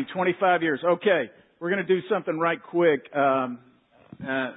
Interesting. 0.00 0.14
25 0.14 0.62
years. 0.62 0.80
Okay. 0.84 1.30
We're 1.60 1.70
going 1.70 1.86
to 1.86 1.94
do 1.94 2.00
something 2.08 2.38
right 2.38 2.58
quick. 2.62 3.02
Um, 3.14 3.58
uh, 4.26 4.52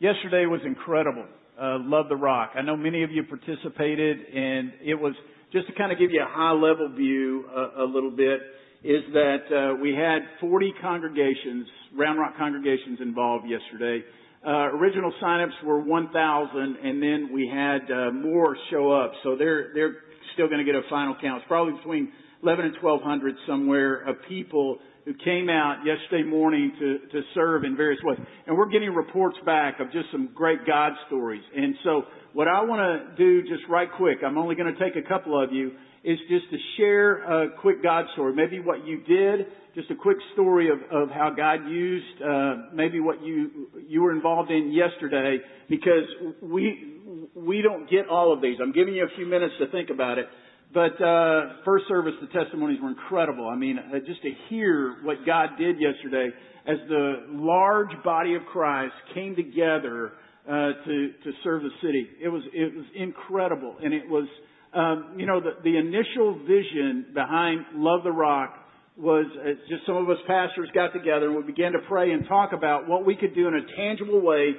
yesterday 0.00 0.46
was 0.46 0.60
incredible. 0.64 1.26
Uh, 1.60 1.78
Love 1.80 2.08
the 2.08 2.16
Rock. 2.16 2.52
I 2.54 2.62
know 2.62 2.76
many 2.76 3.02
of 3.02 3.10
you 3.10 3.24
participated 3.24 4.18
and 4.34 4.72
it 4.84 4.94
was 4.94 5.14
just 5.52 5.66
to 5.68 5.72
kind 5.74 5.92
of 5.92 5.98
give 5.98 6.10
you 6.10 6.22
a 6.22 6.28
high 6.28 6.52
level 6.52 6.88
view 6.94 7.44
uh, 7.54 7.82
a 7.82 7.86
little 7.86 8.10
bit 8.10 8.40
is 8.84 9.02
that 9.12 9.50
uh, 9.50 9.80
we 9.80 9.92
had 9.92 10.20
40 10.40 10.72
congregations, 10.80 11.66
Round 11.96 12.18
Rock 12.18 12.34
congregations 12.36 13.00
involved 13.00 13.46
yesterday. 13.48 14.04
Uh, 14.46 14.70
original 14.70 15.12
signups 15.20 15.64
were 15.64 15.80
1,000, 15.80 16.76
and 16.82 17.02
then 17.02 17.30
we 17.32 17.50
had 17.52 17.90
uh, 17.90 18.12
more 18.12 18.56
show 18.70 18.92
up. 18.92 19.10
So 19.24 19.34
they're 19.36 19.74
they're 19.74 19.96
still 20.34 20.46
going 20.46 20.64
to 20.64 20.64
get 20.64 20.76
a 20.76 20.88
final 20.88 21.16
count. 21.20 21.42
It's 21.42 21.48
probably 21.48 21.74
between 21.74 22.12
11 22.42 22.64
and 22.66 22.74
1,200 22.80 23.34
somewhere 23.46 24.08
of 24.08 24.16
people 24.28 24.78
who 25.04 25.14
came 25.24 25.48
out 25.48 25.82
yesterday 25.86 26.28
morning 26.28 26.72
to 26.78 26.98
to 27.12 27.22
serve 27.34 27.64
in 27.64 27.76
various 27.76 28.00
ways. 28.04 28.18
And 28.46 28.56
we're 28.56 28.68
getting 28.68 28.90
reports 28.90 29.38
back 29.46 29.80
of 29.80 29.90
just 29.90 30.06
some 30.12 30.30
great 30.34 30.66
God 30.66 30.92
stories. 31.06 31.42
And 31.56 31.74
so 31.82 32.02
what 32.34 32.46
I 32.46 32.62
want 32.62 32.80
to 32.80 33.16
do 33.16 33.42
just 33.42 33.62
right 33.70 33.88
quick, 33.96 34.18
I'm 34.24 34.36
only 34.36 34.54
going 34.54 34.72
to 34.72 34.78
take 34.78 35.02
a 35.02 35.08
couple 35.08 35.42
of 35.42 35.52
you, 35.52 35.72
is 36.04 36.18
just 36.28 36.50
to 36.50 36.56
share 36.76 37.22
a 37.22 37.50
quick 37.56 37.82
God 37.82 38.04
story. 38.12 38.34
Maybe 38.34 38.60
what 38.60 38.86
you 38.86 39.02
did, 39.04 39.46
just 39.74 39.90
a 39.90 39.94
quick 39.94 40.18
story 40.34 40.68
of, 40.70 40.78
of 40.90 41.10
how 41.10 41.34
God 41.36 41.68
used, 41.68 42.22
uh, 42.22 42.54
maybe 42.72 43.00
what 43.00 43.22
you, 43.22 43.68
you 43.86 44.02
were 44.02 44.12
involved 44.12 44.50
in 44.50 44.72
yesterday, 44.72 45.38
because 45.68 46.04
we, 46.42 47.00
we 47.34 47.62
don't 47.62 47.90
get 47.90 48.08
all 48.08 48.32
of 48.32 48.40
these. 48.40 48.58
I'm 48.62 48.72
giving 48.72 48.94
you 48.94 49.04
a 49.04 49.16
few 49.16 49.26
minutes 49.26 49.54
to 49.58 49.66
think 49.70 49.90
about 49.90 50.18
it. 50.18 50.26
But 50.72 51.00
uh, 51.02 51.64
first 51.64 51.86
service, 51.88 52.12
the 52.20 52.26
testimonies 52.28 52.78
were 52.82 52.90
incredible. 52.90 53.48
I 53.48 53.56
mean, 53.56 53.78
uh, 53.78 53.98
just 54.06 54.22
to 54.22 54.30
hear 54.48 54.96
what 55.02 55.24
God 55.24 55.50
did 55.58 55.76
yesterday 55.80 56.28
as 56.66 56.76
the 56.88 57.26
large 57.30 57.90
body 58.04 58.34
of 58.34 58.42
Christ 58.52 58.92
came 59.14 59.34
together 59.34 60.12
uh, 60.46 60.50
to 60.84 61.12
to 61.24 61.32
serve 61.42 61.62
the 61.62 61.70
city. 61.82 62.06
It 62.22 62.28
was 62.28 62.42
it 62.52 62.74
was 62.76 62.86
incredible, 62.94 63.76
and 63.82 63.94
it 63.94 64.08
was 64.08 64.28
um, 64.74 65.14
you 65.16 65.26
know, 65.26 65.40
the, 65.40 65.52
the 65.64 65.76
initial 65.76 66.38
vision 66.40 67.06
behind 67.14 67.64
Love 67.74 68.04
the 68.04 68.12
Rock 68.12 68.54
was 68.96 69.26
uh, 69.40 69.50
just 69.68 69.86
some 69.86 69.96
of 69.96 70.10
us 70.10 70.18
pastors 70.26 70.68
got 70.74 70.92
together 70.92 71.28
and 71.28 71.36
we 71.36 71.42
began 71.42 71.72
to 71.72 71.78
pray 71.88 72.12
and 72.12 72.26
talk 72.26 72.52
about 72.52 72.88
what 72.88 73.06
we 73.06 73.16
could 73.16 73.34
do 73.34 73.48
in 73.48 73.54
a 73.54 73.76
tangible 73.76 74.20
way 74.20 74.52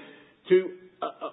to 0.48 0.72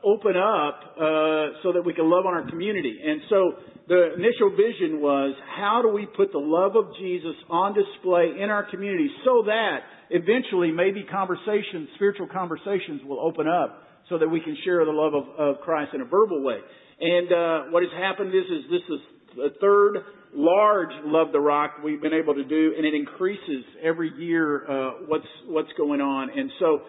open 0.05 0.36
up 0.36 0.78
uh, 0.95 1.59
so 1.62 1.72
that 1.75 1.83
we 1.84 1.92
can 1.92 2.09
love 2.09 2.27
on 2.27 2.34
our 2.34 2.48
community. 2.48 2.98
And 3.03 3.20
so 3.28 3.53
the 3.89 4.14
initial 4.14 4.50
vision 4.50 5.00
was 5.00 5.34
how 5.56 5.83
do 5.83 5.89
we 5.89 6.06
put 6.06 6.33
the 6.33 6.42
love 6.42 6.77
of 6.77 6.95
Jesus 6.98 7.34
on 7.50 7.75
display 7.75 8.39
in 8.42 8.50
our 8.50 8.69
community 8.70 9.11
so 9.25 9.42
that 9.47 9.78
eventually 10.11 10.70
maybe 10.70 11.05
conversations, 11.11 11.89
spiritual 11.97 12.28
conversations 12.33 13.03
will 13.05 13.20
open 13.20 13.47
up 13.48 13.83
so 14.09 14.19
that 14.19 14.28
we 14.28 14.41
can 14.41 14.56
share 14.64 14.84
the 14.84 14.94
love 14.94 15.14
of, 15.14 15.25
of 15.39 15.61
Christ 15.62 15.94
in 15.94 16.00
a 16.00 16.05
verbal 16.05 16.44
way. 16.44 16.59
And 17.00 17.33
uh, 17.33 17.70
what 17.70 17.83
has 17.83 17.92
happened 17.98 18.31
is, 18.34 18.44
is 18.47 18.70
this 18.70 18.87
is 18.89 19.00
the 19.34 19.50
third 19.61 19.98
large 20.33 20.91
Love 21.05 21.33
the 21.33 21.41
Rock 21.41 21.83
we've 21.84 22.00
been 22.00 22.14
able 22.14 22.34
to 22.34 22.44
do, 22.44 22.75
and 22.77 22.87
it 22.87 22.94
increases 22.94 23.64
every 23.83 24.12
year 24.17 24.64
uh, 24.69 24.91
what's 25.06 25.27
what's 25.47 25.69
going 25.77 26.00
on. 26.00 26.31
And 26.31 26.50
so 26.59 26.81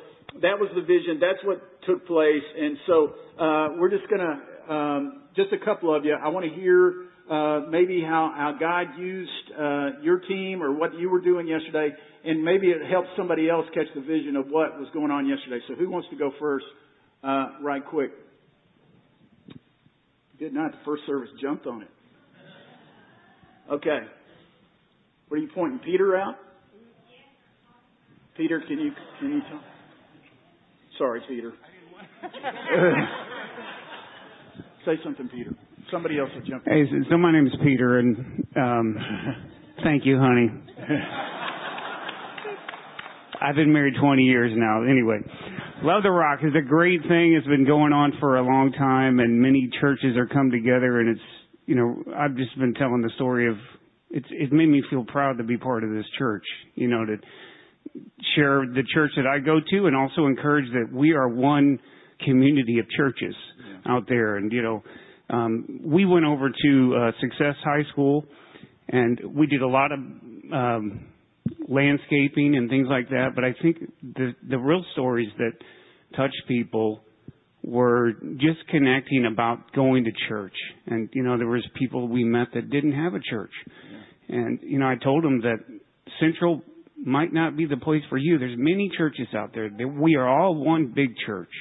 that 0.41 0.59
was 0.59 0.69
the 0.75 0.81
vision. 0.81 1.19
That's 1.19 1.43
what 1.43 1.61
took 1.85 2.05
place. 2.07 2.43
And 2.59 2.77
so 2.87 3.13
uh, 3.39 3.67
we're 3.77 3.89
just 3.89 4.09
gonna 4.09 4.41
um, 4.69 5.23
just 5.35 5.53
a 5.53 5.63
couple 5.63 5.95
of 5.95 6.05
you. 6.05 6.13
I 6.13 6.29
want 6.29 6.45
to 6.45 6.51
hear 6.59 7.07
uh, 7.29 7.61
maybe 7.69 8.01
how, 8.01 8.33
how 8.35 8.57
God 8.59 8.99
used 8.99 9.31
uh, 9.57 10.01
your 10.01 10.19
team 10.19 10.61
or 10.61 10.73
what 10.73 10.97
you 10.97 11.09
were 11.09 11.21
doing 11.21 11.47
yesterday, 11.47 11.89
and 12.25 12.43
maybe 12.43 12.67
it 12.67 12.89
helps 12.89 13.09
somebody 13.17 13.49
else 13.49 13.65
catch 13.73 13.87
the 13.95 14.01
vision 14.01 14.35
of 14.35 14.47
what 14.47 14.79
was 14.79 14.87
going 14.93 15.11
on 15.11 15.27
yesterday. 15.27 15.59
So 15.67 15.75
who 15.75 15.89
wants 15.89 16.07
to 16.11 16.17
go 16.17 16.31
first, 16.39 16.65
uh, 17.23 17.49
right 17.61 17.85
quick? 17.85 18.11
Good 20.39 20.53
night. 20.53 20.71
The 20.71 20.77
first 20.85 21.03
service 21.07 21.29
jumped 21.41 21.65
on 21.65 21.81
it. 21.81 21.89
Okay. 23.71 23.99
What 25.27 25.37
are 25.37 25.41
you 25.41 25.49
pointing 25.53 25.79
Peter 25.79 26.15
out? 26.15 26.35
Peter, 28.37 28.61
can 28.67 28.79
you 28.79 28.91
can 29.19 29.33
you 29.33 29.41
tell? 29.49 29.76
Sorry, 30.97 31.21
Peter. 31.27 31.53
Say 34.85 34.95
something, 35.03 35.29
Peter. 35.29 35.51
Somebody 35.91 36.17
else 36.19 36.29
will 36.33 36.41
jump. 36.41 36.63
Hey, 36.65 36.83
so 37.09 37.17
my 37.17 37.31
name 37.31 37.47
is 37.47 37.53
Peter, 37.63 37.99
and 37.99 38.45
um, 38.55 38.97
thank 39.83 40.05
you, 40.05 40.17
honey. 40.17 40.49
I've 43.41 43.55
been 43.55 43.71
married 43.71 43.93
20 44.01 44.23
years 44.23 44.51
now. 44.55 44.83
Anyway, 44.83 45.19
Love 45.83 46.03
the 46.03 46.09
Rock 46.09 46.39
is 46.43 46.53
a 46.57 46.61
great 46.67 47.01
thing. 47.03 47.35
It's 47.37 47.45
been 47.47 47.65
going 47.65 47.93
on 47.93 48.13
for 48.19 48.37
a 48.37 48.41
long 48.41 48.71
time, 48.71 49.19
and 49.19 49.39
many 49.39 49.69
churches 49.79 50.17
are 50.17 50.25
come 50.25 50.49
together. 50.49 50.99
And 50.99 51.09
it's 51.09 51.21
you 51.67 51.75
know 51.75 52.03
I've 52.17 52.35
just 52.35 52.57
been 52.57 52.73
telling 52.73 53.01
the 53.01 53.11
story 53.15 53.47
of 53.49 53.57
it's 54.09 54.27
it 54.31 54.51
made 54.51 54.69
me 54.69 54.81
feel 54.89 55.05
proud 55.05 55.37
to 55.37 55.43
be 55.43 55.57
part 55.57 55.83
of 55.83 55.91
this 55.91 56.05
church. 56.17 56.45
You 56.73 56.87
know 56.87 57.05
to 57.05 57.17
share 58.35 58.65
the 58.65 58.83
church 58.93 59.11
that 59.15 59.27
I 59.27 59.39
go 59.39 59.59
to, 59.59 59.85
and 59.87 59.95
also 59.95 60.25
encourage 60.25 60.71
that 60.73 60.91
we 60.93 61.13
are 61.13 61.27
one 61.27 61.79
community 62.23 62.79
of 62.79 62.89
churches 62.89 63.35
yeah. 63.59 63.93
out 63.93 64.03
there. 64.07 64.37
And 64.37 64.51
you 64.51 64.61
know 64.61 64.83
um, 65.29 65.81
we 65.83 66.05
went 66.05 66.25
over 66.25 66.49
to 66.49 66.95
uh, 66.95 67.11
Success 67.19 67.55
High 67.63 67.83
School, 67.91 68.25
and 68.89 69.19
we 69.35 69.47
did 69.47 69.61
a 69.61 69.67
lot 69.67 69.91
of 69.91 69.99
um, 69.99 71.05
landscaping 71.67 72.55
and 72.55 72.69
things 72.69 72.87
like 72.89 73.09
that. 73.09 73.31
But 73.35 73.43
I 73.43 73.53
think 73.61 73.77
the 74.01 74.33
the 74.49 74.57
real 74.57 74.83
stories 74.93 75.29
that 75.37 75.51
touch 76.15 76.33
people 76.47 77.01
were 77.63 78.13
just 78.37 78.65
connecting 78.69 79.25
about 79.31 79.73
going 79.73 80.05
to 80.05 80.11
church. 80.29 80.55
And 80.85 81.09
you 81.11 81.23
know, 81.23 81.37
there 81.37 81.47
was 81.47 81.65
people 81.77 82.07
we 82.07 82.23
met 82.23 82.47
that 82.53 82.69
didn't 82.69 82.93
have 82.93 83.13
a 83.13 83.19
church. 83.19 83.51
Yeah. 84.29 84.37
And 84.37 84.59
you 84.61 84.79
know, 84.79 84.87
I 84.87 84.95
told 84.95 85.23
them 85.23 85.41
that 85.41 85.57
Central 86.19 86.61
might 87.05 87.33
not 87.33 87.55
be 87.55 87.65
the 87.65 87.77
place 87.77 88.03
for 88.09 88.17
you. 88.17 88.37
There's 88.37 88.57
many 88.57 88.89
churches 88.97 89.27
out 89.35 89.53
there. 89.53 89.69
We 89.69 90.15
are 90.15 90.27
all 90.27 90.55
one 90.55 90.93
big 90.95 91.09
church. 91.25 91.51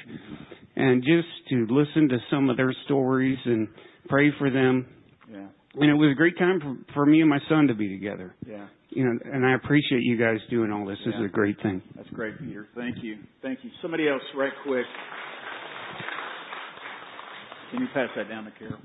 And 0.74 1.02
just 1.02 1.28
to 1.50 1.66
listen 1.70 2.08
to 2.10 2.18
some 2.30 2.50
of 2.50 2.56
their 2.56 2.74
stories 2.84 3.38
and 3.44 3.68
pray 4.08 4.30
for 4.38 4.50
them. 4.50 4.86
Yeah. 5.30 5.46
And 5.74 5.90
it 5.90 5.94
was 5.94 6.12
a 6.12 6.14
great 6.14 6.38
time 6.38 6.60
for, 6.60 6.94
for 6.94 7.06
me 7.06 7.20
and 7.20 7.30
my 7.30 7.40
son 7.48 7.68
to 7.68 7.74
be 7.74 7.88
together. 7.88 8.34
Yeah 8.46 8.66
you 8.96 9.04
know, 9.04 9.18
and 9.30 9.44
I 9.44 9.54
appreciate 9.54 10.02
you 10.02 10.16
guys 10.16 10.38
doing 10.48 10.72
all 10.72 10.86
this. 10.86 10.96
This 11.04 11.14
yeah. 11.18 11.24
is 11.24 11.30
a 11.30 11.32
great 11.32 11.60
thing. 11.62 11.82
That's 11.94 12.08
great, 12.10 12.38
Peter. 12.38 12.66
Thank 12.74 13.02
you. 13.02 13.16
Thank 13.42 13.58
you. 13.62 13.70
Somebody 13.82 14.08
else, 14.08 14.22
right 14.34 14.52
quick. 14.64 14.86
Can 17.70 17.82
you 17.82 17.88
pass 17.92 18.08
that 18.16 18.30
down 18.30 18.44
to 18.44 18.52
Carol? 18.52 18.78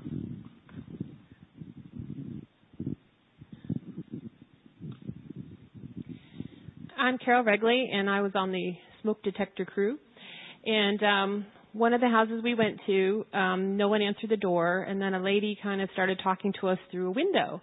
I'm 7.02 7.18
Carol 7.18 7.42
Regley, 7.42 7.92
and 7.92 8.08
I 8.08 8.20
was 8.20 8.30
on 8.36 8.52
the 8.52 8.74
smoke 9.02 9.24
detector 9.24 9.64
crew. 9.64 9.98
And 10.64 11.02
um, 11.02 11.46
one 11.72 11.94
of 11.94 12.00
the 12.00 12.06
houses 12.06 12.42
we 12.44 12.54
went 12.54 12.78
to, 12.86 13.26
um, 13.34 13.76
no 13.76 13.88
one 13.88 14.00
answered 14.00 14.30
the 14.30 14.36
door, 14.36 14.86
and 14.88 15.02
then 15.02 15.12
a 15.12 15.20
lady 15.20 15.58
kind 15.60 15.82
of 15.82 15.88
started 15.94 16.20
talking 16.22 16.54
to 16.60 16.68
us 16.68 16.78
through 16.92 17.08
a 17.08 17.10
window. 17.10 17.60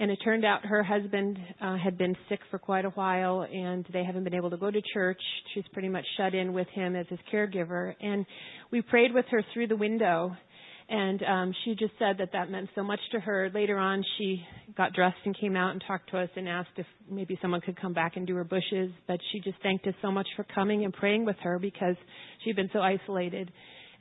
And 0.00 0.10
it 0.10 0.18
turned 0.24 0.44
out 0.44 0.66
her 0.66 0.82
husband 0.82 1.38
uh, 1.60 1.76
had 1.76 1.96
been 1.96 2.16
sick 2.28 2.40
for 2.50 2.58
quite 2.58 2.84
a 2.84 2.90
while, 2.90 3.42
and 3.42 3.86
they 3.92 4.02
haven't 4.02 4.24
been 4.24 4.34
able 4.34 4.50
to 4.50 4.56
go 4.56 4.68
to 4.68 4.82
church. 4.92 5.20
She's 5.54 5.64
pretty 5.72 5.88
much 5.88 6.04
shut 6.16 6.34
in 6.34 6.52
with 6.52 6.66
him 6.74 6.96
as 6.96 7.06
his 7.08 7.20
caregiver. 7.32 7.94
And 8.00 8.26
we 8.72 8.82
prayed 8.82 9.14
with 9.14 9.26
her 9.30 9.44
through 9.54 9.68
the 9.68 9.76
window, 9.76 10.36
and 10.92 11.22
um, 11.22 11.54
she 11.64 11.74
just 11.74 11.94
said 11.98 12.18
that 12.18 12.32
that 12.34 12.50
meant 12.50 12.68
so 12.74 12.82
much 12.82 13.00
to 13.12 13.20
her. 13.20 13.50
Later 13.54 13.78
on, 13.78 14.04
she 14.18 14.44
got 14.76 14.92
dressed 14.92 15.16
and 15.24 15.34
came 15.38 15.56
out 15.56 15.70
and 15.70 15.82
talked 15.86 16.10
to 16.10 16.18
us 16.18 16.28
and 16.36 16.46
asked 16.46 16.68
if 16.76 16.84
maybe 17.10 17.38
someone 17.40 17.62
could 17.62 17.80
come 17.80 17.94
back 17.94 18.16
and 18.16 18.26
do 18.26 18.34
her 18.36 18.44
bushes. 18.44 18.90
But 19.08 19.18
she 19.32 19.40
just 19.40 19.56
thanked 19.62 19.86
us 19.86 19.94
so 20.02 20.12
much 20.12 20.26
for 20.36 20.44
coming 20.54 20.84
and 20.84 20.92
praying 20.92 21.24
with 21.24 21.36
her 21.44 21.58
because 21.58 21.96
she'd 22.44 22.56
been 22.56 22.68
so 22.74 22.80
isolated. 22.80 23.50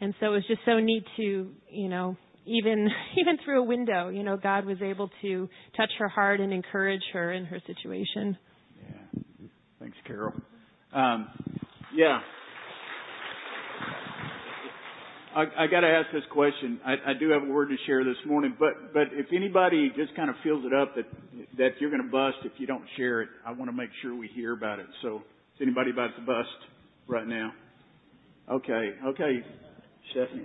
And 0.01 0.13
so 0.19 0.25
it 0.25 0.29
was 0.31 0.43
just 0.49 0.59
so 0.65 0.79
neat 0.79 1.05
to, 1.15 1.51
you 1.69 1.87
know, 1.87 2.17
even 2.45 2.89
even 3.17 3.37
through 3.45 3.61
a 3.61 3.65
window, 3.65 4.09
you 4.09 4.23
know, 4.23 4.35
God 4.35 4.65
was 4.65 4.81
able 4.81 5.09
to 5.21 5.47
touch 5.77 5.91
her 5.97 6.09
heart 6.09 6.41
and 6.41 6.51
encourage 6.51 7.03
her 7.13 7.31
in 7.31 7.45
her 7.45 7.61
situation. 7.67 8.37
Yeah. 8.75 9.21
Thanks, 9.79 9.97
Carol. 10.05 10.33
Um, 10.93 11.29
yeah. 11.95 12.19
I, 15.35 15.63
I 15.63 15.67
got 15.67 15.81
to 15.81 15.87
ask 15.87 16.11
this 16.13 16.23
question. 16.31 16.79
I, 16.85 17.11
I 17.11 17.13
do 17.19 17.29
have 17.29 17.43
a 17.43 17.51
word 17.51 17.69
to 17.69 17.75
share 17.85 18.03
this 18.03 18.17
morning, 18.25 18.55
but 18.59 18.93
but 18.93 19.07
if 19.13 19.27
anybody 19.35 19.91
just 19.95 20.15
kind 20.15 20.29
of 20.29 20.35
feels 20.43 20.65
it 20.65 20.73
up 20.73 20.95
that 20.95 21.05
that 21.57 21.69
you're 21.79 21.89
going 21.89 22.03
to 22.03 22.11
bust 22.11 22.37
if 22.43 22.51
you 22.57 22.67
don't 22.67 22.83
share 22.97 23.21
it, 23.21 23.29
I 23.45 23.51
want 23.51 23.69
to 23.69 23.75
make 23.75 23.89
sure 24.01 24.15
we 24.15 24.27
hear 24.27 24.53
about 24.53 24.79
it. 24.79 24.87
So, 25.01 25.17
is 25.17 25.61
anybody 25.61 25.91
about 25.91 26.15
to 26.17 26.21
bust 26.21 26.49
right 27.07 27.27
now? 27.27 27.51
Okay, 28.49 28.91
okay, 29.07 29.39
Stephanie. 30.11 30.43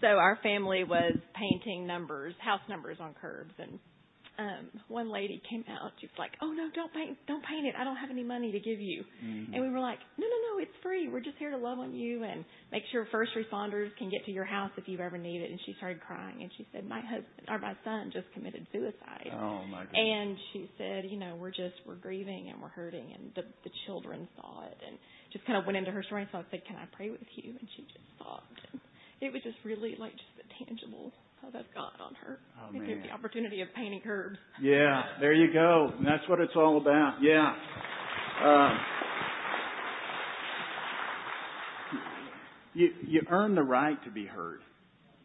So 0.00 0.06
our 0.06 0.38
family 0.42 0.84
was 0.84 1.16
painting 1.34 1.86
numbers, 1.86 2.34
house 2.42 2.60
numbers 2.70 2.96
on 3.00 3.14
curbs, 3.20 3.52
and 3.58 3.78
um 4.40 4.64
one 4.88 5.12
lady 5.12 5.42
came 5.48 5.64
out. 5.68 5.92
She 6.00 6.06
was 6.06 6.16
like, 6.18 6.32
"Oh 6.40 6.50
no, 6.50 6.68
don't 6.74 6.92
paint, 6.92 7.18
don't 7.28 7.44
paint 7.44 7.66
it. 7.66 7.74
I 7.78 7.84
don't 7.84 7.96
have 7.96 8.10
any 8.10 8.24
money 8.24 8.50
to 8.52 8.58
give 8.58 8.80
you." 8.80 9.04
Mm-hmm. 9.22 9.52
And 9.52 9.62
we 9.62 9.68
were 9.68 9.80
like, 9.80 9.98
"No, 10.16 10.24
no, 10.24 10.38
no, 10.48 10.62
it's 10.62 10.72
free. 10.82 11.08
We're 11.08 11.20
just 11.20 11.36
here 11.38 11.50
to 11.50 11.56
love 11.56 11.78
on 11.78 11.94
you 11.94 12.24
and 12.24 12.44
make 12.72 12.82
sure 12.90 13.06
first 13.12 13.32
responders 13.36 13.94
can 13.98 14.10
get 14.10 14.24
to 14.24 14.32
your 14.32 14.44
house 14.44 14.70
if 14.76 14.88
you 14.88 14.98
ever 14.98 15.18
need 15.18 15.42
it." 15.42 15.50
And 15.50 15.60
she 15.66 15.74
started 15.76 16.00
crying 16.00 16.40
and 16.40 16.50
she 16.56 16.66
said, 16.72 16.88
"My 16.88 17.00
husband 17.00 17.44
or 17.48 17.58
my 17.58 17.76
son 17.84 18.10
just 18.12 18.32
committed 18.32 18.66
suicide." 18.72 19.28
Oh 19.34 19.64
my 19.68 19.84
goodness. 19.84 20.00
And 20.00 20.36
she 20.52 20.70
said, 20.78 21.04
"You 21.04 21.18
know, 21.18 21.36
we're 21.36 21.54
just 21.54 21.76
we're 21.86 22.00
grieving 22.00 22.48
and 22.48 22.60
we're 22.60 22.72
hurting." 22.72 23.12
And 23.12 23.30
the 23.36 23.42
the 23.64 23.70
children 23.86 24.26
saw 24.36 24.64
it 24.64 24.78
and 24.86 24.96
just 25.32 25.44
kind 25.46 25.58
of 25.58 25.66
went 25.66 25.76
into 25.76 25.90
her 25.90 26.02
story. 26.02 26.26
So 26.32 26.38
I 26.38 26.44
said, 26.50 26.64
"Can 26.64 26.76
I 26.76 26.86
pray 26.96 27.10
with 27.10 27.28
you?" 27.36 27.52
And 27.58 27.68
she 27.76 27.82
just 27.82 28.08
sobbed. 28.18 28.60
And 28.72 28.80
it 29.20 29.32
was 29.32 29.42
just 29.42 29.58
really 29.64 29.96
like 29.98 30.12
just 30.12 30.34
a 30.40 30.64
tangible 30.64 31.12
love 31.42 31.54
of 31.54 31.66
God 31.74 31.92
on 32.00 32.14
her. 32.24 32.38
Oh, 32.68 32.72
man. 32.72 33.02
the 33.02 33.10
opportunity 33.10 33.60
of 33.60 33.68
painting 33.74 34.00
curbs. 34.02 34.38
Yeah, 34.60 35.02
there 35.20 35.32
you 35.32 35.52
go. 35.52 35.92
And 35.96 36.06
that's 36.06 36.28
what 36.28 36.40
it's 36.40 36.52
all 36.56 36.76
about. 36.76 37.18
Yeah. 37.22 37.54
Uh, 38.44 38.78
you 42.74 42.90
you 43.06 43.22
earn 43.30 43.54
the 43.54 43.62
right 43.62 44.02
to 44.04 44.10
be 44.10 44.26
heard. 44.26 44.60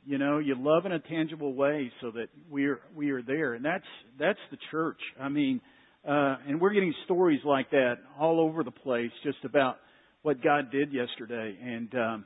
You 0.05 0.17
know, 0.17 0.37
you 0.39 0.55
love 0.57 0.85
in 0.85 0.91
a 0.91 0.99
tangible 0.99 1.53
way 1.53 1.91
so 2.01 2.11
that 2.11 2.27
we're 2.49 2.79
we 2.95 3.11
are 3.11 3.21
there, 3.21 3.53
and 3.53 3.63
that's 3.63 3.85
that's 4.19 4.39
the 4.51 4.57
church. 4.71 4.99
I 5.19 5.29
mean, 5.29 5.61
uh, 6.07 6.37
and 6.47 6.59
we're 6.59 6.73
getting 6.73 6.93
stories 7.05 7.39
like 7.45 7.71
that 7.71 7.95
all 8.19 8.39
over 8.39 8.63
the 8.63 8.71
place, 8.71 9.11
just 9.23 9.43
about 9.43 9.77
what 10.21 10.43
God 10.43 10.71
did 10.71 10.91
yesterday. 10.93 11.55
And 11.63 11.95
um, 11.95 12.25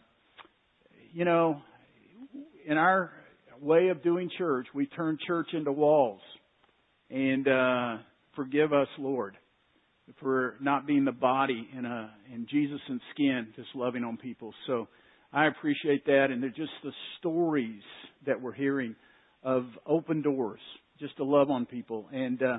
you 1.13 1.25
know, 1.25 1.61
in 2.65 2.77
our 2.77 3.11
way 3.61 3.89
of 3.89 4.03
doing 4.03 4.29
church, 4.37 4.67
we 4.73 4.85
turn 4.87 5.17
church 5.25 5.47
into 5.53 5.71
walls. 5.71 6.21
And 7.09 7.47
uh, 7.47 7.97
forgive 8.35 8.71
us, 8.73 8.87
Lord, 8.97 9.35
for 10.19 10.55
not 10.61 10.85
being 10.85 11.05
the 11.05 11.11
body 11.11 11.67
in 11.75 11.85
a 11.85 12.11
in 12.33 12.45
Jesus 12.49 12.79
and 12.87 13.01
skin, 13.13 13.47
just 13.55 13.69
loving 13.75 14.03
on 14.03 14.17
people. 14.17 14.53
So 14.67 14.87
I 15.33 15.47
appreciate 15.47 16.05
that, 16.05 16.27
and 16.29 16.41
they're 16.41 16.49
just 16.49 16.71
the 16.83 16.91
stories 17.19 17.81
that 18.25 18.39
we're 18.41 18.53
hearing 18.53 18.95
of 19.43 19.65
open 19.85 20.21
doors, 20.21 20.59
just 20.99 21.17
to 21.17 21.23
love 21.23 21.49
on 21.49 21.65
people. 21.65 22.07
And 22.11 22.41
uh, 22.41 22.57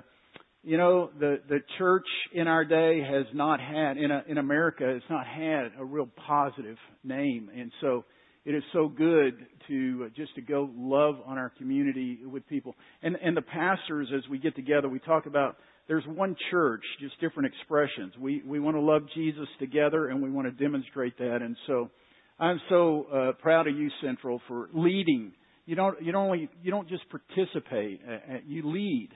you 0.63 0.77
know, 0.77 1.11
the 1.19 1.41
the 1.49 1.61
church 1.79 2.07
in 2.35 2.47
our 2.47 2.65
day 2.65 3.01
has 3.01 3.27
not 3.33 3.61
had 3.61 3.97
in 3.97 4.11
a, 4.11 4.23
in 4.29 4.39
America 4.39 4.85
has 4.85 5.03
not 5.09 5.27
had 5.27 5.73
a 5.79 5.85
real 5.85 6.09
positive 6.27 6.77
name, 7.03 7.51
and 7.57 7.73
so 7.81 8.05
it 8.45 8.55
is 8.55 8.63
so 8.73 8.89
good 8.89 9.35
to 9.69 10.07
uh, 10.07 10.09
just 10.17 10.35
to 10.35 10.41
go 10.41 10.71
love 10.75 11.17
on 11.27 11.37
our 11.37 11.51
community 11.59 12.21
with 12.25 12.47
people. 12.49 12.75
And 13.03 13.17
and 13.23 13.37
the 13.37 13.43
pastors, 13.43 14.09
as 14.17 14.29
we 14.31 14.39
get 14.39 14.57
together, 14.57 14.89
we 14.89 14.99
talk 14.99 15.27
about 15.27 15.57
there's 15.89 16.05
one 16.07 16.37
church, 16.51 16.83
just 17.01 17.21
different 17.21 17.53
expressions. 17.53 18.15
We 18.19 18.43
we 18.47 18.59
want 18.59 18.77
to 18.77 18.81
love 18.81 19.03
Jesus 19.15 19.49
together, 19.59 20.09
and 20.09 20.23
we 20.23 20.31
want 20.31 20.47
to 20.47 20.65
demonstrate 20.65 21.19
that. 21.19 21.39
And 21.43 21.57
so, 21.67 21.91
I'm 22.39 22.61
so 22.71 23.07
uh, 23.13 23.33
proud 23.43 23.67
of 23.67 23.77
you, 23.77 23.91
Central, 24.03 24.41
for 24.49 24.71
leading. 24.73 25.33
You 25.67 25.77
don't 25.77 26.03
you 26.03 26.11
don't 26.11 26.27
only 26.27 26.49
you 26.63 26.71
don't 26.71 26.89
just 26.89 27.03
participate, 27.11 28.01
uh, 28.09 28.13
uh 28.13 28.39
you 28.47 28.71
lead, 28.71 29.11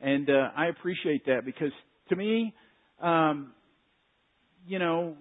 and 0.00 0.28
uh, 0.30 0.50
I 0.56 0.66
appreciate 0.68 1.26
that 1.26 1.44
because 1.44 1.72
to 2.08 2.16
me, 2.16 2.54
um, 3.02 3.52
you 4.66 4.78
know, 4.78 5.16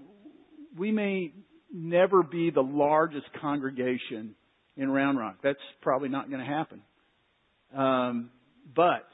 we 0.77 0.91
may 0.91 1.33
never 1.73 2.23
be 2.23 2.51
the 2.51 2.61
largest 2.61 3.27
congregation 3.41 4.35
in 4.75 4.89
Round 4.89 5.17
Rock. 5.17 5.37
That's 5.43 5.59
probably 5.81 6.09
not 6.09 6.29
going 6.29 6.41
to 6.41 6.51
happen. 6.51 6.81
Um, 7.75 8.29
but 8.75 9.07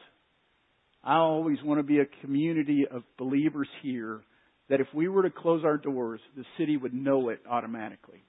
I 1.03 1.15
always 1.15 1.57
want 1.63 1.79
to 1.79 1.83
be 1.83 1.99
a 1.99 2.05
community 2.21 2.85
of 2.89 3.03
believers 3.17 3.67
here 3.81 4.21
that 4.69 4.81
if 4.81 4.87
we 4.93 5.07
were 5.07 5.23
to 5.23 5.29
close 5.29 5.63
our 5.63 5.77
doors, 5.77 6.19
the 6.35 6.45
city 6.57 6.77
would 6.77 6.93
know 6.93 7.29
it 7.29 7.39
automatically. 7.49 8.23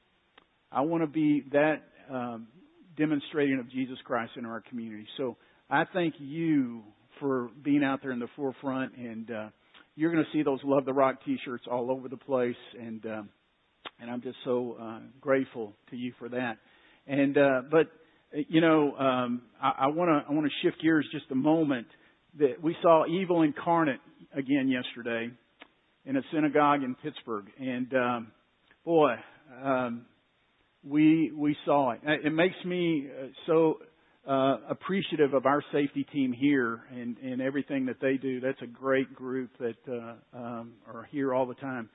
I 0.71 0.83
want 0.83 1.03
to 1.03 1.07
be 1.07 1.45
that 1.53 1.83
um, 2.11 2.49
demonstrating 2.97 3.59
of 3.59 3.71
Jesus 3.71 3.97
Christ 4.05 4.33
in 4.37 4.45
our 4.45 4.61
community. 4.61 5.07
So 5.17 5.37
I 5.71 5.85
thank 5.93 6.15
you 6.19 6.83
for 7.21 7.49
being 7.63 7.83
out 7.83 8.01
there 8.03 8.13
in 8.13 8.19
the 8.19 8.29
forefront, 8.37 8.97
and 8.97 9.31
uh, 9.31 9.49
you're 9.95 10.13
going 10.13 10.25
to 10.25 10.31
see 10.37 10.43
those 10.43 10.61
Love 10.65 10.85
the 10.85 10.93
Rock 10.93 11.25
T-shirts 11.25 11.65
all 11.71 11.91
over 11.91 12.09
the 12.09 12.17
place, 12.17 12.57
and 12.79 13.05
um, 13.07 13.29
and 14.01 14.11
I'm 14.11 14.23
just 14.23 14.37
so 14.45 14.77
uh, 14.81 14.99
grateful 15.21 15.73
to 15.91 15.97
you 15.97 16.13
for 16.19 16.29
that. 16.29 16.59
And 17.07 17.37
uh, 17.37 17.63
but 17.71 17.89
you 18.49 18.61
know, 18.61 18.97
um, 18.97 19.43
I 19.61 19.87
want 19.89 20.11
to 20.11 20.29
I 20.29 20.33
want 20.33 20.47
to 20.47 20.67
shift 20.67 20.83
gears 20.83 21.07
just 21.13 21.27
a 21.31 21.35
moment. 21.35 21.87
That 22.39 22.63
we 22.63 22.77
saw 22.83 23.07
evil 23.07 23.43
incarnate 23.43 24.01
again 24.35 24.69
yesterday 24.69 25.31
in 26.05 26.17
a 26.17 26.23
synagogue 26.33 26.83
in 26.83 26.95
Pittsburgh, 26.97 27.47
and 27.59 27.93
um, 27.95 28.33
boy, 28.85 29.15
um, 29.65 30.07
we 30.85 31.33
we 31.35 31.57
saw 31.65 31.93
it. 31.93 32.01
It 32.05 32.33
makes 32.33 32.57
me 32.65 33.09
uh, 33.09 33.27
so 33.47 33.79
uh, 34.27 34.57
appreciative 34.69 35.35
of 35.35 35.47
our 35.47 35.63
safety 35.73 36.05
team 36.13 36.33
here 36.33 36.81
and, 36.91 37.17
and 37.19 37.41
everything 37.41 37.87
that 37.87 38.01
they 38.01 38.17
do. 38.17 38.41
That's 38.41 38.61
a 38.61 38.67
great 38.67 39.15
group 39.15 39.51
that 39.59 39.77
uh, 39.89 40.37
um, 40.37 40.73
are 40.87 41.07
here 41.11 41.33
all 41.33 41.47
the 41.47 41.55
time. 41.55 41.89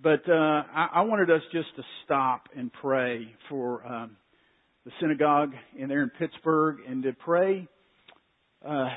But 0.00 0.28
uh, 0.28 0.32
I, 0.32 0.88
I 0.94 1.00
wanted 1.02 1.30
us 1.30 1.42
just 1.52 1.74
to 1.76 1.82
stop 2.04 2.48
and 2.56 2.72
pray 2.72 3.34
for 3.48 3.86
um, 3.86 4.16
the 4.84 4.90
synagogue 5.00 5.52
in 5.78 5.88
there 5.88 6.02
in 6.02 6.10
Pittsburgh 6.10 6.78
and 6.88 7.02
to 7.04 7.12
pray 7.12 7.68
uh, 8.66 8.88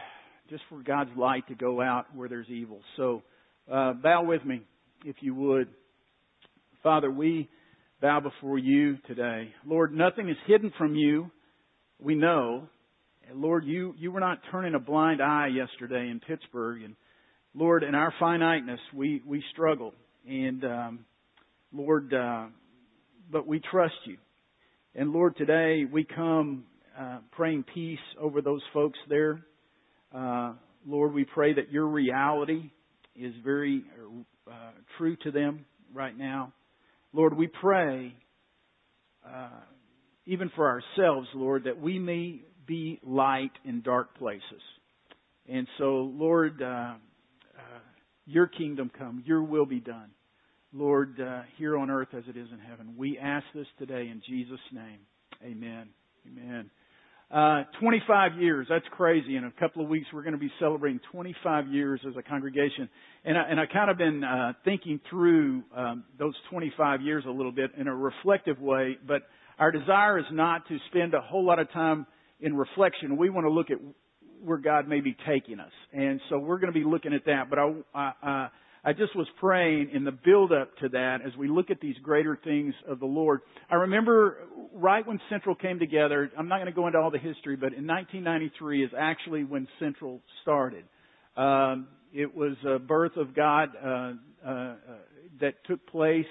just 0.50 0.64
for 0.70 0.82
God's 0.82 1.12
light 1.16 1.48
to 1.48 1.56
go 1.56 1.82
out 1.82 2.06
where 2.16 2.28
there's 2.28 2.50
evil. 2.50 2.82
So 2.98 3.22
uh, 3.72 3.94
bow 3.94 4.24
with 4.24 4.44
me, 4.44 4.62
if 5.06 5.18
you 5.22 5.36
would. 5.36 5.68
Father, 6.84 7.12
we 7.12 7.50
bow 8.02 8.20
before 8.20 8.58
you 8.58 8.98
today. 9.08 9.54
Lord, 9.66 9.94
nothing 9.94 10.30
is 10.30 10.38
hidden 10.46 10.72
from 10.78 10.96
you. 10.96 11.30
We 12.00 12.16
know. 12.16 12.70
Lord, 13.34 13.66
you, 13.66 13.94
you 13.98 14.12
were 14.12 14.20
not 14.20 14.40
turning 14.52 14.74
a 14.74 14.80
blind 14.80 15.22
eye 15.22 15.48
yesterday 15.48 16.10
in 16.10 16.20
Pittsburgh. 16.20 16.84
And 16.84 16.96
Lord, 17.54 17.84
in 17.84 17.94
our 17.96 18.14
finiteness, 18.20 18.80
we, 18.94 19.22
we 19.26 19.44
struggled. 19.52 19.94
And 20.28 20.64
um, 20.66 21.06
Lord, 21.72 22.14
uh, 22.14 22.48
but 23.32 23.48
we 23.48 23.62
trust 23.72 23.96
you. 24.06 24.18
And 24.94 25.12
Lord, 25.12 25.38
today 25.38 25.86
we 25.90 26.04
come 26.04 26.66
uh, 27.00 27.20
praying 27.32 27.64
peace 27.74 28.00
over 28.20 28.42
those 28.42 28.62
folks 28.74 29.00
there. 29.08 29.42
Uh, 30.14 30.54
Lord, 30.86 31.14
we 31.14 31.24
pray 31.24 31.54
that 31.54 31.72
your 31.72 31.88
reality 31.88 32.72
is 33.16 33.34
very 33.44 33.86
uh, 34.50 34.72
true 34.98 35.16
to 35.24 35.32
them 35.32 35.66
right 35.94 36.18
now. 36.18 36.54
Lord, 37.14 37.38
we 37.38 37.48
pray, 37.48 38.14
uh, 39.26 39.50
even 40.26 40.52
for 40.56 40.68
ourselves, 40.68 41.28
Lord, 41.36 41.64
that 41.66 41.80
we 41.80 42.00
may 42.00 42.42
be 42.66 43.00
light 43.02 43.52
in 43.64 43.82
dark 43.82 44.18
places. 44.18 44.62
And 45.48 45.68
so, 45.78 46.12
Lord, 46.14 46.62
uh, 46.62 46.96
your 48.26 48.48
kingdom 48.48 48.92
come, 48.98 49.24
your 49.26 49.42
will 49.42 49.66
be 49.66 49.80
done. 49.80 50.10
Lord, 50.74 51.20
uh, 51.22 51.44
here 51.58 51.78
on 51.78 51.90
earth 51.90 52.10
as 52.16 52.24
it 52.28 52.36
is 52.36 52.48
in 52.52 52.60
heaven. 52.60 52.96
We 52.98 53.18
ask 53.18 53.46
this 53.56 53.68
today 53.80 54.10
in 54.12 54.22
Jesus' 54.28 54.60
name. 54.74 55.00
Amen. 55.42 55.88
Amen. 56.28 56.70
Uh, 57.32 57.64
25 57.80 58.38
years, 58.40 58.68
that's 58.70 58.86
crazy. 58.92 59.38
In 59.38 59.46
a 59.46 59.52
couple 59.52 59.82
of 59.82 59.90
weeks, 59.90 60.08
we're 60.14 60.24
going 60.24 60.34
to 60.34 60.40
be 60.40 60.52
celebrating 60.60 61.00
25 61.12 61.68
years 61.68 62.02
as 62.08 62.16
a 62.18 62.22
congregation. 62.22 62.90
And 63.24 63.38
I, 63.38 63.44
and 63.50 63.60
I 63.60 63.66
kind 63.66 63.90
of 63.90 63.98
been 63.98 64.24
uh, 64.24 64.54
thinking 64.66 65.00
through 65.10 65.64
um, 65.76 66.04
those 66.20 66.34
25 66.50 67.02
years 67.02 67.24
a 67.26 67.32
little 67.32 67.52
bit 67.52 67.72
in 67.78 67.88
a 67.88 67.96
reflective 67.96 68.60
way, 68.60 68.98
but 69.08 69.24
our 69.60 69.72
desire 69.72 70.20
is 70.20 70.26
not 70.32 70.68
to 70.68 70.78
spend 70.90 71.14
a 71.14 71.22
whole 71.22 71.46
lot 71.46 71.60
of 71.60 71.72
time 71.72 72.06
in 72.42 72.56
reflection. 72.56 73.18
We 73.18 73.30
want 73.30 73.46
to 73.46 73.52
look 73.52 73.72
at 73.72 73.78
where 74.44 74.58
God 74.58 74.88
may 74.88 75.00
be 75.00 75.16
taking 75.28 75.60
us. 75.60 75.72
And 75.94 76.20
so 76.30 76.38
we're 76.38 76.60
going 76.60 76.74
to 76.74 76.80
be 76.80 76.86
looking 76.86 77.14
at 77.14 77.26
that. 77.26 77.50
But 77.50 77.60
I, 77.60 78.12
I, 78.22 78.48
just 78.94 79.16
was 79.16 79.28
praying 79.40 79.90
in 79.94 80.06
the 80.06 80.12
build 80.12 80.54
up 80.54 80.76
to 80.78 80.90
that 80.90 81.18
as 81.26 81.36
we 81.38 81.48
look 81.48 81.70
at 81.70 81.82
these 81.82 81.96
greater 82.02 82.40
things 82.42 82.74
of 82.88 83.00
the 83.00 83.06
Lord. 83.06 83.42
I 83.70 83.76
remember 83.76 84.38
right 84.74 85.06
when 85.06 85.20
Central 85.30 85.56
came 85.56 85.80
together, 85.80 86.32
I'm 86.38 86.48
not 86.48 86.58
going 86.58 86.68
to 86.68 86.72
go 86.72 86.88
into 86.88 87.00
all 87.00 87.12
the 87.12 87.18
history, 87.18 87.56
but 87.56 87.74
in 87.74 87.86
1993 87.86 88.86
is 88.86 88.92
actually 88.98 89.44
when 89.44 89.68
Central 89.80 90.22
started. 90.42 90.86
Um, 91.36 91.88
it 92.14 92.34
was 92.34 92.56
a 92.66 92.80
birth 92.80 93.18
of 93.18 93.36
God 93.36 93.70
uh, 93.76 93.88
uh, 93.88 94.50
uh, 94.50 94.76
that 95.42 95.56
took 95.66 95.86
place, 95.88 96.26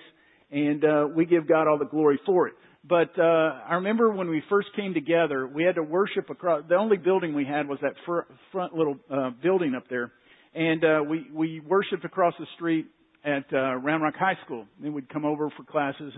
and 0.50 0.84
uh, 0.84 1.08
we 1.14 1.26
give 1.26 1.46
God 1.46 1.68
all 1.68 1.78
the 1.78 1.84
glory 1.84 2.18
for 2.24 2.48
it. 2.48 2.54
But 2.88 3.18
uh, 3.18 3.22
I 3.68 3.74
remember 3.74 4.10
when 4.10 4.30
we 4.30 4.42
first 4.48 4.68
came 4.76 4.94
together, 4.94 5.46
we 5.46 5.64
had 5.64 5.74
to 5.74 5.82
worship 5.82 6.30
across. 6.30 6.62
The 6.68 6.76
only 6.76 6.96
building 6.96 7.34
we 7.34 7.44
had 7.44 7.68
was 7.68 7.78
that 7.82 7.94
fr- 8.06 8.32
front 8.52 8.74
little 8.74 8.96
uh, 9.10 9.30
building 9.42 9.74
up 9.74 9.84
there 9.90 10.12
and 10.56 10.84
uh, 10.84 11.00
we 11.08 11.26
we 11.32 11.60
worshipped 11.60 12.04
across 12.04 12.34
the 12.38 12.46
street 12.54 12.86
at 13.24 13.44
uh, 13.52 13.74
Round 13.76 14.02
Rock 14.02 14.14
High 14.18 14.38
School. 14.44 14.66
Then 14.80 14.92
we'd 14.94 15.08
come 15.08 15.24
over 15.24 15.50
for 15.56 15.64
classes 15.64 16.12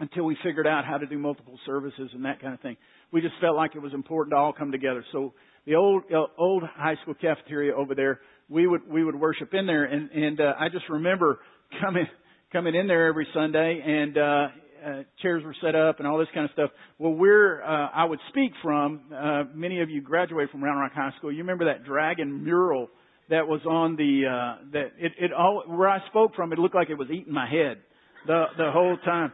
until 0.00 0.24
we 0.24 0.36
figured 0.44 0.66
out 0.66 0.84
how 0.84 0.98
to 0.98 1.06
do 1.06 1.18
multiple 1.18 1.58
services 1.64 2.10
and 2.12 2.24
that 2.24 2.40
kind 2.40 2.52
of 2.52 2.60
thing. 2.60 2.76
We 3.12 3.20
just 3.20 3.34
felt 3.40 3.56
like 3.56 3.76
it 3.76 3.82
was 3.82 3.94
important 3.94 4.32
to 4.32 4.36
all 4.36 4.52
come 4.52 4.72
together. 4.72 5.04
So 5.12 5.32
the 5.66 5.76
old 5.76 6.02
uh, 6.12 6.24
old 6.36 6.64
high 6.64 6.96
school 7.02 7.14
cafeteria 7.14 7.74
over 7.76 7.94
there. 7.94 8.20
We 8.48 8.66
would 8.66 8.88
we 8.88 9.04
would 9.04 9.16
worship 9.16 9.54
in 9.54 9.66
there, 9.66 9.84
and 9.84 10.10
and 10.10 10.40
uh, 10.40 10.52
I 10.58 10.68
just 10.68 10.88
remember 10.88 11.38
coming 11.80 12.06
coming 12.52 12.74
in 12.74 12.88
there 12.88 13.06
every 13.06 13.26
Sunday, 13.32 13.80
and 13.84 14.18
uh, 14.18 14.20
uh, 14.20 15.02
chairs 15.22 15.42
were 15.44 15.54
set 15.62 15.74
up 15.74 15.98
and 15.98 16.06
all 16.06 16.18
this 16.18 16.28
kind 16.34 16.44
of 16.44 16.52
stuff. 16.52 16.70
Well, 16.98 17.12
we're 17.12 17.62
uh, 17.62 17.88
I 17.94 18.04
would 18.04 18.20
speak 18.30 18.52
from. 18.62 19.00
Uh, 19.14 19.44
many 19.54 19.80
of 19.80 19.90
you 19.90 20.00
graduated 20.00 20.50
from 20.50 20.62
Round 20.62 20.80
Rock 20.80 20.92
High 20.94 21.10
School. 21.18 21.32
You 21.32 21.38
remember 21.38 21.66
that 21.66 21.84
dragon 21.84 22.44
mural 22.44 22.88
that 23.30 23.48
was 23.48 23.60
on 23.68 23.96
the 23.96 24.24
uh, 24.26 24.64
that 24.72 24.92
it 24.98 25.12
it 25.18 25.32
all 25.32 25.64
where 25.66 25.88
I 25.88 26.06
spoke 26.08 26.34
from. 26.34 26.52
It 26.52 26.58
looked 26.58 26.74
like 26.74 26.90
it 26.90 26.98
was 26.98 27.08
eating 27.10 27.32
my 27.32 27.48
head 27.48 27.78
the 28.26 28.44
the 28.56 28.70
whole 28.70 28.96
time. 29.04 29.32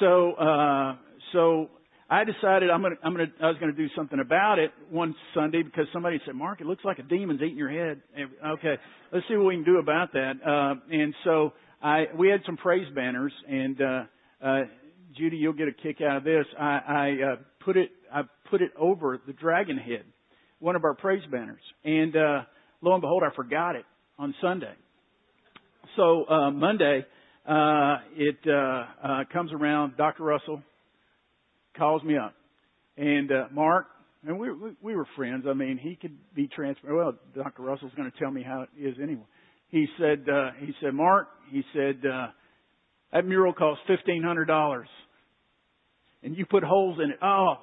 So 0.00 0.32
uh, 0.32 0.96
so 1.32 1.70
I 2.08 2.24
decided 2.24 2.70
I'm 2.70 2.82
gonna 2.82 2.96
I'm 3.02 3.12
gonna 3.12 3.32
I 3.42 3.48
was 3.48 3.56
gonna 3.60 3.72
do 3.72 3.88
something 3.96 4.20
about 4.20 4.58
it 4.58 4.70
one 4.90 5.14
Sunday 5.34 5.62
because 5.62 5.86
somebody 5.92 6.20
said, 6.24 6.34
Mark, 6.34 6.60
it 6.60 6.66
looks 6.66 6.84
like 6.84 6.98
a 6.98 7.02
demon's 7.02 7.42
eating 7.42 7.56
your 7.56 7.70
head. 7.70 8.02
Okay, 8.46 8.76
let's 9.12 9.26
see 9.28 9.36
what 9.36 9.46
we 9.46 9.54
can 9.54 9.64
do 9.64 9.78
about 9.78 10.12
that. 10.12 10.32
Uh, 10.44 10.74
and 10.90 11.14
so 11.24 11.52
I 11.82 12.04
we 12.16 12.28
had 12.28 12.40
some 12.46 12.56
praise 12.56 12.86
banners 12.94 13.32
and. 13.48 13.80
Uh, 13.80 14.02
uh, 14.44 14.64
Judy, 15.16 15.36
you'll 15.36 15.52
get 15.52 15.68
a 15.68 15.72
kick 15.72 16.00
out 16.00 16.16
of 16.16 16.24
this. 16.24 16.44
I, 16.58 16.80
I 16.86 17.32
uh, 17.32 17.36
put 17.64 17.76
it 17.76 17.90
I 18.12 18.22
put 18.50 18.62
it 18.62 18.72
over 18.78 19.20
the 19.26 19.32
dragon 19.32 19.78
head, 19.78 20.04
one 20.58 20.76
of 20.76 20.84
our 20.84 20.94
praise 20.94 21.22
banners, 21.30 21.60
and 21.84 22.16
uh, 22.16 22.42
lo 22.84 22.94
and 22.94 23.00
behold, 23.00 23.22
I 23.24 23.34
forgot 23.34 23.76
it 23.76 23.84
on 24.18 24.34
Sunday. 24.40 24.74
So 25.96 26.24
uh, 26.26 26.50
Monday, 26.50 27.04
uh, 27.46 27.96
it 28.16 28.38
uh, 28.46 28.52
uh, 28.52 29.24
comes 29.32 29.52
around. 29.52 29.96
Dr. 29.96 30.24
Russell 30.24 30.62
calls 31.76 32.02
me 32.02 32.16
up, 32.16 32.34
and 32.96 33.30
uh, 33.30 33.44
Mark, 33.52 33.86
and 34.26 34.38
we, 34.38 34.52
we 34.52 34.70
we 34.82 34.96
were 34.96 35.06
friends. 35.16 35.44
I 35.48 35.52
mean, 35.54 35.78
he 35.78 35.96
could 35.96 36.16
be 36.34 36.48
transparent. 36.48 36.96
Well, 36.96 37.44
Dr. 37.44 37.62
Russell's 37.62 37.92
going 37.96 38.10
to 38.10 38.18
tell 38.18 38.30
me 38.30 38.42
how 38.42 38.62
it 38.62 38.68
is 38.80 38.96
anyway. 39.02 39.24
He 39.68 39.86
said, 39.98 40.26
uh, 40.28 40.50
he 40.60 40.72
said, 40.80 40.94
Mark, 40.94 41.28
he 41.50 41.62
said, 41.74 42.00
uh, 42.06 42.28
that 43.12 43.26
mural 43.26 43.52
cost 43.52 43.80
fifteen 43.86 44.22
hundred 44.22 44.46
dollars 44.46 44.88
and 46.24 46.36
you 46.36 46.46
put 46.46 46.64
holes 46.64 46.98
in 47.02 47.10
it. 47.10 47.18
Oh, 47.22 47.54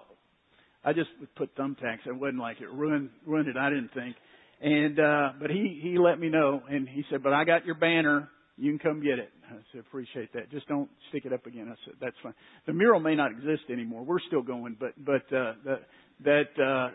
I 0.86 0.94
just 0.94 1.10
put 1.36 1.56
thumbtacks. 1.56 2.06
It 2.06 2.16
wasn't 2.16 2.40
like 2.40 2.62
it 2.62 2.72
ruined 2.72 3.10
ruined 3.26 3.50
it. 3.50 3.58
I 3.58 3.70
didn't 3.70 3.90
think. 3.94 4.16
And 4.62 5.00
uh, 5.00 5.30
but 5.40 5.50
he 5.50 5.80
he 5.82 5.98
let 5.98 6.20
me 6.20 6.30
know, 6.30 6.62
and 6.70 6.88
he 6.88 7.04
said, 7.10 7.24
"But 7.24 7.34
I 7.34 7.46
got 7.46 7.66
your 7.66 7.76
banner. 7.76 8.30
You 8.58 8.72
can 8.72 8.80
come 8.80 9.02
get 9.02 9.18
it." 9.18 9.32
I 9.50 9.56
said, 9.72 9.82
"Appreciate 9.82 10.32
that. 10.34 10.52
Just 10.52 10.68
don't 10.68 10.88
stick 11.10 11.26
it 11.26 11.34
up 11.34 11.48
again." 11.48 11.68
I 11.68 11.76
said, 11.84 11.96
"That's 12.00 12.16
fine." 12.22 12.36
The 12.68 12.74
mural 12.74 13.00
may 13.00 13.16
not 13.16 13.32
exist 13.32 13.64
anymore. 13.72 14.04
We're 14.04 14.20
still 14.28 14.44
going, 14.44 14.78
but 14.80 14.94
but 15.04 15.36
uh, 15.36 15.54
that 15.66 15.80
that 16.24 16.64
uh, 16.64 16.90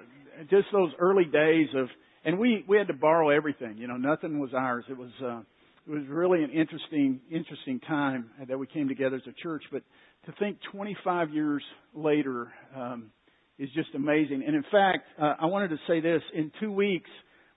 just 0.48 0.68
those 0.72 0.92
early 1.00 1.24
days 1.24 1.66
of, 1.74 1.88
and 2.24 2.38
we 2.38 2.64
we 2.68 2.78
had 2.78 2.86
to 2.86 2.94
borrow 2.94 3.30
everything. 3.30 3.78
You 3.78 3.88
know, 3.88 3.96
nothing 3.96 4.38
was 4.38 4.50
ours. 4.54 4.84
It 4.88 4.96
was. 4.96 5.10
Uh, 5.22 5.40
it 5.88 5.92
was 5.92 6.02
really 6.08 6.42
an 6.42 6.50
interesting, 6.50 7.20
interesting 7.30 7.78
time 7.78 8.28
that 8.48 8.58
we 8.58 8.66
came 8.66 8.88
together 8.88 9.14
as 9.16 9.22
a 9.28 9.40
church. 9.40 9.62
But 9.70 9.82
to 10.24 10.32
think 10.32 10.58
25 10.72 11.30
years 11.30 11.62
later 11.94 12.52
um, 12.76 13.12
is 13.56 13.68
just 13.72 13.90
amazing. 13.94 14.42
And 14.44 14.56
in 14.56 14.64
fact, 14.72 15.06
uh, 15.16 15.34
I 15.38 15.46
wanted 15.46 15.68
to 15.68 15.76
say 15.86 16.00
this: 16.00 16.22
in 16.34 16.50
two 16.60 16.72
weeks, 16.72 17.08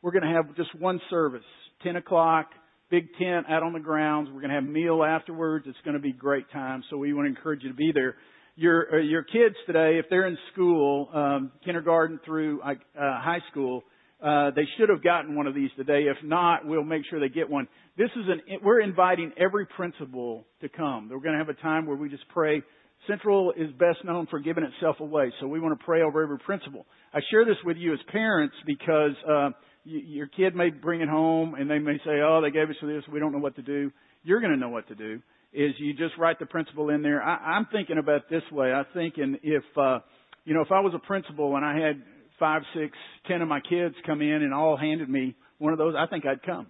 we're 0.01 0.11
going 0.11 0.23
to 0.23 0.29
have 0.29 0.55
just 0.55 0.73
one 0.79 0.99
service, 1.09 1.43
10 1.83 1.97
o'clock, 1.97 2.47
big 2.89 3.07
tent 3.19 3.45
out 3.49 3.63
on 3.63 3.73
the 3.73 3.79
grounds. 3.79 4.29
We're 4.31 4.41
going 4.41 4.49
to 4.49 4.55
have 4.55 4.63
meal 4.63 5.03
afterwards. 5.03 5.65
It's 5.67 5.77
going 5.83 5.95
to 5.95 6.01
be 6.01 6.13
great 6.13 6.49
time. 6.51 6.83
So 6.89 6.97
we 6.97 7.13
want 7.13 7.25
to 7.25 7.29
encourage 7.29 7.63
you 7.63 7.69
to 7.69 7.75
be 7.75 7.91
there. 7.93 8.15
Your 8.55 8.99
uh, 8.99 9.01
your 9.01 9.23
kids 9.23 9.55
today, 9.65 9.99
if 9.99 10.05
they're 10.09 10.27
in 10.27 10.37
school, 10.51 11.09
um, 11.13 11.51
kindergarten 11.63 12.19
through 12.25 12.61
uh, 12.61 12.73
high 12.93 13.39
school, 13.51 13.83
uh, 14.21 14.51
they 14.51 14.65
should 14.77 14.89
have 14.89 15.01
gotten 15.01 15.35
one 15.35 15.47
of 15.47 15.55
these 15.55 15.69
today. 15.77 16.07
If 16.09 16.17
not, 16.23 16.65
we'll 16.65 16.83
make 16.83 17.03
sure 17.09 17.21
they 17.21 17.29
get 17.29 17.49
one. 17.49 17.69
This 17.97 18.09
is 18.17 18.25
an, 18.27 18.59
we're 18.61 18.81
inviting 18.81 19.31
every 19.37 19.65
principal 19.65 20.45
to 20.59 20.67
come. 20.67 21.07
We're 21.09 21.21
going 21.21 21.33
to 21.33 21.39
have 21.39 21.47
a 21.47 21.61
time 21.61 21.85
where 21.85 21.95
we 21.95 22.09
just 22.09 22.27
pray. 22.29 22.61
Central 23.07 23.53
is 23.55 23.71
best 23.79 24.03
known 24.03 24.27
for 24.29 24.39
giving 24.39 24.65
itself 24.65 24.99
away, 24.99 25.31
so 25.39 25.47
we 25.47 25.61
want 25.61 25.79
to 25.79 25.85
pray 25.85 26.01
over 26.01 26.21
every 26.21 26.39
principal. 26.39 26.85
I 27.13 27.19
share 27.31 27.45
this 27.45 27.55
with 27.63 27.77
you 27.77 27.93
as 27.93 27.99
parents 28.11 28.55
because 28.65 29.13
uh, 29.25 29.49
your 29.83 30.27
kid 30.27 30.55
may 30.55 30.69
bring 30.69 31.01
it 31.01 31.09
home 31.09 31.55
and 31.55 31.69
they 31.69 31.79
may 31.79 31.97
say, 32.05 32.21
"Oh, 32.21 32.41
they 32.41 32.51
gave 32.51 32.69
us 32.69 32.75
this. 32.81 33.03
We 33.11 33.19
don't 33.19 33.31
know 33.31 33.39
what 33.39 33.55
to 33.55 33.61
do." 33.61 33.91
You're 34.23 34.41
going 34.41 34.51
to 34.51 34.59
know 34.59 34.69
what 34.69 34.87
to 34.89 34.95
do. 34.95 35.21
Is 35.53 35.73
you 35.79 35.93
just 35.93 36.17
write 36.17 36.37
the 36.39 36.45
principal 36.45 36.89
in 36.89 37.01
there. 37.01 37.23
I, 37.23 37.55
I'm 37.55 37.67
thinking 37.71 37.97
about 37.97 38.29
this 38.29 38.43
way. 38.51 38.71
I'm 38.71 38.85
thinking 38.93 39.37
if 39.41 39.63
uh, 39.77 39.99
you 40.45 40.53
know 40.53 40.61
if 40.61 40.71
I 40.71 40.81
was 40.81 40.93
a 40.95 40.99
principal 40.99 41.55
and 41.55 41.65
I 41.65 41.79
had 41.79 42.01
five, 42.39 42.61
six, 42.73 42.97
ten 43.27 43.41
of 43.41 43.47
my 43.47 43.59
kids 43.59 43.95
come 44.05 44.21
in 44.21 44.43
and 44.43 44.53
all 44.53 44.77
handed 44.77 45.09
me 45.09 45.35
one 45.57 45.73
of 45.73 45.79
those, 45.79 45.95
I 45.97 46.07
think 46.07 46.25
I'd 46.25 46.43
come. 46.43 46.67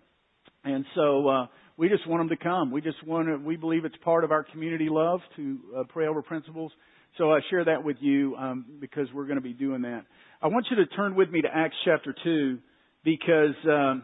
And 0.63 0.85
so 0.95 1.27
uh, 1.27 1.47
we 1.77 1.89
just 1.89 2.07
want 2.07 2.21
them 2.21 2.37
to 2.37 2.43
come. 2.43 2.71
We 2.71 2.81
just 2.81 3.05
want 3.05 3.27
to. 3.27 3.37
We 3.37 3.55
believe 3.55 3.85
it's 3.85 3.95
part 4.03 4.23
of 4.23 4.31
our 4.31 4.43
community 4.43 4.87
love 4.89 5.21
to 5.35 5.59
uh, 5.77 5.83
pray 5.89 6.07
over 6.07 6.21
principals. 6.21 6.71
So 7.17 7.31
I 7.31 7.39
share 7.49 7.65
that 7.65 7.83
with 7.83 7.97
you 7.99 8.35
um, 8.35 8.65
because 8.79 9.07
we're 9.13 9.25
going 9.25 9.37
to 9.37 9.41
be 9.41 9.53
doing 9.53 9.81
that. 9.81 10.05
I 10.41 10.47
want 10.47 10.67
you 10.69 10.77
to 10.77 10.85
turn 10.87 11.15
with 11.15 11.29
me 11.29 11.41
to 11.41 11.47
Acts 11.53 11.75
chapter 11.83 12.15
two 12.23 12.59
because 13.03 13.55
um, 13.65 14.03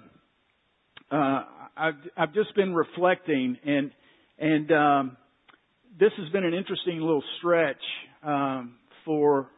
uh, 1.12 1.44
I've, 1.78 1.94
I've 2.18 2.34
just 2.34 2.56
been 2.56 2.74
reflecting 2.74 3.58
and 3.66 3.92
and 4.38 4.72
um, 4.72 5.18
this 5.98 6.12
has 6.18 6.30
been 6.32 6.44
an 6.44 6.54
interesting 6.54 7.00
little 7.00 7.24
stretch 7.38 7.82
um, 8.24 8.76
for 9.06 9.50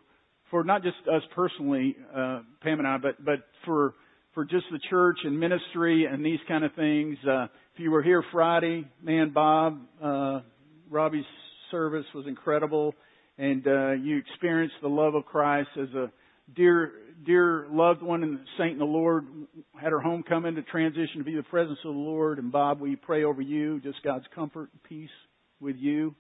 for 0.52 0.64
not 0.64 0.82
just 0.82 0.96
us 1.12 1.24
personally, 1.36 1.96
uh, 2.16 2.42
Pam 2.62 2.80
and 2.80 2.88
I, 2.88 2.98
but 2.98 3.24
but 3.24 3.40
for 3.66 3.96
for 4.34 4.46
just 4.46 4.66
the 4.72 4.80
church 4.90 5.18
and 5.24 5.40
ministry 5.40 6.06
and 6.06 6.24
these 6.24 6.40
kind 6.48 6.64
of 6.64 6.74
things. 6.76 7.18
Uh, 7.28 7.46
if 7.74 7.80
you 7.80 7.92
were 7.92 8.04
here 8.04 8.24
Friday, 8.32 8.88
man, 9.02 9.32
Bob, 9.34 9.80
uh, 10.02 10.42
Robbie's 10.90 11.26
service 11.72 12.06
was 12.14 12.26
incredible, 12.28 12.94
and 13.38 13.66
uh, 13.68 13.92
you 13.92 14.18
experienced 14.18 14.76
the 14.82 14.88
love 14.88 15.16
of 15.16 15.26
Christ 15.26 15.70
as 15.82 15.90
a 15.96 16.12
dear 16.56 16.92
dear 17.26 17.66
loved 17.72 18.02
one 18.02 18.24
and 18.24 18.40
saint 18.58 18.74
in 18.74 18.80
the 18.80 18.86
Lord 18.86 19.26
had 19.80 19.92
her 19.92 20.00
homecoming 20.00 20.56
to 20.56 20.62
transition 20.64 21.18
to 21.18 21.24
be 21.24 21.36
the 21.36 21.44
presence 21.44 21.80
of 21.84 21.94
the 21.94 22.00
Lord. 22.00 22.40
And 22.40 22.52
Bob, 22.52 22.80
we 22.80 22.96
pray 22.96 23.24
over 23.24 23.42
you, 23.42 23.80
just 23.82 23.98
God's 24.04 24.26
comfort 24.36 24.70
and 24.72 24.84
peace 24.84 25.10
with 25.60 25.76
you. 25.78 26.16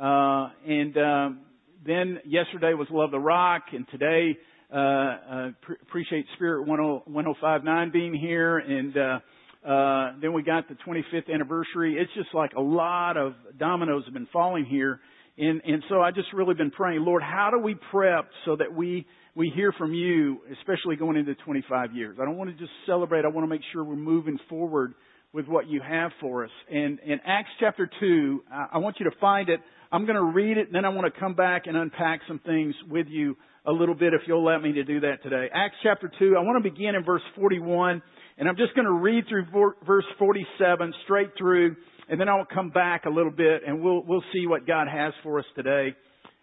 Uh, 0.00 0.48
and 0.66 0.96
um, 0.96 1.40
then 1.84 2.20
yesterday 2.24 2.74
was 2.74 2.86
Love 2.90 3.10
the 3.10 3.18
Rock, 3.18 3.64
and 3.72 3.86
today 3.90 4.38
uh, 4.72 4.76
uh, 4.76 5.50
pre- 5.62 5.76
appreciate 5.82 6.26
Spirit 6.36 6.66
1059 6.66 7.90
being 7.92 8.14
here, 8.14 8.58
and 8.58 8.96
uh, 8.96 9.68
uh, 9.68 10.12
then 10.20 10.32
we 10.32 10.42
got 10.42 10.68
the 10.68 10.76
25th 10.86 11.32
anniversary. 11.32 11.96
It's 11.98 12.12
just 12.14 12.34
like 12.34 12.52
a 12.56 12.60
lot 12.60 13.16
of 13.16 13.34
dominoes 13.58 14.04
have 14.04 14.14
been 14.14 14.28
falling 14.32 14.64
here, 14.64 15.00
and 15.36 15.60
and 15.66 15.82
so 15.88 16.00
I 16.00 16.10
just 16.10 16.32
really 16.32 16.54
been 16.54 16.70
praying, 16.70 17.04
Lord, 17.04 17.22
how 17.22 17.50
do 17.50 17.58
we 17.58 17.74
prep 17.90 18.30
so 18.44 18.56
that 18.56 18.72
we 18.72 19.06
we 19.38 19.52
hear 19.54 19.70
from 19.78 19.94
you, 19.94 20.40
especially 20.58 20.96
going 20.96 21.16
into 21.16 21.32
25 21.36 21.94
years. 21.94 22.16
I 22.20 22.24
don't 22.24 22.36
want 22.36 22.50
to 22.50 22.56
just 22.56 22.72
celebrate. 22.86 23.24
I 23.24 23.28
want 23.28 23.44
to 23.44 23.48
make 23.48 23.60
sure 23.72 23.84
we're 23.84 23.94
moving 23.94 24.36
forward 24.48 24.94
with 25.32 25.46
what 25.46 25.68
you 25.68 25.80
have 25.80 26.10
for 26.20 26.44
us. 26.44 26.50
And 26.68 26.98
in 27.06 27.20
Acts 27.24 27.50
chapter 27.60 27.88
2, 28.00 28.42
I 28.72 28.78
want 28.78 28.96
you 28.98 29.08
to 29.08 29.16
find 29.20 29.48
it. 29.48 29.60
I'm 29.92 30.06
going 30.06 30.16
to 30.16 30.24
read 30.24 30.58
it, 30.58 30.66
and 30.66 30.74
then 30.74 30.84
I 30.84 30.88
want 30.88 31.12
to 31.12 31.20
come 31.20 31.34
back 31.34 31.66
and 31.66 31.76
unpack 31.76 32.22
some 32.26 32.40
things 32.40 32.74
with 32.90 33.06
you 33.08 33.36
a 33.64 33.70
little 33.70 33.94
bit 33.94 34.12
if 34.12 34.22
you'll 34.26 34.44
let 34.44 34.60
me 34.60 34.72
to 34.72 34.82
do 34.82 34.98
that 35.00 35.22
today. 35.22 35.46
Acts 35.54 35.76
chapter 35.84 36.10
2, 36.18 36.34
I 36.36 36.40
want 36.40 36.60
to 36.62 36.68
begin 36.68 36.96
in 36.96 37.04
verse 37.04 37.22
41, 37.36 38.02
and 38.38 38.48
I'm 38.48 38.56
just 38.56 38.74
going 38.74 38.86
to 38.86 38.92
read 38.92 39.24
through 39.28 39.46
verse 39.86 40.04
47 40.18 40.94
straight 41.04 41.30
through, 41.38 41.76
and 42.08 42.20
then 42.20 42.28
I'll 42.28 42.44
come 42.44 42.70
back 42.70 43.04
a 43.04 43.10
little 43.10 43.30
bit, 43.30 43.62
and 43.64 43.84
we'll, 43.84 44.02
we'll 44.02 44.24
see 44.32 44.48
what 44.48 44.66
God 44.66 44.88
has 44.92 45.12
for 45.22 45.38
us 45.38 45.46
today 45.54 45.94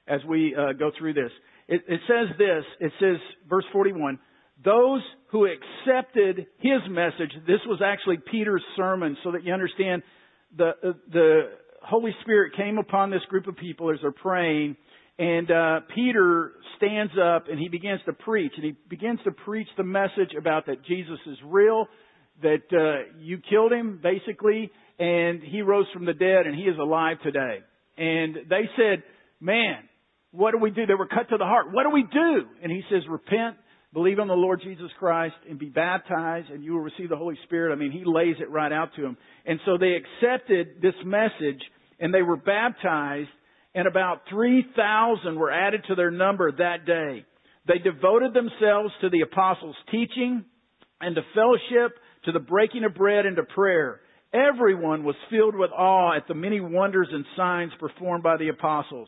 as 0.08 0.22
we 0.30 0.56
uh, 0.56 0.72
go 0.74 0.92
through 0.98 1.16
this. 1.16 1.32
It, 1.68 1.82
it 1.88 2.00
says 2.08 2.38
this, 2.38 2.64
it 2.80 2.92
says, 3.00 3.18
verse 3.50 3.66
41, 3.74 4.20
those 4.64 5.02
who 5.32 5.48
accepted 5.48 6.48
his 6.60 6.82
message, 6.90 7.32
this 7.48 7.60
was 7.66 7.82
actually 7.84 8.18
Peter's 8.32 8.64
sermon, 8.78 9.18
so 9.24 9.32
that 9.32 9.44
you 9.44 9.54
understand 9.54 10.04
the, 10.56 10.72
the 11.12 11.42
Holy 11.82 12.12
Spirit 12.22 12.54
came 12.56 12.78
upon 12.78 13.10
this 13.10 13.22
group 13.30 13.48
of 13.48 13.58
people 13.58 13.92
as 13.92 13.98
they're 14.02 14.12
praying, 14.12 14.78
and 15.18 15.50
uh, 15.50 15.80
Peter 15.94 16.54
stands 16.78 17.14
up 17.22 17.46
and 17.50 17.58
he 17.58 17.70
begins 17.70 18.02
to 18.06 18.14
preach, 18.14 18.52
and 18.56 18.66
he 18.66 18.76
begins 18.90 19.20
to 19.24 19.32
preach 19.32 19.68
the 19.78 19.84
message 19.84 20.36
about 20.38 20.66
that 20.68 20.84
Jesus 20.86 21.20
is 21.26 21.38
real, 21.46 21.88
that 22.42 22.64
uh, 22.74 23.14
you 23.20 23.40
killed 23.50 23.72
him 23.72 24.00
basically, 24.04 24.72
and 25.00 25.42
he 25.42 25.62
rose 25.62 25.86
from 25.94 26.06
the 26.06 26.14
dead, 26.14 26.46
and 26.46 26.56
he 26.56 26.64
is 26.64 26.78
alive 26.78 27.18
today. 27.24 27.60
And 27.98 28.36
they 28.50 28.70
said, 28.76 29.04
"Man, 29.40 29.88
what 30.36 30.51
do 30.51 30.58
we 30.58 30.72
do?" 30.72 30.86
They 30.86 30.96
were 30.96 31.08
cut 31.08 31.30
to 31.30 31.38
the 31.38 31.46
heart. 31.46 31.72
What 31.72 31.84
do 31.84 31.89
we 31.89 32.04
do? 32.04 32.48
And 32.62 32.72
he 32.72 32.84
says, 32.89 33.08
"Repent." 33.08 33.58
Believe 33.94 34.20
on 34.20 34.27
the 34.27 34.36
Lord 34.36 34.60
Jesus 34.62 34.92
Christ 35.00 35.36
and 35.50 35.58
be 35.58 35.70
baptized 35.70 36.50
and 36.50 36.62
you 36.62 36.74
will 36.74 36.82
receive 36.82 37.08
the 37.08 37.15
Holy 37.15 37.38
Spirit. 37.46 37.72
I 37.72 37.75
mean, 37.75 37.92
he 37.92 38.04
lays 38.04 38.36
it 38.42 38.50
right 38.50 38.72
out 38.72 38.94
to 38.96 39.01
them. 39.01 39.15
And 39.46 39.58
so 39.65 39.77
they 39.77 39.94
accepted 39.94 40.82
this 40.82 40.96
message 41.06 41.62
and 42.01 42.13
they 42.13 42.22
were 42.22 42.36
baptized 42.36 43.30
and 43.74 43.88
about 43.88 44.27
3,000 44.30 45.39
were 45.39 45.50
added 45.50 45.86
to 45.88 45.96
their 45.96 46.12
number 46.12 46.51
that 46.51 46.86
day. 46.86 47.24
They 47.68 47.77
devoted 47.77 48.34
themselves 48.34 48.94
to 49.00 49.10
the 49.10 49.22
apostles' 49.22 49.77
teaching 49.89 50.44
and 51.00 51.15
to 51.15 51.22
fellowship, 51.34 51.98
to 52.25 52.34
the 52.34 52.39
breaking 52.39 52.84
of 52.84 52.96
bread 52.96 53.25
and 53.25 53.38
to 53.38 53.44
prayer. 53.44 54.01
Everyone 54.34 55.06
was 55.06 55.15
filled 55.30 55.56
with 55.56 55.72
awe 55.72 56.18
at 56.18 56.27
the 56.27 56.36
many 56.36 56.60
wonders 56.60 57.08
and 57.13 57.25
signs 57.38 57.72
performed 57.80 58.24
by 58.24 58.36
the 58.36 58.50
apostles. 58.50 59.08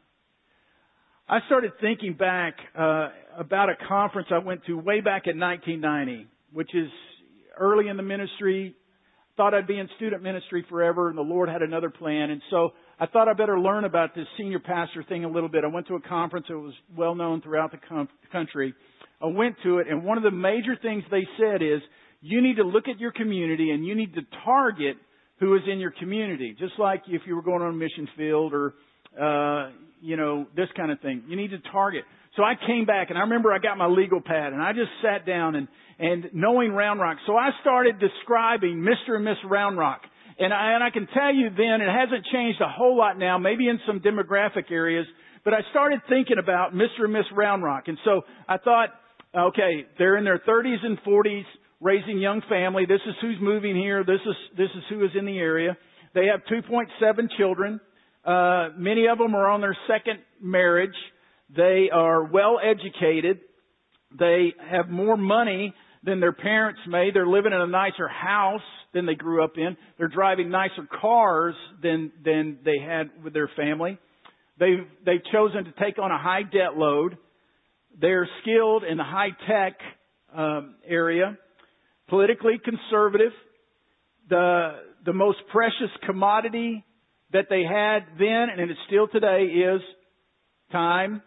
I 1.31 1.39
started 1.45 1.71
thinking 1.79 2.15
back 2.15 2.55
uh, 2.77 3.07
about 3.37 3.69
a 3.69 3.75
conference 3.87 4.27
I 4.31 4.39
went 4.39 4.65
to 4.65 4.77
way 4.77 4.99
back 4.99 5.27
in 5.27 5.39
1990, 5.39 6.27
which 6.51 6.75
is 6.75 6.89
early 7.57 7.87
in 7.87 7.95
the 7.95 8.03
ministry. 8.03 8.75
Thought 9.37 9.53
I'd 9.53 9.65
be 9.65 9.79
in 9.79 9.87
student 9.95 10.23
ministry 10.23 10.65
forever, 10.69 11.07
and 11.07 11.17
the 11.17 11.21
Lord 11.21 11.47
had 11.47 11.61
another 11.61 11.89
plan. 11.89 12.31
And 12.31 12.41
so 12.49 12.71
I 12.99 13.05
thought 13.05 13.29
I 13.29 13.33
better 13.33 13.57
learn 13.57 13.85
about 13.85 14.13
this 14.13 14.25
senior 14.37 14.59
pastor 14.59 15.05
thing 15.07 15.23
a 15.23 15.29
little 15.29 15.47
bit. 15.47 15.63
I 15.63 15.67
went 15.67 15.87
to 15.87 15.95
a 15.95 16.01
conference 16.01 16.47
that 16.49 16.57
was 16.57 16.73
well 16.97 17.15
known 17.15 17.41
throughout 17.41 17.71
the 17.71 17.79
com- 17.87 18.09
country. 18.29 18.73
I 19.21 19.27
went 19.27 19.55
to 19.63 19.77
it, 19.77 19.87
and 19.87 20.03
one 20.03 20.17
of 20.17 20.23
the 20.23 20.31
major 20.31 20.75
things 20.81 21.01
they 21.11 21.25
said 21.39 21.61
is 21.61 21.79
you 22.19 22.41
need 22.41 22.57
to 22.57 22.63
look 22.63 22.89
at 22.89 22.99
your 22.99 23.13
community 23.13 23.69
and 23.69 23.85
you 23.85 23.95
need 23.95 24.15
to 24.15 24.21
target 24.43 24.97
who 25.39 25.55
is 25.55 25.61
in 25.71 25.79
your 25.79 25.91
community. 25.91 26.57
Just 26.59 26.73
like 26.77 27.03
if 27.07 27.21
you 27.25 27.37
were 27.37 27.41
going 27.41 27.61
on 27.61 27.69
a 27.69 27.77
mission 27.77 28.09
field 28.17 28.53
or, 28.53 28.73
uh, 29.17 29.71
you 30.01 30.17
know, 30.17 30.47
this 30.55 30.67
kind 30.75 30.91
of 30.91 30.99
thing. 30.99 31.23
You 31.27 31.35
need 31.35 31.51
to 31.51 31.59
target. 31.71 32.03
So 32.35 32.43
I 32.43 32.53
came 32.67 32.85
back 32.85 33.09
and 33.09 33.17
I 33.17 33.21
remember 33.21 33.51
I 33.51 33.59
got 33.59 33.77
my 33.77 33.87
legal 33.87 34.21
pad 34.21 34.53
and 34.53 34.61
I 34.61 34.71
just 34.71 34.91
sat 35.03 35.25
down 35.25 35.55
and, 35.55 35.67
and 35.99 36.29
knowing 36.33 36.71
Round 36.71 36.99
Rock. 36.99 37.17
So 37.27 37.35
I 37.35 37.49
started 37.61 37.99
describing 37.99 38.77
Mr. 38.77 39.15
and 39.15 39.25
Miss 39.25 39.37
Round 39.45 39.77
Rock. 39.77 40.01
And 40.39 40.53
I, 40.53 40.73
and 40.73 40.83
I 40.83 40.89
can 40.89 41.07
tell 41.13 41.33
you 41.33 41.49
then, 41.49 41.81
it 41.81 41.91
hasn't 41.91 42.25
changed 42.31 42.61
a 42.61 42.69
whole 42.69 42.97
lot 42.97 43.19
now, 43.19 43.37
maybe 43.37 43.67
in 43.67 43.79
some 43.85 43.99
demographic 43.99 44.71
areas, 44.71 45.05
but 45.43 45.53
I 45.53 45.59
started 45.71 45.99
thinking 46.07 46.37
about 46.39 46.73
Mr. 46.73 47.03
and 47.03 47.13
Miss 47.13 47.25
Round 47.35 47.63
Rock. 47.63 47.83
And 47.87 47.97
so 48.05 48.21
I 48.47 48.57
thought, 48.57 48.89
okay, 49.37 49.85
they're 49.97 50.17
in 50.17 50.23
their 50.23 50.39
30s 50.39 50.83
and 50.83 50.97
40s, 51.03 51.43
raising 51.79 52.17
young 52.19 52.41
family. 52.49 52.85
This 52.85 53.01
is 53.07 53.13
who's 53.21 53.37
moving 53.41 53.75
here. 53.75 54.03
This 54.03 54.21
is, 54.25 54.35
this 54.57 54.69
is 54.75 54.83
who 54.89 55.03
is 55.03 55.11
in 55.17 55.25
the 55.25 55.37
area. 55.37 55.77
They 56.13 56.27
have 56.27 56.41
2.7 56.51 56.87
children. 57.37 57.79
Uh, 58.23 58.69
many 58.77 59.07
of 59.07 59.17
them 59.17 59.35
are 59.35 59.47
on 59.47 59.61
their 59.61 59.77
second 59.87 60.19
marriage. 60.41 60.95
They 61.55 61.89
are 61.91 62.23
well 62.23 62.59
educated. 62.63 63.39
They 64.17 64.53
have 64.69 64.89
more 64.89 65.17
money 65.17 65.73
than 66.03 66.19
their 66.19 66.33
parents 66.33 66.79
made. 66.87 67.13
They're 67.13 67.27
living 67.27 67.53
in 67.53 67.61
a 67.61 67.67
nicer 67.67 68.07
house 68.07 68.61
than 68.93 69.05
they 69.05 69.15
grew 69.15 69.43
up 69.43 69.57
in. 69.57 69.77
They're 69.97 70.07
driving 70.07 70.49
nicer 70.49 70.87
cars 70.99 71.55
than 71.81 72.11
than 72.23 72.59
they 72.63 72.79
had 72.79 73.23
with 73.23 73.33
their 73.33 73.49
family. 73.55 73.97
They've 74.59 74.85
they've 75.05 75.23
chosen 75.31 75.65
to 75.65 75.71
take 75.83 75.97
on 75.99 76.11
a 76.11 76.17
high 76.17 76.43
debt 76.43 76.75
load. 76.75 77.17
They're 77.99 78.29
skilled 78.41 78.83
in 78.83 78.97
the 78.97 79.03
high 79.03 79.31
tech 79.47 79.77
um, 80.35 80.75
area, 80.87 81.37
politically 82.07 82.59
conservative. 82.63 83.31
The 84.29 84.79
the 85.05 85.13
most 85.13 85.39
precious 85.51 85.89
commodity 86.05 86.85
that 87.33 87.45
they 87.49 87.63
had 87.63 87.99
then, 88.19 88.47
and 88.49 88.69
it's 88.69 88.79
still 88.87 89.07
today, 89.07 89.43
is 89.43 89.81
time. 90.71 91.21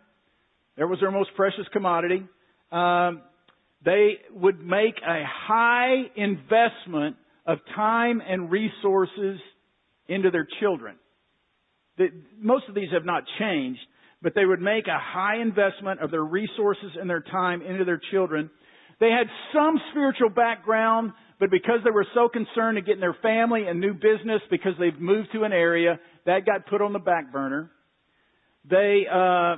There 0.76 0.86
was 0.86 1.00
their 1.00 1.10
most 1.10 1.30
precious 1.36 1.66
commodity. 1.72 2.22
Um, 2.72 3.22
they 3.84 4.14
would 4.32 4.60
make 4.60 4.96
a 5.06 5.22
high 5.24 6.04
investment 6.16 7.16
of 7.46 7.58
time 7.76 8.22
and 8.26 8.50
resources 8.50 9.38
into 10.08 10.30
their 10.30 10.46
children. 10.60 10.96
The, 11.98 12.08
most 12.40 12.64
of 12.68 12.74
these 12.74 12.88
have 12.92 13.04
not 13.04 13.24
changed, 13.38 13.80
but 14.22 14.34
they 14.34 14.44
would 14.44 14.60
make 14.60 14.86
a 14.86 14.98
high 14.98 15.40
investment 15.40 16.00
of 16.00 16.10
their 16.10 16.24
resources 16.24 16.92
and 16.98 17.08
their 17.08 17.20
time 17.20 17.62
into 17.62 17.84
their 17.84 18.00
children. 18.10 18.50
They 19.00 19.10
had 19.10 19.26
some 19.52 19.78
spiritual 19.90 20.30
background, 20.30 21.12
but 21.44 21.50
because 21.50 21.80
they 21.84 21.90
were 21.90 22.06
so 22.14 22.30
concerned 22.30 22.76
to 22.76 22.80
getting 22.80 23.02
their 23.02 23.16
family 23.20 23.66
and 23.68 23.78
new 23.78 23.92
business 23.92 24.40
because 24.50 24.72
they've 24.80 24.98
moved 24.98 25.28
to 25.34 25.42
an 25.42 25.52
area, 25.52 26.00
that 26.24 26.46
got 26.46 26.66
put 26.68 26.80
on 26.80 26.94
the 26.94 26.98
back 26.98 27.30
burner. 27.30 27.70
They, 28.70 29.02
uh, 29.12 29.56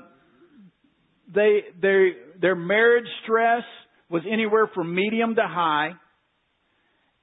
they, 1.33 1.61
they, 1.81 2.09
their 2.43 2.57
marriage 2.57 3.07
stress 3.23 3.63
was 4.11 4.23
anywhere 4.29 4.69
from 4.75 4.97
medium 4.97 5.37
to 5.37 5.43
high. 5.43 5.91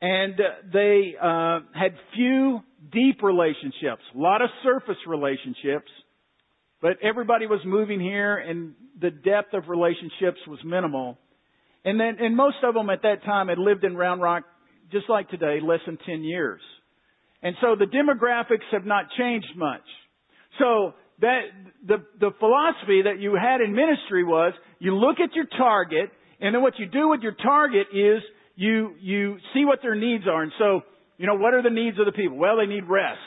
And 0.02 0.36
they 0.72 1.16
uh, 1.22 1.60
had 1.78 1.96
few 2.16 2.62
deep 2.90 3.22
relationships, 3.22 4.04
a 4.16 4.18
lot 4.18 4.42
of 4.42 4.50
surface 4.64 4.96
relationships, 5.06 5.92
but 6.82 6.92
everybody 7.04 7.48
was 7.48 7.60
moving 7.66 8.00
here 8.00 8.38
and 8.38 8.76
the 9.02 9.12
depth 9.12 9.54
of 9.54 9.68
relationships 9.68 10.40
was 10.48 10.60
minimal. 10.64 11.18
And 11.84 12.00
then, 12.00 12.16
and 12.22 12.34
most 12.36 12.58
of 12.64 12.74
them 12.74 12.90
at 12.90 13.02
that 13.02 13.26
time 13.26 13.50
had 13.50 13.58
lived 13.58 13.84
in 13.84 13.98
Round 13.98 14.22
Rock, 14.22 14.44
just 14.94 15.10
like 15.10 15.30
today, 15.30 15.60
less 15.62 15.80
than 15.86 15.98
10 16.06 16.24
years. 16.24 16.62
And 17.42 17.56
so 17.62 17.76
the 17.78 17.86
demographics 17.86 18.64
have 18.72 18.86
not 18.86 19.06
changed 19.18 19.50
much. 19.58 19.84
So 20.60 20.94
that, 21.20 21.42
the, 21.86 21.98
the 22.20 22.32
philosophy 22.40 23.02
that 23.04 23.20
you 23.20 23.36
had 23.36 23.60
in 23.60 23.74
ministry 23.76 24.24
was, 24.24 24.54
you 24.80 24.96
look 24.96 25.18
at 25.20 25.36
your 25.36 25.46
target, 25.58 26.10
and 26.40 26.56
then 26.56 26.62
what 26.62 26.80
you 26.80 26.86
do 26.86 27.10
with 27.10 27.22
your 27.22 27.34
target 27.34 27.88
is, 27.94 28.22
you, 28.56 28.94
you 29.02 29.38
see 29.54 29.66
what 29.66 29.80
their 29.82 29.96
needs 29.96 30.26
are. 30.28 30.44
And 30.44 30.52
so, 30.58 30.82
you 31.18 31.28
know, 31.28 31.36
what 31.36 31.54
are 31.54 31.62
the 31.62 31.70
needs 31.70 32.00
of 32.00 32.06
the 32.06 32.12
people? 32.12 32.38
Well, 32.38 32.58
they 32.58 32.66
need 32.66 32.84
rest. 32.88 33.20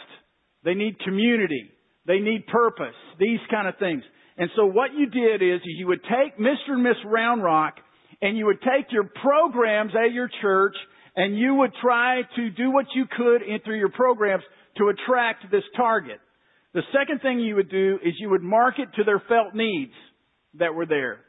They 0.65 0.75
need 0.75 0.99
community. 1.01 1.71
They 2.07 2.19
need 2.21 2.47
purpose. 2.47 2.95
These 3.19 3.41
kind 3.51 3.69
of 3.69 3.77
things. 3.79 4.03
And 4.39 4.51
so 4.57 4.67
what 4.67 4.91
you 4.97 5.07
did 5.07 5.43
is 5.43 5.61
you 5.65 5.87
would 5.89 6.03
take 6.03 6.39
Mr. 6.39 6.73
and 6.75 6.83
Miss 6.83 6.97
Round 7.05 7.43
Rock 7.43 7.75
and 8.23 8.37
you 8.37 8.47
would 8.47 8.61
take 8.61 8.93
your 8.93 9.05
programs 9.23 9.93
at 9.95 10.13
your 10.13 10.29
church 10.41 10.77
and 11.17 11.37
you 11.37 11.55
would 11.55 11.73
try 11.81 12.21
to 12.37 12.51
do 12.51 12.71
what 12.71 12.87
you 12.95 13.07
could 13.17 13.43
in, 13.43 13.59
through 13.65 13.79
your 13.79 13.91
programs 13.91 14.45
to 14.77 14.89
attract 14.89 15.51
this 15.51 15.65
target. 15.77 16.21
The 16.75 16.83
second 16.93 17.23
thing 17.23 17.41
you 17.41 17.57
would 17.57 17.71
do 17.71 17.99
is 18.05 18.13
you 18.19 18.31
would 18.31 18.43
market 18.43 18.89
to 18.97 19.05
their 19.05 19.23
felt 19.27 19.55
needs 19.55 19.95
that 20.59 20.75
were 20.75 20.87
there. 20.87 21.21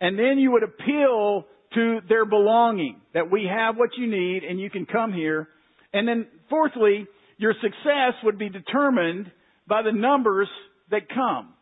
And 0.00 0.18
then 0.18 0.38
you 0.38 0.52
would 0.52 0.62
appeal 0.62 1.44
to 1.74 1.98
their 2.08 2.24
belonging, 2.24 3.00
that 3.12 3.30
we 3.30 3.46
have 3.50 3.76
what 3.76 3.90
you 3.98 4.06
need 4.06 4.44
and 4.44 4.58
you 4.58 4.70
can 4.70 4.86
come 4.86 5.12
here. 5.12 5.48
And 5.92 6.08
then 6.08 6.26
fourthly, 6.48 7.06
your 7.36 7.52
success 7.60 8.14
would 8.24 8.38
be 8.38 8.48
determined 8.48 9.30
by 9.68 9.82
the 9.82 9.92
numbers 9.92 10.48
that 10.90 11.08
come. 11.08 11.52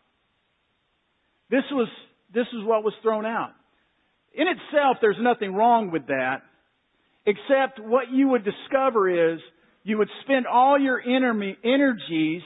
This 1.50 1.64
was, 1.72 1.88
this 2.32 2.46
is 2.52 2.64
what 2.64 2.84
was 2.84 2.94
thrown 3.02 3.26
out. 3.26 3.52
In 4.34 4.46
itself, 4.46 4.98
there's 5.00 5.16
nothing 5.20 5.54
wrong 5.54 5.90
with 5.90 6.06
that, 6.08 6.42
except 7.26 7.80
what 7.80 8.10
you 8.12 8.28
would 8.28 8.44
discover 8.44 9.32
is 9.34 9.40
you 9.82 9.98
would 9.98 10.08
spend 10.22 10.46
all 10.46 10.78
your 10.78 11.00
energies 11.00 12.42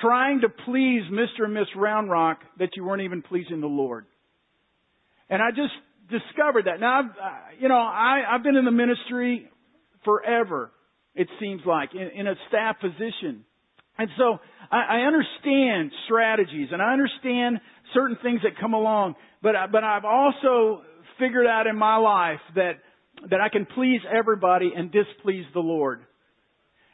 trying 0.00 0.40
to 0.40 0.48
please 0.48 1.02
Mr. 1.10 1.44
and 1.44 1.54
Miss 1.54 1.66
Round 1.76 2.10
Rock 2.10 2.40
that 2.58 2.70
you 2.76 2.84
weren't 2.84 3.02
even 3.02 3.22
pleasing 3.22 3.60
the 3.60 3.66
Lord. 3.66 4.06
And 5.28 5.42
I 5.42 5.50
just 5.50 5.72
discovered 6.10 6.66
that. 6.66 6.80
Now, 6.80 7.00
I've, 7.00 7.10
uh, 7.10 7.36
you 7.58 7.68
know, 7.68 7.76
I, 7.76 8.22
I've 8.28 8.42
been 8.42 8.56
in 8.56 8.64
the 8.64 8.70
ministry 8.70 9.48
forever, 10.04 10.70
it 11.14 11.28
seems 11.40 11.62
like, 11.64 11.94
in, 11.94 12.20
in 12.20 12.26
a 12.26 12.34
staff 12.48 12.76
position. 12.80 13.44
And 13.98 14.08
so 14.18 14.38
I, 14.70 14.98
I 14.98 15.06
understand 15.06 15.92
strategies 16.06 16.68
and 16.72 16.82
I 16.82 16.92
understand 16.92 17.60
certain 17.94 18.16
things 18.22 18.40
that 18.42 18.58
come 18.60 18.74
along, 18.74 19.14
but, 19.42 19.54
but 19.70 19.84
I've 19.84 20.04
also 20.04 20.82
figured 21.18 21.46
out 21.46 21.66
in 21.66 21.76
my 21.76 21.96
life 21.96 22.40
that, 22.54 22.72
that 23.30 23.40
I 23.40 23.48
can 23.48 23.66
please 23.66 24.00
everybody 24.10 24.72
and 24.74 24.90
displease 24.90 25.46
the 25.54 25.60
Lord. 25.60 26.00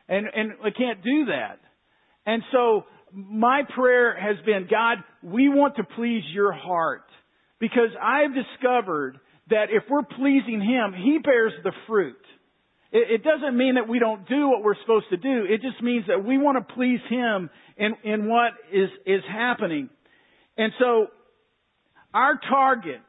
And, 0.09 0.27
and 0.35 0.53
I 0.65 0.71
can't 0.71 1.03
do 1.03 1.27
that. 1.27 1.59
And 2.27 2.43
so 2.53 2.85
my 3.13 3.63
prayer 3.75 4.19
has 4.19 4.45
been, 4.45 4.69
God, 4.71 4.99
we 5.23 5.49
want 5.49 5.77
to 5.77 5.85
please 5.85 6.23
your 6.33 6.53
heart. 6.53 7.05
Because 7.59 7.91
I've 8.01 8.31
discovered 8.35 9.19
that 9.51 9.67
if 9.71 9.85
we're 9.91 10.03
pleasing 10.05 10.61
Him, 10.61 10.95
He 10.95 11.19
bears 11.19 11.53
the 11.65 11.73
fruit. 11.87 12.17
It, 12.91 13.23
doesn't 13.23 13.57
mean 13.57 13.75
that 13.75 13.87
we 13.87 13.99
don't 13.99 14.27
do 14.27 14.49
what 14.49 14.63
we're 14.63 14.81
supposed 14.81 15.07
to 15.11 15.19
do. 15.19 15.45
It 15.47 15.61
just 15.61 15.83
means 15.83 16.07
that 16.09 16.25
we 16.25 16.39
want 16.39 16.57
to 16.57 16.75
please 16.75 17.01
Him 17.11 17.51
in, 17.77 17.95
in 18.03 18.29
what 18.29 18.53
is, 18.73 18.89
is 19.05 19.21
happening. 19.31 19.91
And 20.57 20.73
so, 20.79 21.09
our 22.15 22.41
target 22.49 23.01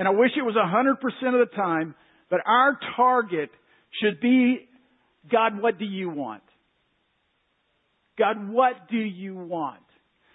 And 0.00 0.08
I 0.08 0.12
wish 0.12 0.30
it 0.34 0.40
was 0.40 0.54
100% 0.56 1.42
of 1.42 1.50
the 1.50 1.54
time, 1.54 1.94
but 2.30 2.40
our 2.46 2.78
target 2.96 3.50
should 4.02 4.18
be, 4.18 4.66
God, 5.30 5.60
what 5.60 5.78
do 5.78 5.84
you 5.84 6.08
want? 6.08 6.42
God, 8.18 8.48
what 8.48 8.88
do 8.90 8.96
you 8.96 9.36
want? 9.36 9.82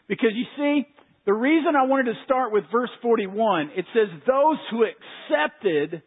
Because 0.08 0.30
you 0.36 0.46
see, 0.56 0.88
the 1.26 1.34
reason 1.34 1.76
I 1.76 1.88
wanted 1.88 2.14
to 2.14 2.24
start 2.26 2.54
with 2.54 2.66
verse 2.72 2.92
41, 3.02 3.72
it 3.76 3.86
says, 3.92 4.08
those 4.28 4.58
who 4.70 4.86
accepted 4.86 6.04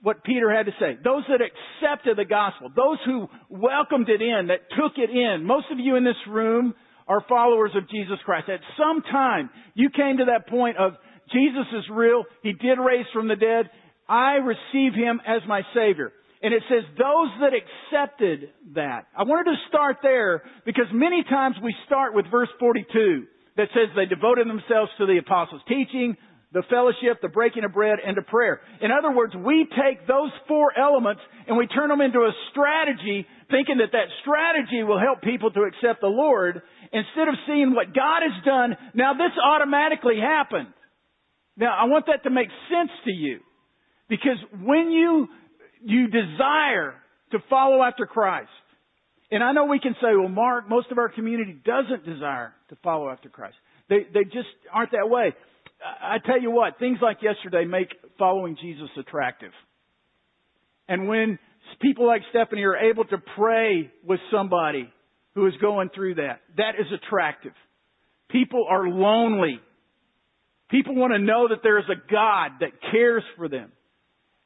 what 0.00 0.24
Peter 0.24 0.50
had 0.50 0.64
to 0.64 0.72
say. 0.80 0.96
Those 1.04 1.24
that 1.28 1.40
accepted 1.44 2.16
the 2.16 2.24
gospel. 2.24 2.70
Those 2.74 2.96
who 3.04 3.28
welcomed 3.50 4.08
it 4.08 4.22
in, 4.22 4.46
that 4.46 4.60
took 4.70 4.92
it 4.96 5.10
in. 5.10 5.44
Most 5.44 5.66
of 5.70 5.78
you 5.78 5.96
in 5.96 6.04
this 6.04 6.16
room 6.26 6.72
are 7.06 7.22
followers 7.28 7.72
of 7.76 7.90
Jesus 7.90 8.16
Christ. 8.24 8.48
At 8.48 8.60
some 8.78 9.02
time, 9.02 9.50
you 9.74 9.90
came 9.90 10.16
to 10.16 10.24
that 10.32 10.48
point 10.48 10.78
of 10.78 10.92
Jesus 11.32 11.66
is 11.78 11.84
real. 11.90 12.24
He 12.42 12.52
did 12.52 12.78
raise 12.78 13.06
from 13.12 13.28
the 13.28 13.36
dead. 13.36 13.70
I 14.08 14.34
receive 14.42 14.94
Him 14.94 15.20
as 15.26 15.42
my 15.46 15.62
Savior. 15.74 16.12
And 16.42 16.54
it 16.54 16.62
says 16.68 16.84
those 16.96 17.28
that 17.40 17.52
accepted 17.52 18.50
that. 18.74 19.06
I 19.16 19.24
wanted 19.24 19.50
to 19.52 19.56
start 19.68 19.98
there 20.02 20.42
because 20.64 20.86
many 20.92 21.22
times 21.22 21.56
we 21.62 21.74
start 21.86 22.14
with 22.14 22.24
verse 22.30 22.48
42 22.58 23.26
that 23.56 23.68
says 23.74 23.92
they 23.94 24.06
devoted 24.06 24.48
themselves 24.48 24.90
to 24.98 25.06
the 25.06 25.18
apostles' 25.18 25.60
teaching, 25.68 26.16
the 26.52 26.62
fellowship, 26.70 27.20
the 27.20 27.28
breaking 27.28 27.62
of 27.64 27.72
bread, 27.72 27.98
and 28.04 28.16
to 28.16 28.22
prayer. 28.22 28.60
In 28.80 28.90
other 28.90 29.14
words, 29.14 29.34
we 29.36 29.68
take 29.70 30.08
those 30.08 30.32
four 30.48 30.72
elements 30.76 31.20
and 31.46 31.56
we 31.56 31.66
turn 31.66 31.90
them 31.90 32.00
into 32.00 32.20
a 32.20 32.32
strategy, 32.50 33.26
thinking 33.50 33.78
that 33.78 33.92
that 33.92 34.08
strategy 34.22 34.82
will 34.82 34.98
help 34.98 35.20
people 35.20 35.50
to 35.52 35.62
accept 35.68 36.00
the 36.00 36.08
Lord, 36.08 36.62
instead 36.92 37.28
of 37.28 37.34
seeing 37.46 37.74
what 37.74 37.94
God 37.94 38.22
has 38.24 38.44
done. 38.44 38.76
Now 38.94 39.12
this 39.12 39.30
automatically 39.38 40.18
happened. 40.18 40.72
Now 41.56 41.76
I 41.78 41.84
want 41.84 42.06
that 42.06 42.22
to 42.24 42.30
make 42.30 42.48
sense 42.70 42.90
to 43.04 43.10
you. 43.12 43.40
Because 44.08 44.38
when 44.62 44.90
you, 44.90 45.28
you 45.84 46.08
desire 46.08 46.94
to 47.30 47.38
follow 47.48 47.82
after 47.82 48.06
Christ, 48.06 48.50
and 49.30 49.44
I 49.44 49.52
know 49.52 49.66
we 49.66 49.78
can 49.78 49.94
say, 49.94 50.08
well, 50.18 50.28
Mark, 50.28 50.68
most 50.68 50.90
of 50.90 50.98
our 50.98 51.08
community 51.08 51.56
doesn't 51.64 52.04
desire 52.04 52.52
to 52.70 52.76
follow 52.82 53.08
after 53.08 53.28
Christ. 53.28 53.54
They, 53.88 54.00
they 54.12 54.24
just 54.24 54.48
aren't 54.72 54.90
that 54.90 55.08
way. 55.08 55.32
I 56.02 56.18
tell 56.26 56.40
you 56.40 56.50
what, 56.50 56.78
things 56.78 56.98
like 57.00 57.18
yesterday 57.22 57.64
make 57.64 57.88
following 58.18 58.56
Jesus 58.60 58.88
attractive. 58.98 59.52
And 60.88 61.06
when 61.06 61.38
people 61.80 62.06
like 62.06 62.22
Stephanie 62.30 62.64
are 62.64 62.76
able 62.76 63.04
to 63.04 63.18
pray 63.36 63.90
with 64.04 64.18
somebody 64.32 64.92
who 65.34 65.46
is 65.46 65.54
going 65.60 65.90
through 65.94 66.16
that, 66.16 66.40
that 66.56 66.72
is 66.78 66.86
attractive. 66.92 67.52
People 68.28 68.66
are 68.68 68.88
lonely. 68.88 69.60
People 70.70 70.94
want 70.94 71.12
to 71.12 71.18
know 71.18 71.48
that 71.48 71.58
there 71.62 71.78
is 71.78 71.86
a 71.88 71.96
God 72.10 72.52
that 72.60 72.70
cares 72.92 73.24
for 73.36 73.48
them. 73.48 73.72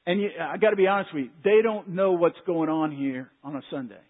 And 0.06 0.20
you, 0.20 0.30
I 0.40 0.56
got 0.56 0.70
to 0.70 0.76
be 0.76 0.86
honest 0.86 1.12
with 1.14 1.24
you, 1.24 1.30
they 1.42 1.62
don't 1.62 1.90
know 1.90 2.12
what's 2.12 2.38
going 2.46 2.68
on 2.68 2.92
here 2.92 3.30
on 3.42 3.56
a 3.56 3.62
Sunday. 3.70 4.00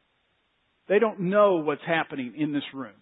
They 0.88 0.98
don't 0.98 1.20
know 1.20 1.56
what's 1.56 1.84
happening 1.86 2.34
in 2.36 2.52
this 2.52 2.64
room. 2.72 2.92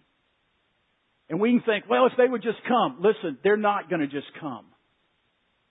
And 1.29 1.39
we 1.39 1.51
can 1.51 1.61
think, 1.61 1.85
well, 1.89 2.05
if 2.05 2.13
they 2.17 2.27
would 2.27 2.43
just 2.43 2.59
come. 2.67 2.97
Listen, 3.01 3.37
they're 3.43 3.57
not 3.57 3.89
going 3.89 4.01
to 4.01 4.07
just 4.07 4.27
come. 4.39 4.65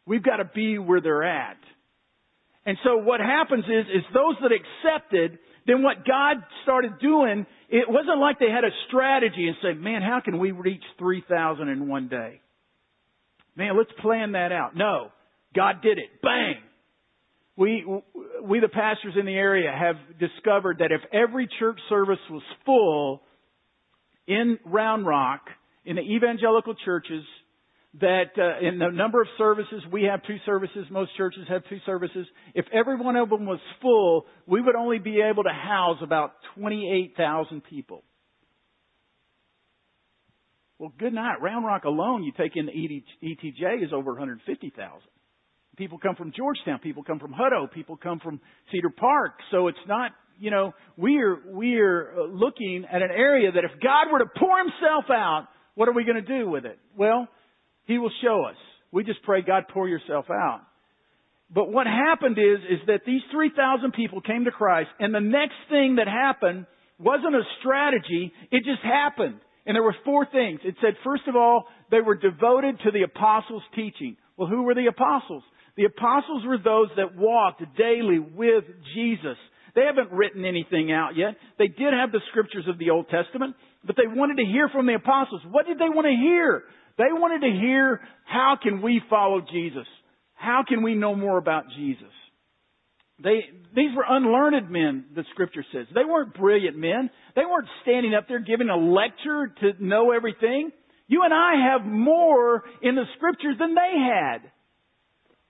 We've 0.07 0.23
got 0.23 0.37
to 0.37 0.45
be 0.45 0.79
where 0.79 1.01
they're 1.01 1.23
at. 1.23 1.59
And 2.67 2.77
so 2.85 2.97
what 2.97 3.21
happens 3.21 3.65
is, 3.65 3.87
is 3.87 4.03
those 4.13 4.37
that 4.43 4.51
accepted, 4.53 5.39
then 5.67 5.83
what 5.83 6.05
God 6.07 6.37
started 6.65 6.99
doing, 7.01 7.47
it 7.69 7.89
wasn't 7.89 8.19
like 8.19 8.39
they 8.39 8.51
had 8.51 8.65
a 8.65 8.71
strategy 8.89 9.47
and 9.49 9.57
said, 9.63 9.81
man, 9.81 10.03
how 10.03 10.21
can 10.25 10.39
we 10.39 10.53
reach 10.53 10.83
3,000 10.99 11.69
in 11.69 11.89
one 11.89 12.09
day? 12.09 12.41
Man, 13.57 13.77
let's 13.77 13.91
plan 14.01 14.33
that 14.33 14.53
out. 14.53 14.77
No. 14.77 15.09
God 15.55 15.83
did 15.83 15.99
it. 15.99 16.23
Bang! 16.23 16.55
We, 17.55 17.85
we 18.43 18.61
the 18.61 18.69
pastors 18.69 19.15
in 19.19 19.27
the 19.27 19.35
area 19.35 19.71
have 19.71 19.97
discovered 20.19 20.79
that 20.79 20.91
if 20.91 21.03
every 21.13 21.47
church 21.59 21.79
service 21.91 22.19
was 22.31 22.43
full, 22.65 23.23
in 24.27 24.59
Round 24.65 25.07
Rock, 25.07 25.41
in 25.85 25.97
the 25.97 26.03
evangelical 26.03 26.75
churches, 26.85 27.25
that 28.01 28.31
uh, 28.39 28.67
in 28.67 28.79
the 28.79 28.89
number 28.89 29.21
of 29.21 29.29
services, 29.37 29.83
we 29.93 30.05
have 30.05 30.23
two 30.27 30.39
services, 30.47 30.87
most 30.91 31.15
churches 31.17 31.45
have 31.49 31.63
two 31.69 31.79
services. 31.85 32.27
If 32.55 32.65
every 32.73 32.97
one 32.97 33.17
of 33.17 33.29
them 33.29 33.45
was 33.45 33.59
full, 33.83 34.25
we 34.47 34.63
would 34.63 34.75
only 34.75 34.99
be 34.99 35.21
able 35.21 35.43
to 35.43 35.51
house 35.51 35.99
about 36.03 36.33
28,000 36.57 37.63
people. 37.65 38.03
Well, 40.83 40.93
good 40.99 41.13
night. 41.13 41.41
Round 41.41 41.65
Rock 41.65 41.85
alone, 41.85 42.25
you 42.25 42.33
take 42.37 42.57
in 42.57 42.67
the 42.67 42.73
ETJ, 42.73 43.85
is 43.85 43.93
over 43.93 44.15
150,000. 44.15 44.75
People 45.77 45.99
come 45.99 46.17
from 46.17 46.33
Georgetown. 46.37 46.81
People 46.81 47.05
come 47.05 47.21
from 47.21 47.33
Hutto. 47.33 47.71
People 47.71 47.97
come 47.97 48.19
from 48.19 48.41
Cedar 48.73 48.91
Park. 48.91 49.35
So 49.53 49.69
it's 49.69 49.79
not 49.87 50.11
you 50.41 50.51
know, 50.51 50.73
we're, 50.97 51.39
we're 51.47 52.19
uh, 52.19 52.27
looking 52.27 52.85
at 52.91 53.01
an 53.01 53.11
area 53.13 53.53
that 53.53 53.63
if 53.63 53.71
God 53.81 54.11
were 54.11 54.19
to 54.19 54.31
pour 54.37 54.59
himself 54.59 55.05
out, 55.09 55.47
what 55.77 55.89
are 55.89 55.93
we 55.93 56.03
going 56.03 56.21
to 56.21 56.39
do 56.39 56.51
with 56.51 56.65
it? 56.65 56.81
Well, 56.97 57.29
he 57.85 57.99
will 57.99 58.11
show 58.21 58.43
us. 58.51 58.57
We 58.91 59.05
just 59.05 59.23
pray, 59.23 59.43
God, 59.43 59.65
pour 59.73 59.89
yourself 59.89 60.25
out. 60.33 60.63
But 61.55 61.71
what 61.71 61.87
happened 61.87 62.39
is, 62.39 62.59
is 62.69 62.81
that 62.89 63.03
these 63.07 63.21
3,000 63.31 63.93
people 63.93 64.21
came 64.21 64.47
to 64.47 64.51
Christ, 64.51 64.89
and 64.99 65.15
the 65.15 65.21
next 65.21 65.55
thing 65.71 65.97
that 65.97 66.09
happened 66.09 66.67
wasn't 66.99 67.37
a 67.37 67.43
strategy, 67.61 68.33
it 68.51 68.65
just 68.65 68.83
happened. 68.83 69.39
And 69.67 69.77
there 69.77 69.83
were 69.83 69.95
four 70.05 70.27
things. 70.27 70.61
It 70.65 70.75
said, 70.81 70.95
first 71.05 71.23
of 71.29 71.37
all, 71.37 71.67
they 71.91 72.01
were 72.01 72.17
devoted 72.17 72.81
to 72.85 72.91
the 72.91 73.03
apostles' 73.03 73.63
teaching. 73.75 74.17
Well, 74.37 74.49
who 74.49 74.63
were 74.65 74.75
the 74.75 74.87
apostles? 74.87 75.45
The 75.77 75.85
apostles 75.85 76.45
were 76.45 76.59
those 76.59 76.89
that 76.97 77.17
walked 77.17 77.63
daily 77.77 78.19
with 78.19 78.65
Jesus. 78.95 79.37
They 79.75 79.83
haven't 79.83 80.13
written 80.13 80.45
anything 80.45 80.93
out 80.93 81.17
yet. 81.17 81.37
They 81.59 81.69
did 81.69 81.95
have 81.95 82.13
the 82.13 82.21
scriptures 82.31 82.67
of 82.69 82.79
the 82.79 82.91
Old 82.91 83.07
Testament, 83.09 83.57
but 83.87 83.97
they 83.97 84.07
wanted 84.07 84.37
to 84.37 84.45
hear 84.45 84.69
from 84.69 84.87
the 84.87 84.95
apostles. 84.95 85.41
What 85.51 85.67
did 85.67 85.79
they 85.79 85.89
want 85.89 86.07
to 86.07 86.17
hear? 86.17 86.65
They 86.99 87.11
wanted 87.11 87.47
to 87.47 87.53
hear, 87.59 88.01
how 88.25 88.59
can 88.63 88.83
we 88.83 89.01
follow 89.09 89.41
Jesus? 89.41 89.87
How 90.35 90.63
can 90.67 90.83
we 90.83 90.95
know 90.95 91.15
more 91.15 91.39
about 91.39 91.65
Jesus? 91.77 92.13
They, 93.23 93.41
these 93.75 93.95
were 93.97 94.05
unlearned 94.09 94.71
men, 94.71 95.07
the 95.15 95.25
scripture 95.33 95.65
says. 95.73 95.87
They 95.95 96.05
weren't 96.05 96.35
brilliant 96.35 96.77
men. 96.77 97.11
They 97.37 97.43
weren't 97.49 97.69
standing 97.83 98.15
up 98.15 98.27
there 98.29 98.41
giving 98.41 98.69
a 98.69 98.77
lecture 98.77 99.53
to 99.61 99.85
know 99.85 100.13
everything. 100.13 100.73
You 101.07 101.23
and 101.25 101.33
I 101.33 101.73
have 101.73 101.87
more 101.87 102.65
in 102.83 102.95
the 102.95 103.05
scriptures 103.17 103.57
than 103.59 103.75
they 103.75 103.99
had. 103.99 104.51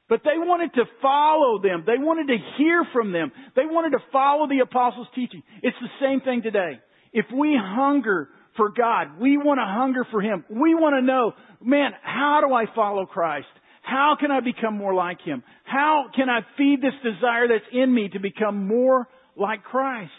But 0.09 0.21
they 0.25 0.37
wanted 0.37 0.75
to 0.75 0.85
follow 1.01 1.63
them. 1.63 1.85
They 1.87 1.97
wanted 1.97 2.27
to 2.33 2.39
hear 2.59 2.85
from 2.93 3.13
them. 3.13 3.33
They 3.57 3.65
wanted 3.65 3.97
to 3.97 4.05
follow 4.13 4.47
the 4.47 4.59
apostles' 4.59 5.07
teaching. 5.15 5.43
It's 5.63 5.77
the 5.81 5.89
same 6.05 6.21
thing 6.21 6.43
today. 6.43 6.81
If 7.13 7.27
we 7.35 7.59
hunger 7.59 8.29
for 8.57 8.71
God, 8.71 9.19
we 9.21 9.39
want 9.39 9.59
to 9.59 9.65
hunger 9.65 10.07
for 10.11 10.21
Him. 10.21 10.45
We 10.51 10.75
want 10.75 10.97
to 10.97 11.03
know, 11.03 11.33
man, 11.63 11.93
how 12.03 12.43
do 12.47 12.53
I 12.53 12.65
follow 12.75 13.07
Christ? 13.07 13.47
How 13.83 14.17
can 14.19 14.31
I 14.31 14.41
become 14.41 14.79
more 14.79 14.95
like 14.95 15.21
Him? 15.23 15.43
How 15.65 16.07
can 16.15 16.29
I 16.29 16.41
feed 16.57 16.81
this 16.81 16.95
desire 17.03 17.49
that's 17.49 17.65
in 17.73 17.93
me 17.93 18.09
to 18.13 18.21
become 18.21 18.67
more 18.67 19.09
like 19.37 19.65
Christ? 19.65 20.11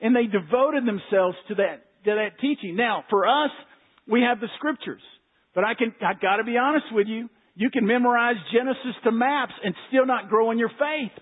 And 0.00 0.14
they 0.14 0.26
devoted 0.26 0.84
themselves 0.84 1.36
to 1.48 1.54
that, 1.56 1.86
to 2.04 2.14
that 2.14 2.40
teaching. 2.40 2.76
Now, 2.76 3.04
for 3.08 3.26
us, 3.26 3.50
we 4.06 4.22
have 4.22 4.40
the 4.40 4.48
scriptures. 4.56 5.02
But 5.54 5.64
I 5.64 5.74
can, 5.74 5.94
I've 6.06 6.20
got 6.20 6.36
to 6.36 6.44
be 6.44 6.58
honest 6.58 6.86
with 6.92 7.06
you. 7.06 7.30
You 7.54 7.70
can 7.70 7.86
memorize 7.86 8.36
Genesis 8.52 8.94
to 9.04 9.12
maps 9.12 9.54
and 9.64 9.74
still 9.88 10.04
not 10.04 10.28
grow 10.28 10.50
in 10.50 10.58
your 10.58 10.68
faith. 10.68 11.16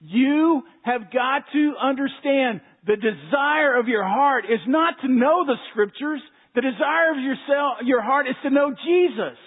You 0.00 0.62
have 0.82 1.10
got 1.12 1.42
to 1.52 1.74
understand 1.82 2.60
the 2.86 2.94
desire 2.94 3.76
of 3.80 3.88
your 3.88 4.04
heart 4.04 4.44
is 4.44 4.60
not 4.68 4.94
to 5.02 5.08
know 5.08 5.44
the 5.44 5.56
scriptures. 5.70 6.20
The 6.54 6.62
desire 6.62 7.10
of 7.10 7.18
your 7.18 7.34
yourself, 7.34 7.78
your 7.84 8.02
heart 8.02 8.28
is 8.28 8.36
to 8.42 8.50
know 8.50 8.70
Jesus. 8.70 9.38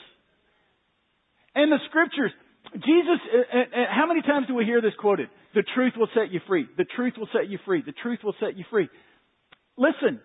And 1.55 1.71
the 1.71 1.79
scriptures, 1.89 2.31
Jesus, 2.73 3.19
uh, 3.27 3.37
uh, 3.37 3.61
uh, 3.61 3.85
how 3.91 4.07
many 4.07 4.21
times 4.21 4.47
do 4.47 4.55
we 4.55 4.65
hear 4.65 4.81
this 4.81 4.93
quoted? 4.99 5.29
The 5.53 5.63
truth 5.75 5.93
will 5.97 6.09
set 6.13 6.31
you 6.31 6.39
free. 6.47 6.65
The 6.77 6.85
truth 6.95 7.13
will 7.17 7.27
set 7.33 7.49
you 7.49 7.59
free. 7.65 7.83
The 7.85 7.93
truth 8.03 8.19
will 8.23 8.35
set 8.39 8.57
you 8.57 8.63
free. 8.69 8.87
Listen, 9.77 10.21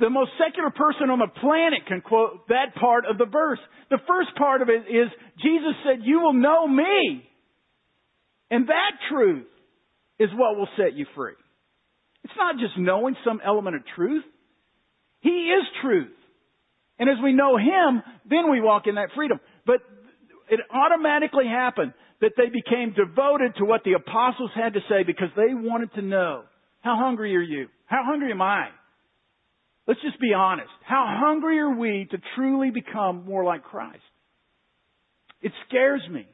the 0.00 0.10
most 0.10 0.30
secular 0.38 0.70
person 0.70 1.10
on 1.10 1.18
the 1.18 1.28
planet 1.40 1.86
can 1.86 2.00
quote 2.00 2.48
that 2.48 2.74
part 2.74 3.04
of 3.06 3.18
the 3.18 3.26
verse. 3.26 3.58
The 3.90 3.98
first 4.08 4.36
part 4.36 4.62
of 4.62 4.68
it 4.68 4.90
is 4.90 5.08
Jesus 5.42 5.74
said, 5.84 6.00
you 6.02 6.20
will 6.20 6.32
know 6.32 6.66
me. 6.66 7.28
And 8.50 8.68
that 8.68 8.92
truth 9.10 9.46
is 10.18 10.30
what 10.34 10.56
will 10.56 10.68
set 10.76 10.94
you 10.94 11.06
free. 11.14 11.34
It's 12.24 12.34
not 12.36 12.56
just 12.58 12.78
knowing 12.78 13.16
some 13.24 13.40
element 13.44 13.76
of 13.76 13.82
truth. 13.94 14.24
He 15.20 15.52
is 15.52 15.64
truth. 15.82 16.12
And 16.98 17.10
as 17.10 17.16
we 17.22 17.32
know 17.32 17.56
Him, 17.56 18.02
then 18.28 18.50
we 18.50 18.60
walk 18.60 18.84
in 18.86 18.94
that 18.94 19.08
freedom. 19.14 19.40
But 19.66 19.80
it 20.48 20.60
automatically 20.72 21.46
happened 21.46 21.92
that 22.20 22.32
they 22.36 22.48
became 22.48 22.94
devoted 22.94 23.56
to 23.56 23.64
what 23.64 23.82
the 23.84 23.92
apostles 23.92 24.50
had 24.54 24.74
to 24.74 24.80
say 24.88 25.02
because 25.06 25.28
they 25.36 25.52
wanted 25.52 25.92
to 25.94 26.02
know. 26.02 26.44
How 26.80 26.96
hungry 26.96 27.34
are 27.36 27.42
you? 27.42 27.68
How 27.86 28.02
hungry 28.04 28.30
am 28.30 28.42
I? 28.42 28.68
Let's 29.86 30.00
just 30.00 30.20
be 30.20 30.32
honest. 30.34 30.70
How 30.84 31.04
hungry 31.20 31.58
are 31.58 31.76
we 31.76 32.06
to 32.10 32.18
truly 32.36 32.70
become 32.70 33.24
more 33.26 33.44
like 33.44 33.62
Christ? 33.62 33.98
It 35.42 35.52
scares 35.68 36.02
me. 36.10 36.26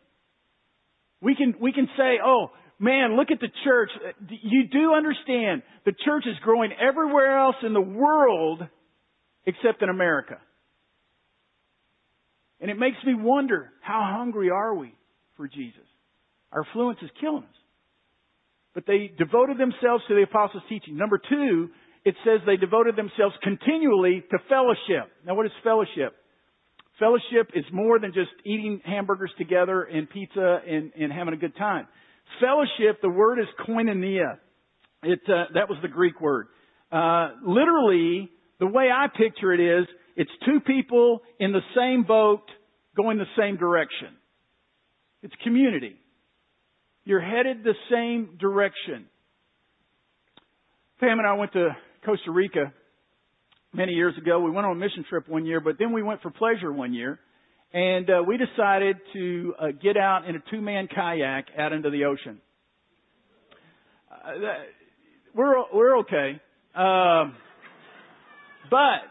We 1.20 1.34
can, 1.34 1.54
we 1.60 1.72
can 1.72 1.88
say, 1.96 2.18
oh, 2.24 2.52
man, 2.78 3.16
look 3.16 3.30
at 3.30 3.40
the 3.40 3.50
church. 3.64 3.90
You 4.28 4.68
do 4.68 4.94
understand 4.94 5.62
the 5.84 5.92
church 6.04 6.24
is 6.26 6.36
growing 6.42 6.70
everywhere 6.80 7.38
else 7.38 7.56
in 7.64 7.72
the 7.72 7.80
world 7.80 8.62
except 9.46 9.82
in 9.82 9.88
America. 9.88 10.38
And 12.60 12.70
it 12.70 12.78
makes 12.78 12.98
me 13.06 13.14
wonder, 13.14 13.72
how 13.80 14.16
hungry 14.18 14.50
are 14.50 14.74
we 14.74 14.94
for 15.36 15.48
Jesus? 15.48 15.80
Our 16.52 16.64
affluence 16.68 16.98
is 17.02 17.10
killing 17.20 17.44
us. 17.44 17.56
But 18.74 18.84
they 18.86 19.10
devoted 19.18 19.58
themselves 19.58 20.04
to 20.08 20.14
the 20.14 20.22
apostles' 20.22 20.62
teaching. 20.68 20.96
Number 20.96 21.18
two, 21.18 21.70
it 22.04 22.14
says 22.24 22.40
they 22.46 22.56
devoted 22.56 22.96
themselves 22.96 23.34
continually 23.42 24.22
to 24.30 24.38
fellowship. 24.48 25.10
Now 25.26 25.34
what 25.34 25.46
is 25.46 25.52
fellowship? 25.64 26.14
Fellowship 26.98 27.50
is 27.54 27.64
more 27.72 27.98
than 27.98 28.12
just 28.12 28.30
eating 28.44 28.80
hamburgers 28.84 29.32
together 29.38 29.82
and 29.82 30.08
pizza 30.08 30.60
and, 30.66 30.92
and 30.98 31.12
having 31.12 31.34
a 31.34 31.36
good 31.38 31.56
time. 31.56 31.88
Fellowship, 32.40 33.00
the 33.00 33.08
word 33.08 33.38
is 33.38 33.46
koinonia. 33.66 34.38
It, 35.02 35.20
uh, 35.26 35.44
that 35.54 35.68
was 35.68 35.78
the 35.82 35.88
Greek 35.88 36.20
word. 36.20 36.48
Uh, 36.92 37.30
literally, 37.44 38.30
the 38.58 38.66
way 38.66 38.90
I 38.94 39.06
picture 39.08 39.52
it 39.52 39.60
is, 39.60 39.86
it's 40.16 40.30
two 40.44 40.60
people 40.60 41.22
in 41.38 41.52
the 41.52 41.60
same 41.76 42.04
boat 42.04 42.42
going 42.96 43.18
the 43.18 43.24
same 43.38 43.56
direction. 43.56 44.08
It's 45.22 45.34
community. 45.42 45.96
You're 47.04 47.20
headed 47.20 47.64
the 47.64 47.74
same 47.90 48.36
direction. 48.38 49.06
Pam 51.00 51.18
and 51.18 51.26
I 51.26 51.34
went 51.34 51.52
to 51.52 51.70
Costa 52.04 52.30
Rica 52.30 52.72
many 53.72 53.92
years 53.92 54.14
ago. 54.18 54.40
We 54.40 54.50
went 54.50 54.66
on 54.66 54.72
a 54.72 54.78
mission 54.78 55.04
trip 55.08 55.28
one 55.28 55.46
year, 55.46 55.60
but 55.60 55.76
then 55.78 55.92
we 55.92 56.02
went 56.02 56.22
for 56.22 56.30
pleasure 56.30 56.72
one 56.72 56.92
year. 56.92 57.18
And 57.72 58.10
uh, 58.10 58.22
we 58.26 58.36
decided 58.36 58.96
to 59.12 59.54
uh, 59.58 59.66
get 59.80 59.96
out 59.96 60.28
in 60.28 60.34
a 60.34 60.40
two-man 60.50 60.88
kayak 60.94 61.46
out 61.56 61.72
into 61.72 61.90
the 61.90 62.04
ocean. 62.04 62.40
Uh, 64.10 64.32
we're 65.34 65.54
we're 65.72 65.98
okay, 66.00 66.40
um, 66.74 67.36
but 68.68 69.06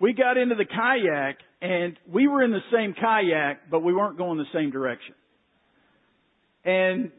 we 0.00 0.12
got 0.12 0.36
into 0.36 0.54
the 0.54 0.64
kayak 0.64 1.38
and 1.60 1.98
we 2.10 2.28
were 2.28 2.42
in 2.42 2.52
the 2.52 2.60
same 2.72 2.94
kayak, 2.94 3.70
but 3.70 3.80
we 3.80 3.92
weren't 3.92 4.16
going 4.16 4.38
the 4.38 4.44
same 4.52 4.70
direction. 4.70 5.14
And 6.64 7.10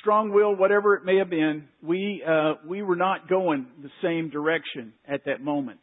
strong 0.00 0.32
will, 0.32 0.54
whatever 0.54 0.94
it 0.94 1.04
may 1.04 1.18
have 1.18 1.30
been, 1.30 1.64
we 1.82 2.22
uh, 2.26 2.54
we 2.66 2.82
were 2.82 2.96
not 2.96 3.28
going 3.28 3.66
the 3.82 3.90
same 4.02 4.30
direction 4.30 4.92
at 5.06 5.24
that 5.26 5.42
moment. 5.42 5.80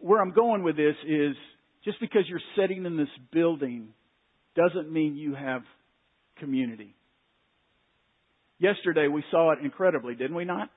Where 0.00 0.20
I'm 0.20 0.32
going 0.32 0.62
with 0.62 0.76
this 0.76 0.94
is 1.06 1.34
just 1.84 2.00
because 2.00 2.22
you're 2.28 2.40
sitting 2.56 2.86
in 2.86 2.96
this 2.96 3.08
building 3.32 3.88
doesn't 4.54 4.90
mean 4.90 5.16
you 5.16 5.34
have 5.34 5.62
community. 6.38 6.94
Yesterday 8.58 9.08
we 9.08 9.22
saw 9.30 9.52
it 9.52 9.58
incredibly, 9.62 10.14
didn't 10.14 10.36
we 10.36 10.44
not? 10.44 10.70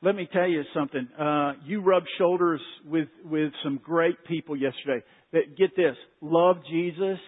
Let 0.00 0.14
me 0.14 0.28
tell 0.32 0.46
you 0.46 0.62
something. 0.74 1.08
Uh, 1.18 1.54
you 1.66 1.80
rubbed 1.80 2.06
shoulders 2.18 2.60
with 2.86 3.08
with 3.24 3.52
some 3.64 3.80
great 3.82 4.24
people 4.26 4.56
yesterday. 4.56 5.04
That 5.32 5.56
get 5.58 5.74
this, 5.76 5.96
love 6.20 6.58
Jesus 6.70 7.18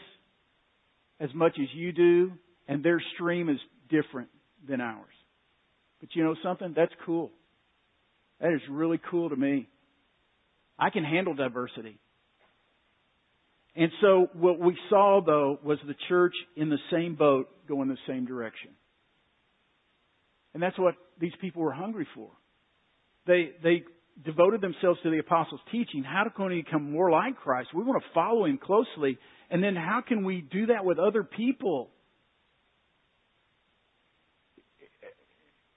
as 1.18 1.30
much 1.34 1.56
as 1.60 1.66
you 1.74 1.92
do, 1.92 2.32
and 2.68 2.82
their 2.82 3.02
stream 3.14 3.48
is 3.48 3.58
different 3.90 4.28
than 4.66 4.80
ours. 4.80 5.04
But 6.00 6.10
you 6.14 6.24
know 6.24 6.36
something? 6.42 6.72
That's 6.74 6.92
cool. 7.04 7.30
That 8.40 8.52
is 8.54 8.60
really 8.70 9.00
cool 9.10 9.28
to 9.28 9.36
me. 9.36 9.68
I 10.78 10.90
can 10.90 11.04
handle 11.04 11.34
diversity. 11.34 11.98
And 13.76 13.90
so 14.00 14.28
what 14.32 14.58
we 14.58 14.76
saw 14.88 15.20
though 15.24 15.58
was 15.62 15.78
the 15.86 15.94
church 16.08 16.34
in 16.56 16.70
the 16.70 16.78
same 16.90 17.16
boat 17.16 17.48
going 17.68 17.88
the 17.88 17.98
same 18.06 18.26
direction. 18.26 18.70
And 20.54 20.62
that's 20.62 20.78
what 20.78 20.94
these 21.20 21.32
people 21.40 21.62
were 21.62 21.72
hungry 21.72 22.06
for. 22.14 22.30
They, 23.26 23.50
they 23.62 23.82
devoted 24.24 24.60
themselves 24.60 24.98
to 25.02 25.10
the 25.10 25.18
apostles' 25.18 25.60
teaching. 25.70 26.02
How 26.02 26.24
can 26.34 26.46
we 26.46 26.62
become 26.62 26.90
more 26.90 27.10
like 27.10 27.36
Christ? 27.36 27.68
We 27.74 27.82
want 27.82 28.02
to 28.02 28.08
follow 28.12 28.44
him 28.44 28.58
closely. 28.58 29.18
And 29.50 29.62
then 29.62 29.76
how 29.76 30.02
can 30.06 30.24
we 30.24 30.46
do 30.50 30.66
that 30.66 30.84
with 30.84 30.98
other 30.98 31.24
people? 31.24 31.90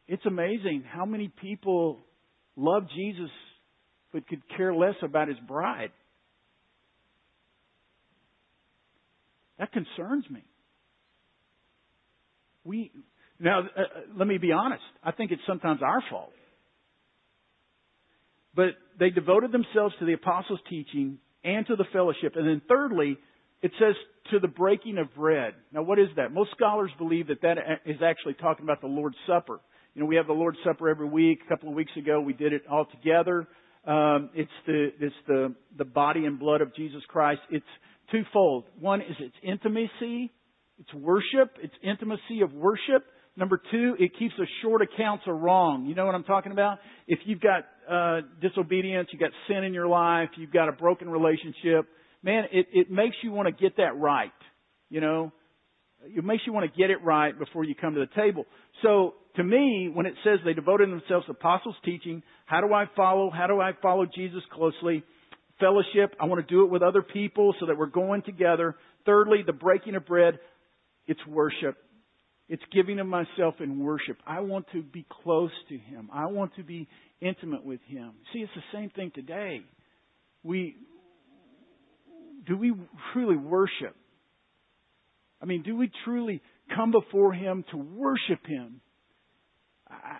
It's 0.07 0.25
amazing 0.25 0.83
how 0.87 1.05
many 1.05 1.31
people 1.41 1.99
love 2.55 2.83
Jesus 2.95 3.31
but 4.11 4.27
could 4.27 4.41
care 4.55 4.73
less 4.73 4.95
about 5.01 5.27
his 5.27 5.37
bride. 5.47 5.91
That 9.57 9.71
concerns 9.71 10.25
me. 10.29 10.43
We 12.63 12.91
now 13.39 13.59
uh, 13.59 13.81
uh, 13.81 13.83
let 14.17 14.27
me 14.27 14.37
be 14.37 14.51
honest. 14.51 14.83
I 15.03 15.11
think 15.11 15.31
it's 15.31 15.41
sometimes 15.47 15.81
our 15.81 16.03
fault. 16.09 16.31
But 18.55 18.75
they 18.99 19.09
devoted 19.09 19.51
themselves 19.51 19.95
to 19.99 20.05
the 20.05 20.13
apostles' 20.13 20.59
teaching 20.69 21.17
and 21.43 21.65
to 21.67 21.75
the 21.75 21.85
fellowship. 21.91 22.33
And 22.35 22.47
then 22.47 22.61
thirdly, 22.67 23.17
it 23.61 23.71
says 23.79 23.95
to 24.31 24.39
the 24.39 24.47
breaking 24.47 24.97
of 24.97 25.13
bread. 25.15 25.53
Now 25.71 25.83
what 25.83 25.99
is 25.99 26.07
that? 26.17 26.31
Most 26.31 26.51
scholars 26.51 26.91
believe 26.97 27.27
that 27.27 27.41
that 27.41 27.57
is 27.85 27.97
actually 28.03 28.35
talking 28.35 28.63
about 28.63 28.81
the 28.81 28.87
Lord's 28.87 29.17
Supper. 29.27 29.59
You 29.95 30.01
know, 30.01 30.07
we 30.07 30.15
have 30.15 30.27
the 30.27 30.33
Lord's 30.33 30.57
Supper 30.63 30.89
every 30.89 31.07
week. 31.07 31.39
A 31.45 31.49
couple 31.49 31.69
of 31.69 31.75
weeks 31.75 31.91
ago, 31.97 32.19
we 32.21 32.33
did 32.33 32.53
it 32.53 32.63
all 32.69 32.85
together. 32.85 33.47
Um, 33.85 34.29
it's 34.33 34.51
the 34.65 34.89
it's 34.99 35.15
the 35.27 35.55
the 35.77 35.85
body 35.85 36.25
and 36.25 36.39
blood 36.39 36.61
of 36.61 36.73
Jesus 36.75 37.01
Christ. 37.09 37.41
It's 37.49 37.65
twofold. 38.11 38.65
One 38.79 39.01
is 39.01 39.15
its 39.19 39.35
intimacy, 39.43 40.31
it's 40.79 40.93
worship, 40.93 41.57
it's 41.61 41.73
intimacy 41.83 42.41
of 42.43 42.53
worship. 42.53 43.05
Number 43.35 43.59
two, 43.71 43.95
it 43.99 44.11
keeps 44.19 44.35
a 44.39 44.45
short 44.61 44.81
accounts 44.81 45.23
of 45.27 45.39
wrong. 45.39 45.85
You 45.87 45.95
know 45.95 46.05
what 46.05 46.13
I'm 46.13 46.23
talking 46.23 46.51
about? 46.51 46.77
If 47.07 47.19
you've 47.25 47.41
got 47.41 47.65
uh, 47.89 48.21
disobedience, 48.41 49.09
you've 49.11 49.21
got 49.21 49.31
sin 49.47 49.63
in 49.63 49.73
your 49.73 49.87
life, 49.87 50.29
you've 50.37 50.53
got 50.53 50.69
a 50.69 50.71
broken 50.71 51.09
relationship, 51.09 51.87
man, 52.23 52.45
it, 52.51 52.67
it 52.71 52.91
makes 52.91 53.15
you 53.23 53.31
want 53.31 53.47
to 53.47 53.61
get 53.61 53.77
that 53.77 53.97
right. 53.97 54.31
You 54.89 55.01
know, 55.01 55.31
it 56.03 56.23
makes 56.23 56.43
you 56.45 56.53
want 56.53 56.71
to 56.71 56.77
get 56.77 56.89
it 56.89 57.03
right 57.03 57.37
before 57.37 57.63
you 57.63 57.75
come 57.75 57.95
to 57.95 57.99
the 57.99 58.21
table. 58.21 58.45
So 58.81 59.15
to 59.35 59.43
me, 59.43 59.89
when 59.93 60.05
it 60.05 60.13
says 60.23 60.39
they 60.45 60.53
devoted 60.53 60.89
themselves 60.89 61.25
to 61.25 61.31
apostles' 61.31 61.75
teaching, 61.83 62.23
how 62.45 62.61
do 62.61 62.73
I 62.73 62.85
follow? 62.95 63.29
How 63.29 63.47
do 63.47 63.59
I 63.59 63.71
follow 63.81 64.05
Jesus 64.05 64.41
closely? 64.51 65.03
Fellowship, 65.59 66.15
I 66.19 66.25
want 66.25 66.45
to 66.45 66.53
do 66.53 66.63
it 66.63 66.71
with 66.71 66.81
other 66.81 67.01
people 67.01 67.53
so 67.59 67.67
that 67.67 67.77
we're 67.77 67.85
going 67.85 68.21
together. 68.23 68.75
Thirdly, 69.05 69.43
the 69.45 69.53
breaking 69.53 69.95
of 69.95 70.05
bread, 70.05 70.39
it's 71.07 71.25
worship. 71.27 71.77
It's 72.53 72.61
giving 72.71 72.99
of 72.99 73.07
myself 73.07 73.55
in 73.61 73.79
worship. 73.79 74.17
I 74.27 74.41
want 74.41 74.67
to 74.73 74.83
be 74.83 75.07
close 75.23 75.49
to 75.69 75.75
Him. 75.75 76.11
I 76.13 76.27
want 76.27 76.53
to 76.57 76.63
be 76.63 76.87
intimate 77.19 77.65
with 77.65 77.79
Him. 77.87 78.11
See, 78.31 78.41
it's 78.41 78.51
the 78.53 78.77
same 78.77 78.91
thing 78.91 79.11
today. 79.15 79.61
We, 80.43 80.75
do 82.45 82.55
we 82.55 82.71
truly 83.11 83.37
worship? 83.37 83.95
I 85.41 85.45
mean, 85.45 85.63
do 85.63 85.75
we 85.75 85.89
truly 86.05 86.43
come 86.75 86.91
before 86.91 87.33
Him 87.33 87.65
to 87.71 87.77
worship 87.77 88.45
Him? 88.45 88.81
I, 89.89 90.17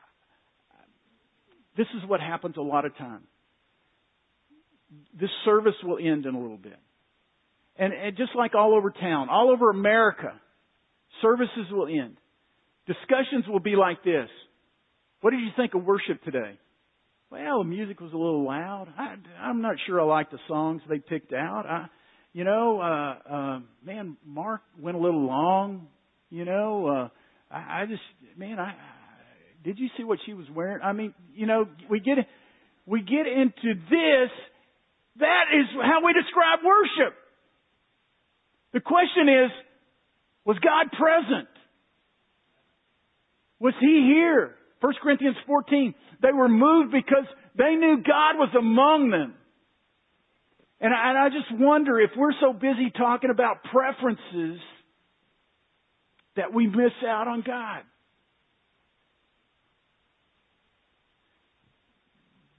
this 1.77 1.85
is 1.95 2.09
what 2.09 2.19
happens 2.19 2.55
a 2.57 2.61
lot 2.61 2.85
of 2.85 2.97
times. 2.97 3.27
This 5.13 5.29
service 5.45 5.75
will 5.83 5.99
end 5.99 6.25
in 6.25 6.33
a 6.33 6.41
little 6.41 6.57
bit. 6.57 6.79
And, 7.77 7.93
and 7.93 8.17
just 8.17 8.31
like 8.35 8.55
all 8.55 8.73
over 8.75 8.89
town, 8.89 9.29
all 9.29 9.51
over 9.51 9.69
America, 9.69 10.33
services 11.21 11.67
will 11.71 11.85
end. 11.85 12.17
Discussions 12.87 13.45
will 13.47 13.59
be 13.59 13.75
like 13.75 14.03
this. 14.03 14.29
What 15.21 15.31
did 15.31 15.39
you 15.39 15.51
think 15.55 15.73
of 15.73 15.83
worship 15.83 16.21
today? 16.23 16.59
Well, 17.31 17.59
the 17.59 17.69
music 17.69 17.99
was 17.99 18.11
a 18.13 18.17
little 18.17 18.45
loud. 18.45 18.87
I, 18.97 19.15
I'm 19.41 19.61
not 19.61 19.77
sure 19.87 19.99
I 20.01 20.03
like 20.03 20.29
the 20.29 20.39
songs 20.47 20.81
they 20.87 20.99
picked 20.99 21.33
out. 21.33 21.65
I, 21.67 21.85
you 22.33 22.43
know, 22.43 22.81
uh, 22.81 23.33
uh, 23.33 23.59
man, 23.85 24.17
Mark 24.25 24.61
went 24.79 24.97
a 24.97 24.99
little 24.99 25.25
long. 25.25 25.87
You 26.29 26.45
know, 26.45 26.87
uh, 26.87 27.09
I, 27.49 27.83
I 27.83 27.85
just, 27.87 28.01
man, 28.37 28.59
I, 28.59 28.73
did 29.63 29.79
you 29.79 29.87
see 29.97 30.03
what 30.03 30.19
she 30.25 30.33
was 30.33 30.45
wearing? 30.53 30.81
I 30.83 30.91
mean, 30.93 31.13
you 31.33 31.47
know, 31.47 31.67
we 31.89 31.99
get, 31.99 32.17
we 32.85 33.01
get 33.01 33.27
into 33.27 33.79
this. 33.89 34.31
That 35.19 35.45
is 35.53 35.65
how 35.81 36.05
we 36.05 36.13
describe 36.13 36.59
worship. 36.65 37.15
The 38.73 38.79
question 38.81 39.29
is, 39.29 39.51
was 40.43 40.57
God 40.59 40.91
present? 40.91 41.47
Was 43.63 43.73
He 43.80 44.12
here? 44.13 44.56
1 44.82 44.93
Corinthians 45.02 45.38
14. 45.47 45.95
They 46.21 46.34
were 46.34 46.49
moved 46.49 46.91
because 46.91 47.26
they 47.58 47.76
knew 47.76 48.04
God 48.06 48.38
was 48.38 48.49
among 48.60 49.10
them. 49.10 49.34
And 50.82 50.93
I, 50.93 51.10
and 51.10 51.17
I 51.17 51.30
just 51.30 51.62
wonder 51.62 51.97
if 52.02 52.12
we're 52.17 52.34
so 52.41 52.52
busy 52.52 52.91
talking 52.95 53.30
about 53.30 53.63
preferences 53.71 54.60
that 56.36 56.54
we 56.54 56.67
miss 56.67 56.91
out 57.08 57.30
on 57.30 57.41
God. 57.47 57.84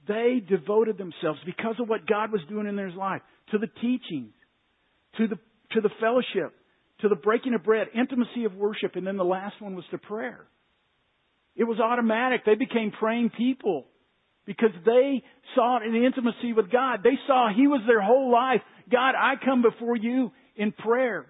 They 0.09 0.43
devoted 0.49 0.97
themselves 0.97 1.39
because 1.45 1.75
of 1.81 1.89
what 1.89 2.07
God 2.07 2.33
was 2.33 2.41
doing 2.49 2.67
in 2.67 2.77
their 2.77 2.91
life 2.91 3.21
to 3.51 3.59
the 3.59 3.67
teachings, 3.67 4.33
to 5.19 5.29
the, 5.29 5.37
to 5.73 5.83
the 5.83 5.91
fellowship, 6.01 6.55
to 7.01 7.11
the 7.11 7.17
breaking 7.17 7.53
of 7.53 7.63
bread, 7.63 7.89
intimacy 7.95 8.45
of 8.47 8.55
worship, 8.55 8.97
and 8.97 9.07
then 9.07 9.19
the 9.19 9.25
last 9.25 9.61
one 9.61 9.75
was 9.75 9.85
to 9.91 9.99
prayer. 9.99 10.47
It 11.57 11.65
was 11.65 11.79
automatic. 11.79 12.45
They 12.45 12.57
became 12.57 12.91
praying 12.91 13.31
people 13.31 13.87
because 14.47 14.71
they 14.85 15.23
in 15.87 15.93
the 15.93 16.05
intimacy 16.05 16.53
with 16.53 16.71
God. 16.71 17.01
They 17.05 17.19
saw 17.27 17.49
He 17.55 17.67
was 17.67 17.81
their 17.87 18.03
whole 18.03 18.33
life. 18.33 18.61
God, 18.91 19.15
I 19.17 19.35
come 19.43 19.63
before 19.63 19.97
you 19.97 20.33
in 20.57 20.73
prayer. 20.73 21.27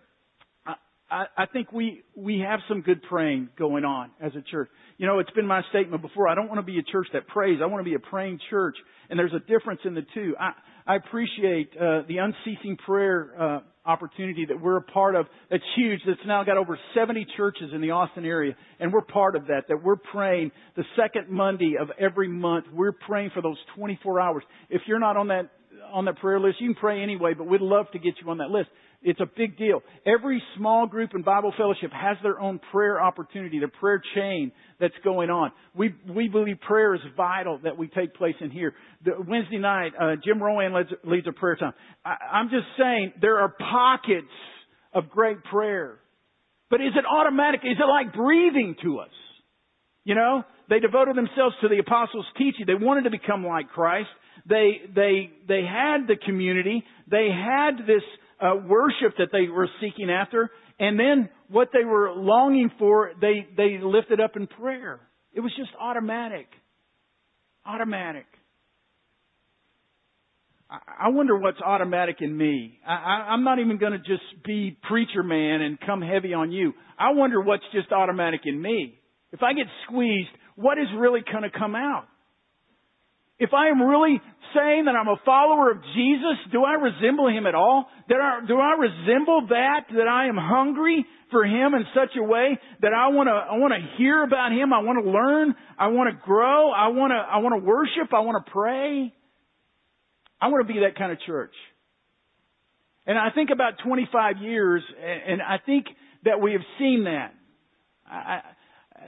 I, 1.11 1.27
I 1.37 1.47
think 1.47 1.71
we, 1.71 2.03
we 2.17 2.41
have 2.41 2.61
some 2.69 2.81
good 2.81 3.03
praying 3.03 3.51
going 3.59 3.85
on 3.85 4.11
as 4.21 4.33
a 4.35 4.43
church. 4.51 4.69
You 4.97 5.07
know, 5.07 5.19
it's 5.19 5.31
been 5.31 5.47
my 5.47 5.63
statement 5.71 6.03
before. 6.03 6.29
I 6.29 6.35
don't 6.35 6.49
want 6.49 6.59
to 6.59 6.67
be 6.67 6.79
a 6.79 6.83
church 6.83 7.07
that 7.13 7.29
prays. 7.29 7.61
I 7.63 7.67
want 7.67 7.85
to 7.85 7.89
be 7.89 7.95
a 7.95 7.99
praying 7.99 8.41
church. 8.51 8.77
And 9.11 9.19
there's 9.19 9.33
a 9.33 9.39
difference 9.41 9.81
in 9.85 9.95
the 9.95 10.05
two. 10.15 10.35
I, 10.41 10.53
I 10.87 10.97
appreciate 10.97 11.71
uh, 11.77 12.03
the 12.09 12.19
unceasing 12.19 12.79
prayer 12.85 13.31
uh, 13.39 13.61
opportunity 13.87 14.47
that 14.47 14.61
we're 14.61 14.77
a 14.77 14.83
part 14.83 15.15
of. 15.15 15.27
That's 15.51 15.63
huge. 15.77 16.01
That's 16.07 16.21
now 16.27 16.43
got 16.45 16.57
over 16.57 16.79
70 16.95 17.27
churches 17.37 17.71
in 17.75 17.81
the 17.81 17.91
Austin 17.91 18.25
area, 18.25 18.55
and 18.81 18.93
we're 18.93 19.03
part 19.03 19.37
of 19.37 19.47
that. 19.49 19.65
That 19.69 19.83
we're 19.83 19.97
praying 19.97 20.53
the 20.77 20.85
second 20.97 21.29
Monday 21.29 21.75
of 21.81 21.89
every 21.99 22.29
month. 22.29 22.67
We're 22.73 22.93
praying 22.93 23.31
for 23.35 23.43
those 23.43 23.59
24 23.77 24.21
hours. 24.21 24.43
If 24.71 24.83
you're 24.87 25.01
not 25.01 25.17
on 25.17 25.29
that 25.29 25.51
on 25.93 26.07
that 26.07 26.19
prayer 26.19 26.41
list, 26.41 26.61
you 26.61 26.69
can 26.69 26.81
pray 26.81 27.03
anyway. 27.03 27.35
But 27.37 27.47
we'd 27.47 27.61
love 27.61 27.87
to 27.93 27.99
get 27.99 28.15
you 28.23 28.31
on 28.31 28.39
that 28.39 28.51
list. 28.51 28.69
It's 29.05 29.21
a 29.21 29.27
big 29.37 29.59
deal. 29.59 29.83
Every 30.07 30.43
small 30.57 30.87
group 30.87 31.11
in 31.15 31.23
Bible 31.23 31.53
fellowship 31.59 31.91
has 31.93 32.17
their 32.23 32.41
own 32.41 32.59
prayer 32.73 33.01
opportunity, 33.01 33.59
the 33.59 33.69
prayer 33.69 34.03
chain 34.15 34.51
that's 34.81 34.95
going 35.05 35.29
on. 35.29 35.53
We, 35.75 35.95
we 36.09 36.29
believe 36.29 36.59
prayer 36.67 36.95
is 36.95 37.03
vital 37.15 37.61
that 37.65 37.77
we 37.77 37.89
take 37.89 38.15
place 38.15 38.35
in 38.41 38.51
here. 38.51 38.73
The, 39.05 39.13
Wednesday 39.29 39.59
night, 39.59 39.93
uh, 40.01 40.17
Jim 40.25 40.43
Rowan 40.43 40.75
leads, 40.75 40.89
leads 41.05 41.27
a 41.29 41.33
prayer 41.33 41.57
time. 41.57 41.75
I, 42.03 42.17
I'm 42.33 42.49
just 42.49 42.65
saying 42.79 43.13
there 43.21 43.41
are 43.41 43.51
pockets 43.51 44.27
of 44.95 45.11
great 45.11 45.45
prayer. 45.45 45.99
But 46.71 46.81
is 46.81 46.93
it 46.97 47.05
automatic? 47.05 47.61
Is 47.63 47.77
it 47.79 47.87
like 47.87 48.15
breathing 48.15 48.75
to 48.85 49.01
us? 49.01 49.11
You 50.05 50.15
know, 50.15 50.45
they 50.71 50.81
devoted 50.81 51.15
themselves 51.15 51.55
to 51.61 51.69
the 51.69 51.79
apostles' 51.79 52.27
teaching. 52.39 52.65
They 52.67 52.75
wanted 52.75 53.05
to 53.05 53.11
become 53.11 53.45
like 53.45 53.69
Christ. 53.69 54.09
They, 54.49 54.81
they, 54.95 55.31
they 55.47 55.63
had 55.63 56.07
the 56.09 56.17
community. 56.17 56.85
They 57.11 57.29
had 57.31 57.87
this 57.87 58.03
uh, 58.45 58.57
worship 58.57 59.17
that 59.19 59.29
they 59.33 59.49
were 59.49 59.69
seeking 59.81 60.11
after, 60.11 60.51
and 60.79 60.99
then 60.99 61.29
what 61.49 61.69
they 61.73 61.85
were 61.85 62.13
longing 62.13 62.71
for, 62.79 63.13
they, 63.21 63.47
they 63.57 63.79
lifted 63.83 64.21
up 64.21 64.37
in 64.37 64.47
prayer. 64.47 65.01
It 65.33 65.41
was 65.41 65.53
just 65.57 65.71
automatic. 65.81 66.47
Automatic. 67.67 68.27
I 70.71 71.09
wonder 71.09 71.37
what's 71.37 71.61
automatic 71.61 72.17
in 72.21 72.37
me. 72.37 72.79
I, 72.87 73.29
I'm 73.31 73.45
not 73.45 73.59
even 73.59 73.79
going 73.79 73.93
to 73.93 73.99
just 73.99 74.45
be 74.45 74.77
preacher 74.89 75.23
man 75.23 75.61
and 75.61 75.79
come 75.81 76.03
heavy 76.03 76.35
on 76.35 76.51
you. 76.53 76.73
I 76.99 77.13
wonder 77.13 77.41
what's 77.41 77.65
just 77.73 77.93
automatic 77.93 78.41
in 78.45 78.61
me. 78.61 78.99
If 79.33 79.43
I 79.43 79.53
get 79.53 79.67
squeezed, 79.87 80.31
what 80.57 80.79
is 80.79 80.87
really 80.97 81.21
going 81.31 81.43
to 81.43 81.57
come 81.57 81.75
out? 81.75 82.07
If 83.39 83.51
I 83.53 83.69
am 83.69 83.83
really 83.83 84.21
saying 84.55 84.85
that 84.85 84.95
I'm 84.95 85.09
a 85.09 85.17
follower 85.25 85.73
of 85.73 85.79
Jesus, 85.95 86.39
do 86.53 86.63
I 86.63 86.75
resemble 86.75 87.29
Him 87.29 87.47
at 87.47 87.55
all? 87.55 87.87
Do 88.09 88.15
I, 88.15 88.75
resemble 88.79 89.47
that, 89.49 89.87
that 89.91 90.07
I 90.07 90.29
am 90.29 90.37
hungry 90.37 91.05
for 91.31 91.45
Him 91.45 91.75
in 91.75 91.85
such 91.95 92.17
a 92.17 92.23
way 92.23 92.59
that 92.81 92.93
I 92.93 93.09
want 93.09 93.27
to, 93.27 93.33
I 93.33 93.59
want 93.59 93.75
to 93.75 93.99
hear 93.99 94.23
about 94.23 94.53
Him, 94.53 94.73
I 94.73 94.79
want 94.79 95.05
to 95.05 95.11
learn, 95.11 95.55
I 95.79 95.89
want 95.89 96.15
to 96.15 96.25
grow, 96.25 96.71
I 96.71 96.89
want 96.89 97.11
to, 97.11 97.17
I 97.17 97.39
want 97.39 97.61
to 97.61 97.67
worship, 97.67 98.15
I 98.15 98.21
want 98.21 98.45
to 98.45 98.51
pray? 98.53 99.13
I 100.41 100.49
want 100.49 100.67
to 100.67 100.73
be 100.73 100.81
that 100.81 100.97
kind 100.97 101.11
of 101.11 101.19
church. 101.27 101.55
And 103.07 103.19
I 103.19 103.31
think 103.35 103.51
about 103.51 103.75
25 103.85 104.37
years, 104.39 104.83
and 105.27 105.43
I 105.43 105.57
think 105.65 105.87
that 106.25 106.41
we 106.41 106.53
have 106.53 106.63
seen 106.79 107.05
that. 107.05 107.35
I, 108.07 108.41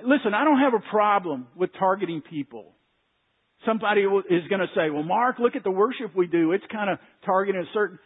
listen, 0.04 0.34
I 0.34 0.44
don't 0.44 0.58
have 0.58 0.74
a 0.74 0.90
problem 0.90 1.46
with 1.56 1.70
targeting 1.78 2.22
people. 2.22 2.75
Somebody 3.66 4.02
is 4.02 4.48
going 4.48 4.60
to 4.60 4.68
say, 4.74 4.90
well, 4.90 5.02
Mark, 5.02 5.38
look 5.38 5.56
at 5.56 5.64
the 5.64 5.70
worship 5.70 6.14
we 6.14 6.26
do. 6.26 6.52
It's 6.52 6.64
kind 6.72 6.88
of 6.88 6.98
targeting 7.24 7.60
a 7.60 7.64
certain, 7.74 7.98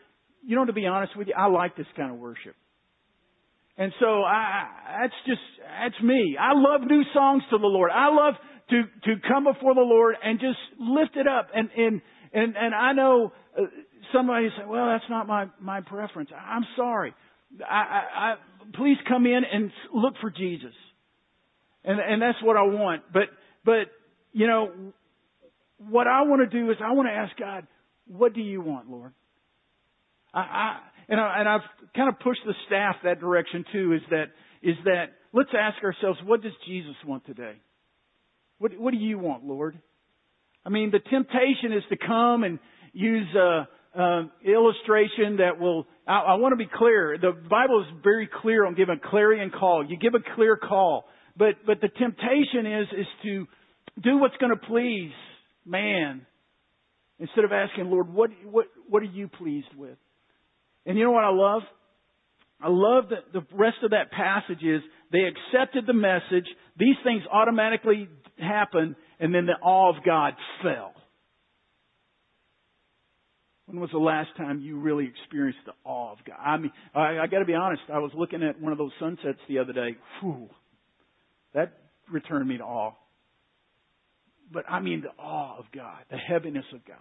you 0.45 0.57
know, 0.57 0.65
to 0.65 0.73
be 0.73 0.87
honest 0.87 1.17
with 1.17 1.29
you, 1.29 1.35
I 1.39 1.47
like 1.47 1.77
this 1.77 1.87
kind 1.97 2.11
of 2.11 2.19
worship. 2.19 2.57
And 3.77 3.93
so 4.01 4.23
I, 4.23 4.67
that's 5.03 5.15
just, 5.27 5.41
that's 5.83 6.03
me. 6.03 6.37
I 6.39 6.53
love 6.55 6.83
new 6.89 7.03
songs 7.15 7.43
to 7.51 7.59
the 7.59 7.67
Lord. 7.67 7.91
I 7.95 8.09
love 8.09 8.35
to, 8.71 8.83
to 9.05 9.21
come 9.29 9.45
before 9.45 9.75
the 9.75 9.81
Lord 9.81 10.17
and 10.23 10.41
just 10.41 10.59
lift 10.79 11.17
it 11.17 11.27
up. 11.27 11.49
And, 11.55 11.69
and, 11.77 12.03
and, 12.33 12.57
and 12.57 12.75
I 12.75 12.93
know 12.93 13.33
uh, 13.59 13.63
somebody 14.13 14.49
say, 14.57 14.65
well, 14.67 14.87
that's 14.87 15.09
not 15.09 15.27
my, 15.27 15.47
my 15.61 15.81
preference. 15.81 16.31
I'm 16.35 16.65
sorry. 16.77 17.15
I, 17.69 17.75
I, 17.75 18.03
I, 18.15 18.35
please 18.75 18.97
come 19.09 19.27
in 19.27 19.43
and 19.51 19.71
look 19.93 20.15
for 20.21 20.31
Jesus. 20.31 20.75
And, 21.85 21.99
and 21.99 22.21
that's 22.21 22.39
what 22.43 22.57
I 22.57 22.63
want. 22.63 23.03
But, 23.13 23.25
but, 23.65 23.91
you 24.33 24.47
know, 24.47 24.93
what 25.89 26.07
I 26.07 26.23
want 26.23 26.49
to 26.49 26.59
do 26.59 26.71
is 26.71 26.77
I 26.85 26.93
want 26.93 27.09
to 27.09 27.13
ask 27.13 27.37
God, 27.39 27.67
what 28.07 28.35
do 28.35 28.41
you 28.41 28.61
want, 28.61 28.91
Lord? 28.91 29.13
I, 30.35 30.41
I 30.41 30.79
and 31.09 31.21
I, 31.21 31.41
and 31.41 31.49
I've 31.49 31.61
kind 31.97 32.09
of 32.09 32.21
pushed 32.21 32.41
the 32.47 32.55
staff 32.67 32.97
that 33.05 33.21
direction 33.21 33.65
too. 33.73 33.95
Is 33.95 34.03
that 34.11 34.25
is 34.63 34.77
that 34.85 35.07
let's 35.33 35.51
ask 35.59 35.83
ourselves, 35.83 36.19
what 36.25 36.43
does 36.43 36.53
Jesus 36.67 36.95
want 37.07 37.25
today? 37.27 37.55
What 38.59 38.79
what 38.79 38.93
do 38.93 38.99
you 38.99 39.19
want, 39.19 39.45
Lord? 39.45 39.79
I 40.65 40.69
mean, 40.69 40.91
the 40.91 40.99
temptation 40.99 41.73
is 41.73 41.83
to 41.89 41.97
come 41.97 42.45
and 42.45 42.59
use 42.93 43.27
a, 43.35 43.67
a 43.99 44.31
illustration 44.45 45.39
that 45.39 45.59
will. 45.59 45.87
I, 46.07 46.19
I 46.19 46.35
want 46.35 46.53
to 46.53 46.57
be 46.57 46.69
clear. 46.73 47.17
The 47.19 47.33
Bible 47.33 47.81
is 47.81 48.03
very 48.05 48.29
clear 48.43 48.67
on 48.67 48.75
giving 48.75 48.97
a 49.03 49.09
clarion 49.09 49.51
call. 49.51 49.85
You 49.85 49.97
give 49.97 50.15
a 50.15 50.35
clear 50.35 50.57
call, 50.57 51.07
but 51.37 51.55
but 51.67 51.81
the 51.81 51.89
temptation 51.89 52.67
is 52.67 52.87
is 52.99 53.07
to 53.25 53.47
do 54.03 54.19
what's 54.19 54.37
going 54.37 54.53
to 54.53 54.67
please 54.67 55.13
man 55.71 56.27
instead 57.19 57.45
of 57.45 57.53
asking, 57.53 57.91
Lord, 57.91 58.13
what, 58.13 58.31
what, 58.45 58.67
what 58.89 59.03
are 59.03 59.07
you 59.07 59.29
pleased 59.29 59.75
with? 59.77 59.97
And 60.87 60.99
you 60.99 61.05
know 61.05 61.13
what 61.13 61.25
I 61.25 61.31
love? 61.31 61.63
I 62.61 62.69
love 62.69 63.05
that 63.11 63.33
the 63.33 63.47
rest 63.55 63.77
of 63.83 63.91
that 63.91 64.11
passage 64.11 64.63
is 64.63 64.81
they 65.13 65.21
accepted 65.21 65.87
the 65.87 65.93
message, 65.93 66.47
these 66.79 66.97
things 67.05 67.23
automatically 67.31 68.09
happened, 68.39 68.97
and 69.19 69.35
then 69.35 69.47
the 69.47 69.55
awe 69.63 69.91
of 69.91 70.05
God 70.05 70.35
fell. 70.63 70.93
When 73.67 73.81
was 73.81 73.91
the 73.93 73.99
last 73.99 74.31
time 74.37 74.61
you 74.61 74.81
really 74.81 75.07
experienced 75.07 75.61
the 75.65 75.73
awe 75.85 76.13
of 76.13 76.19
God? 76.27 76.37
I 76.45 76.57
mean, 76.57 76.73
I, 76.95 77.19
I 77.19 77.27
got 77.31 77.39
to 77.39 77.45
be 77.45 77.55
honest. 77.55 77.83
I 77.93 77.99
was 77.99 78.11
looking 78.17 78.43
at 78.43 78.61
one 78.61 78.73
of 78.73 78.79
those 78.79 78.91
sunsets 78.99 79.39
the 79.49 79.59
other 79.59 79.73
day. 79.73 79.97
Whew, 80.21 80.49
that 81.55 81.75
returned 82.11 82.49
me 82.49 82.59
to 82.59 82.65
awe 82.65 82.95
but 84.53 84.65
I 84.69 84.81
mean 84.81 85.03
the 85.03 85.23
awe 85.23 85.59
of 85.59 85.65
God, 85.75 85.99
the 86.11 86.17
heaviness 86.17 86.65
of 86.75 86.85
God. 86.85 86.97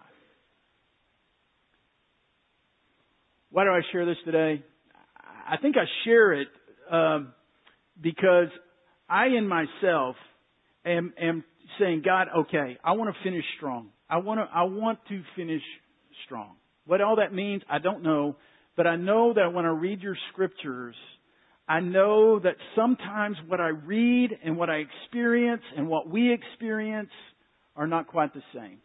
Why 3.51 3.63
do 3.63 3.71
I 3.71 3.81
share 3.91 4.05
this 4.05 4.17
today? 4.25 4.63
I 5.47 5.57
think 5.57 5.75
I 5.75 5.85
share 6.05 6.33
it 6.33 6.47
um, 6.91 7.33
because 7.99 8.49
I, 9.09 9.27
in 9.27 9.47
myself, 9.47 10.15
am, 10.85 11.13
am 11.19 11.43
saying, 11.79 12.03
God, 12.05 12.27
okay, 12.41 12.77
I 12.83 12.91
want 12.91 13.13
to 13.13 13.23
finish 13.23 13.43
strong. 13.57 13.89
I 14.07 14.17
want 14.17 14.39
to, 14.39 14.47
I 14.55 14.63
want 14.63 14.99
to 15.09 15.23
finish 15.35 15.63
strong. 16.25 16.55
What 16.85 17.01
all 17.01 17.15
that 17.15 17.33
means, 17.33 17.63
I 17.69 17.79
don't 17.79 18.03
know, 18.03 18.35
but 18.77 18.85
I 18.85 18.95
know 18.95 19.33
that 19.33 19.53
when 19.53 19.65
I 19.65 19.69
read 19.69 20.01
your 20.01 20.17
scriptures, 20.31 20.95
I 21.67 21.80
know 21.80 22.39
that 22.39 22.55
sometimes 22.76 23.38
what 23.47 23.59
I 23.59 23.69
read 23.69 24.32
and 24.43 24.57
what 24.57 24.69
I 24.69 24.78
experience 24.78 25.61
and 25.76 25.88
what 25.88 26.09
we 26.09 26.34
experience 26.34 27.09
are 27.80 27.88
not 27.88 28.07
quite 28.07 28.34
the 28.34 28.43
same. 28.53 28.80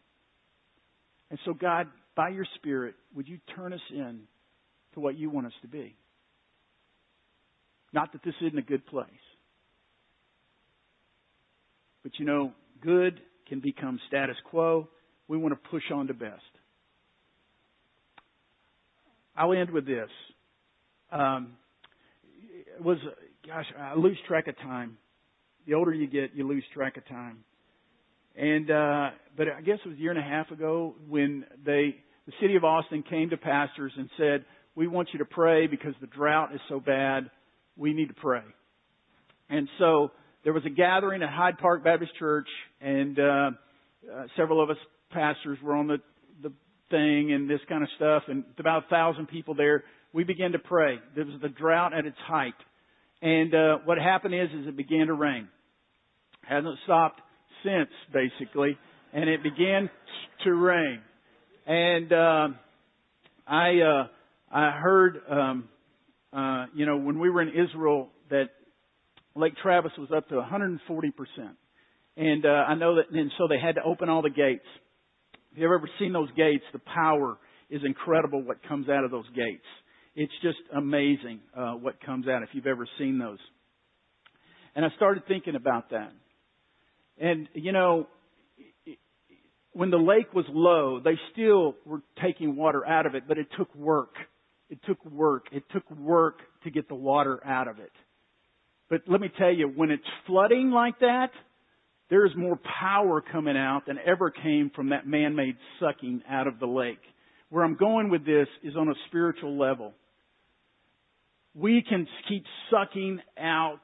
And 1.29 1.39
so, 1.45 1.53
God, 1.53 1.89
by 2.15 2.29
your 2.29 2.47
Spirit, 2.55 2.95
would 3.15 3.27
you 3.27 3.39
turn 3.57 3.73
us 3.73 3.81
in 3.91 4.21
to 4.95 5.01
what 5.01 5.19
you 5.19 5.29
want 5.29 5.49
us 5.49 5.53
to 5.63 5.69
be? 5.69 5.97
Not 7.93 8.13
that 8.13 8.23
this 8.23 8.35
isn't 8.41 8.57
a 8.57 8.63
good 8.63 8.87
place. 8.87 9.09
But 12.05 12.13
you 12.21 12.25
know, 12.25 12.53
good 12.81 13.21
can 13.49 13.59
become 13.59 13.99
status 14.07 14.37
quo. 14.49 14.89
We 15.27 15.39
want 15.39 15.61
to 15.61 15.69
push 15.71 15.91
on 15.93 16.07
to 16.07 16.15
best. 16.15 16.43
I'll 19.37 19.53
end 19.53 19.71
with 19.71 19.87
this. 19.87 20.11
Um, 21.11 21.55
it 22.77 22.85
was, 22.85 22.99
gosh, 23.45 23.67
I 23.77 23.95
lose 23.97 24.19
track 24.29 24.47
of 24.47 24.57
time. 24.59 24.99
The 25.67 25.75
older 25.75 25.93
you 25.93 26.07
get, 26.07 26.37
you 26.37 26.47
lose 26.47 26.63
track 26.73 26.97
of 26.97 27.09
time. 27.09 27.39
And 28.37 28.71
uh, 28.71 29.11
but 29.37 29.49
I 29.49 29.61
guess 29.61 29.79
it 29.85 29.89
was 29.89 29.97
a 29.97 30.01
year 30.01 30.11
and 30.11 30.19
a 30.19 30.23
half 30.23 30.51
ago 30.51 30.95
when 31.09 31.45
they, 31.65 31.97
the 32.27 32.33
city 32.41 32.57
of 32.57 32.65
Austin, 32.65 33.05
came 33.09 33.31
to 33.31 33.37
pastors 33.37 33.93
and 33.97 34.11
said, 34.17 34.45
"We 34.75 34.89
want 34.89 35.09
you 35.13 35.21
to 35.21 35.25
pray 35.25 35.69
because 35.69 35.95
the 36.01 36.09
drought 36.09 36.53
is 36.55 36.61
so 36.69 36.81
bad. 36.81 37.31
We 37.77 37.93
need 37.93 38.09
to 38.09 38.15
pray." 38.15 38.43
And 39.49 39.69
so 39.79 40.11
there 40.43 40.53
was 40.53 40.65
a 40.67 40.71
gathering 40.71 41.23
at 41.23 41.29
Hyde 41.29 41.59
Park 41.59 41.85
Baptist 41.85 42.13
Church, 42.19 42.49
and 42.81 43.19
uh, 43.19 43.23
uh, 43.23 43.51
several 44.37 44.63
of 44.63 44.71
us 44.71 44.77
pastors 45.11 45.59
were 45.63 45.75
on 45.75 45.87
the 45.87 45.99
the 46.43 46.53
thing 46.91 47.33
and 47.33 47.49
this 47.49 47.61
kind 47.69 47.85
of 47.85 47.89
stuff, 47.97 48.25
and 48.27 48.45
about 48.59 48.87
a 48.87 48.89
thousand 48.89 49.29
people 49.29 49.55
there. 49.55 49.85
We 50.13 50.25
began 50.25 50.53
to 50.53 50.59
pray. 50.59 50.99
There 51.15 51.25
was 51.25 51.41
the 51.41 51.49
drought 51.49 51.93
at 51.93 52.05
its 52.05 52.19
height, 52.27 52.55
and 53.23 53.55
uh, 53.55 53.79
what 53.85 53.99
happened 53.99 54.35
is, 54.35 54.49
is 54.51 54.67
it 54.67 54.77
began 54.77 55.07
to 55.07 55.15
rain. 55.15 55.49
Hasn't 56.43 56.79
stopped 56.85 57.21
since, 57.65 57.91
basically, 58.13 58.79
and 59.13 59.29
it 59.29 59.43
began 59.43 59.91
to 60.45 60.55
rain. 60.55 61.01
And 61.67 62.13
uh, 62.13 62.49
I 63.47 63.81
uh, 63.81 64.07
I 64.53 64.71
heard, 64.73 65.21
um, 65.31 65.69
uh, 66.33 66.67
you 66.75 66.87
know, 66.87 66.99
when 66.99 67.19
we 67.19 67.31
were 67.31 67.43
in 67.43 67.49
Israel, 67.49 68.09
that 68.31 68.51
Lake 69.35 69.55
Travis 69.63 69.93
was 69.99 70.11
up 70.15 70.29
to 70.29 70.37
140 70.37 71.11
percent, 71.11 71.57
and 72.17 72.45
uh, 72.45 72.49
I 72.49 72.75
know 72.75 72.97
that, 72.97 73.11
and 73.11 73.33
so 73.39 73.49
they 73.49 73.59
had 73.59 73.77
to 73.77 73.83
open 73.83 74.09
all 74.09 74.23
the 74.23 74.31
gates. 74.31 74.67
If 75.53 75.59
you've 75.59 75.73
ever 75.73 75.89
seen 75.99 76.13
those 76.13 76.31
gates, 76.37 76.65
the 76.73 76.81
power 76.81 77.39
is 77.71 77.83
incredible. 77.85 78.43
What 78.43 78.63
comes 78.69 78.89
out 78.89 79.05
of 79.05 79.11
those 79.11 79.29
gates, 79.35 79.65
it's 80.15 80.33
just 80.43 80.59
amazing 80.77 81.41
uh, 81.57 81.73
what 81.73 82.05
comes 82.05 82.29
out. 82.29 82.43
If 82.43 82.51
you've 82.53 82.67
ever 82.67 82.87
seen 82.99 83.19
those, 83.19 83.39
and 84.77 84.85
I 84.85 84.89
started 84.97 85.23
thinking 85.27 85.57
about 85.57 85.91
that, 85.91 86.13
and 87.19 87.49
you 87.55 87.73
know, 87.73 88.07
when 89.73 89.91
the 89.91 89.99
lake 89.99 90.33
was 90.33 90.45
low, 90.49 91.01
they 91.01 91.19
still 91.33 91.75
were 91.85 92.01
taking 92.23 92.57
water 92.57 92.87
out 92.87 93.07
of 93.07 93.15
it, 93.15 93.25
but 93.27 93.39
it 93.39 93.49
took 93.59 93.75
work. 93.75 94.15
It 94.71 94.79
took 94.87 95.05
work. 95.05 95.47
It 95.53 95.65
took 95.73 95.89
work 95.91 96.39
to 96.63 96.71
get 96.71 96.89
the 96.89 96.95
water 96.95 97.45
out 97.45 97.69
of 97.69 97.79
it. 97.79 97.93
But 98.89 99.03
let 99.07 99.21
me 99.21 99.31
tell 99.37 99.53
you, 99.53 99.69
when 99.69 99.91
it's 99.91 100.03
flooding 100.27 100.71
like 100.71 101.01
that, 101.01 101.31
there 102.11 102.27
is 102.27 102.33
more 102.37 102.59
power 102.81 103.21
coming 103.21 103.57
out 103.57 103.87
than 103.87 103.99
ever 104.05 104.31
came 104.31 104.71
from 104.75 104.91
that 104.91 105.07
man-made 105.07 105.57
sucking 105.81 106.23
out 106.29 106.47
of 106.47 106.59
the 106.61 106.67
lake. 106.67 107.01
Where 107.49 107.65
I'm 107.65 107.77
going 107.77 108.11
with 108.11 108.25
this 108.27 108.47
is 108.63 108.77
on 108.77 108.89
a 108.89 108.95
spiritual 109.09 109.59
level. 109.59 109.93
We 111.55 111.83
can 111.89 112.07
keep 112.29 112.45
sucking 112.71 113.21
out 113.39 113.81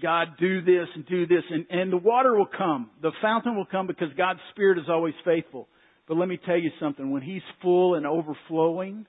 God, 0.00 0.28
do 0.40 0.62
this 0.62 0.88
and 0.94 1.06
do 1.06 1.26
this, 1.26 1.42
and, 1.50 1.66
and 1.68 1.92
the 1.92 1.98
water 1.98 2.36
will 2.36 2.46
come. 2.46 2.90
The 3.02 3.12
fountain 3.20 3.56
will 3.56 3.66
come 3.66 3.86
because 3.86 4.08
God's 4.16 4.40
Spirit 4.52 4.78
is 4.78 4.86
always 4.88 5.14
faithful. 5.24 5.68
But 6.08 6.16
let 6.16 6.28
me 6.28 6.38
tell 6.44 6.56
you 6.56 6.70
something. 6.80 7.10
When 7.10 7.22
He's 7.22 7.42
full 7.60 7.94
and 7.94 8.06
overflowing, 8.06 9.06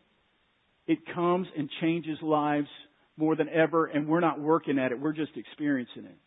it 0.86 1.00
comes 1.14 1.48
and 1.58 1.70
changes 1.80 2.18
lives 2.22 2.68
more 3.16 3.36
than 3.36 3.48
ever, 3.50 3.86
and 3.86 4.08
we're 4.08 4.20
not 4.20 4.40
working 4.40 4.78
at 4.78 4.92
it. 4.92 5.00
We're 5.00 5.14
just 5.14 5.32
experiencing 5.38 6.06
it. 6.06 6.18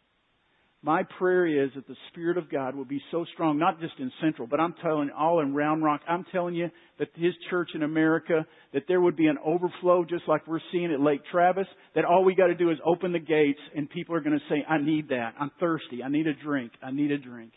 My 0.87 1.03
prayer 1.03 1.65
is 1.65 1.73
that 1.75 1.89
the 1.89 1.97
Spirit 2.13 2.39
of 2.39 2.49
God 2.49 2.77
will 2.77 2.85
be 2.85 3.03
so 3.11 3.27
strong, 3.35 3.59
not 3.59 3.81
just 3.81 3.95
in 3.99 4.13
Central, 4.23 4.47
but 4.47 4.61
I'm 4.61 4.73
telling 4.81 5.11
all 5.11 5.41
in 5.41 5.53
Round 5.53 5.83
Rock. 5.83 6.01
I'm 6.09 6.25
telling 6.31 6.55
you 6.55 6.71
that 7.01 7.09
His 7.17 7.33
church 7.51 7.71
in 7.75 7.83
America, 7.83 8.47
that 8.73 8.85
there 8.87 9.01
would 9.01 9.17
be 9.17 9.27
an 9.27 9.37
overflow 9.45 10.05
just 10.05 10.23
like 10.29 10.47
we're 10.47 10.61
seeing 10.71 10.93
at 10.93 11.01
Lake 11.01 11.23
Travis, 11.33 11.67
that 11.97 12.05
all 12.05 12.23
we 12.23 12.37
got 12.37 12.47
to 12.47 12.55
do 12.55 12.71
is 12.71 12.79
open 12.87 13.11
the 13.11 13.19
gates 13.19 13.59
and 13.75 13.91
people 13.91 14.15
are 14.15 14.21
going 14.21 14.39
to 14.39 14.45
say, 14.49 14.65
I 14.69 14.79
need 14.79 15.09
that. 15.09 15.35
I'm 15.41 15.51
thirsty. 15.59 16.05
I 16.05 16.09
need 16.09 16.29
a 16.29 16.35
drink. 16.35 16.71
I 16.81 16.93
need 16.93 17.11
a 17.11 17.19
drink. 17.19 17.51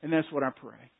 And 0.00 0.12
that's 0.12 0.30
what 0.30 0.44
I 0.44 0.50
pray. 0.50 0.92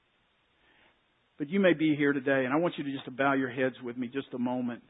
But 1.39 1.49
you 1.49 1.61
may 1.61 1.75
be 1.75 1.95
here 1.95 2.13
today, 2.13 2.45
and 2.45 2.53
I 2.53 2.57
want 2.57 2.75
you 2.77 2.83
to 2.83 2.91
just 2.91 3.17
bow 3.17 3.35
your 3.35 3.51
heads 3.51 3.77
with 3.85 3.97
me 3.97 4.09
just 4.09 4.35
a 4.35 4.39
moment. 4.39 4.83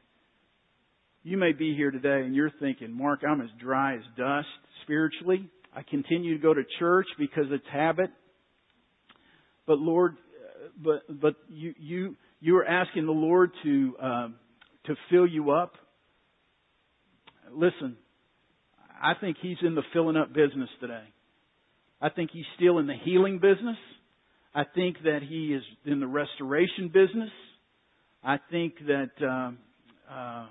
You 1.22 1.36
may 1.36 1.52
be 1.52 1.74
here 1.76 1.90
today 1.90 2.22
and 2.24 2.34
you're 2.34 2.50
thinking, 2.60 2.96
Mark, 2.96 3.20
I'm 3.28 3.42
as 3.42 3.50
dry 3.60 3.96
as 3.96 4.02
dust 4.16 4.48
spiritually. 4.84 5.50
I 5.74 5.82
continue 5.82 6.36
to 6.36 6.42
go 6.42 6.52
to 6.52 6.62
church 6.78 7.06
because 7.18 7.46
it's 7.50 7.64
habit. 7.72 8.10
But 9.66 9.78
Lord, 9.78 10.16
but 10.82 11.02
but 11.20 11.34
you 11.48 11.74
you 11.78 12.16
you 12.40 12.56
are 12.58 12.64
asking 12.64 13.06
the 13.06 13.12
Lord 13.12 13.52
to 13.62 13.94
um, 14.00 14.34
to 14.86 14.94
fill 15.10 15.26
you 15.26 15.52
up. 15.52 15.74
Listen, 17.52 17.96
I 19.00 19.14
think 19.20 19.36
He's 19.40 19.58
in 19.62 19.74
the 19.74 19.82
filling 19.92 20.16
up 20.16 20.32
business 20.32 20.68
today. 20.80 21.04
I 22.00 22.08
think 22.08 22.30
He's 22.32 22.44
still 22.56 22.78
in 22.78 22.86
the 22.86 22.96
healing 23.04 23.38
business. 23.38 23.76
I 24.54 24.64
think 24.74 24.96
that 25.04 25.20
He 25.26 25.54
is 25.54 25.62
in 25.84 26.00
the 26.00 26.06
restoration 26.06 26.88
business. 26.88 27.30
I 28.24 28.38
think 28.50 28.74
that 28.86 29.10
um, 29.26 29.58
uh, 30.10 30.46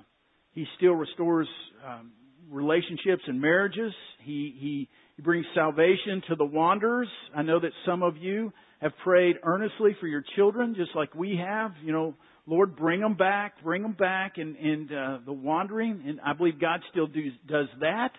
He 0.53 0.65
still 0.77 0.93
restores 0.93 1.47
um, 1.87 2.11
relationships 2.49 3.23
and 3.27 3.39
marriages. 3.41 3.93
He 4.23 4.55
He 4.59 4.89
he 5.21 5.23
brings 5.23 5.45
salvation 5.53 6.23
to 6.29 6.35
the 6.35 6.45
wanderers. 6.45 7.07
I 7.35 7.43
know 7.43 7.59
that 7.59 7.71
some 7.85 8.01
of 8.01 8.17
you 8.17 8.51
have 8.81 8.91
prayed 9.03 9.35
earnestly 9.43 9.95
for 9.99 10.07
your 10.07 10.23
children, 10.35 10.73
just 10.75 10.95
like 10.95 11.13
we 11.13 11.37
have. 11.37 11.73
You 11.83 11.91
know, 11.91 12.15
Lord, 12.47 12.75
bring 12.75 13.01
them 13.01 13.13
back, 13.13 13.63
bring 13.63 13.83
them 13.83 13.93
back, 13.93 14.37
and, 14.37 14.55
and 14.55 14.91
uh, 14.91 15.17
the 15.23 15.31
wandering. 15.31 16.01
And 16.07 16.19
I 16.25 16.33
believe 16.33 16.59
God 16.59 16.79
still 16.89 17.05
do, 17.05 17.21
does 17.47 17.67
that. 17.81 18.09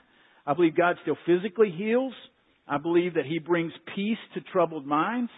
I 0.46 0.54
believe 0.54 0.76
God 0.76 0.94
still 1.02 1.16
physically 1.26 1.74
heals. 1.76 2.12
I 2.68 2.78
believe 2.78 3.14
that 3.14 3.26
He 3.26 3.40
brings 3.40 3.72
peace 3.96 4.18
to 4.34 4.40
troubled 4.52 4.86
minds. 4.86 5.32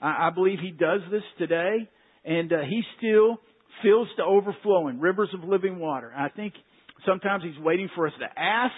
I, 0.00 0.28
I 0.28 0.30
believe 0.34 0.60
He 0.62 0.70
does 0.70 1.00
this 1.10 1.24
today, 1.36 1.90
and 2.24 2.50
uh, 2.54 2.60
He 2.70 2.80
still 2.96 3.36
fills 3.82 4.08
to 4.16 4.24
overflowing 4.24 4.98
rivers 4.98 5.28
of 5.34 5.46
living 5.46 5.78
water. 5.78 6.10
I 6.16 6.30
think 6.30 6.54
sometimes 7.04 7.44
He's 7.44 7.62
waiting 7.62 7.90
for 7.94 8.06
us 8.06 8.14
to 8.18 8.40
ask 8.40 8.72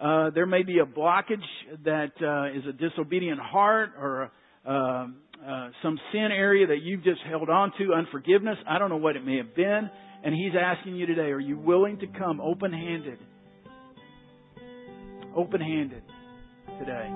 uh, 0.00 0.30
there 0.30 0.46
may 0.46 0.62
be 0.62 0.78
a 0.78 0.86
blockage 0.86 1.42
that 1.84 2.12
uh, 2.22 2.56
is 2.56 2.64
a 2.68 2.72
disobedient 2.72 3.40
heart 3.40 3.90
or 3.98 4.30
uh, 4.64 4.70
uh, 4.70 5.70
some 5.82 5.98
sin 6.12 6.28
area 6.32 6.68
that 6.68 6.82
you've 6.82 7.02
just 7.02 7.20
held 7.28 7.50
on 7.50 7.72
to, 7.78 7.94
unforgiveness. 7.94 8.58
I 8.68 8.78
don't 8.78 8.90
know 8.90 8.96
what 8.96 9.16
it 9.16 9.24
may 9.24 9.38
have 9.38 9.56
been. 9.56 9.90
And 10.24 10.34
He's 10.34 10.52
asking 10.60 10.96
you 10.96 11.06
today, 11.06 11.30
are 11.30 11.40
you 11.40 11.58
willing 11.58 11.98
to 11.98 12.06
come 12.06 12.40
open 12.40 12.72
handed? 12.72 13.18
Open 15.36 15.60
handed 15.60 16.02
today. 16.78 17.08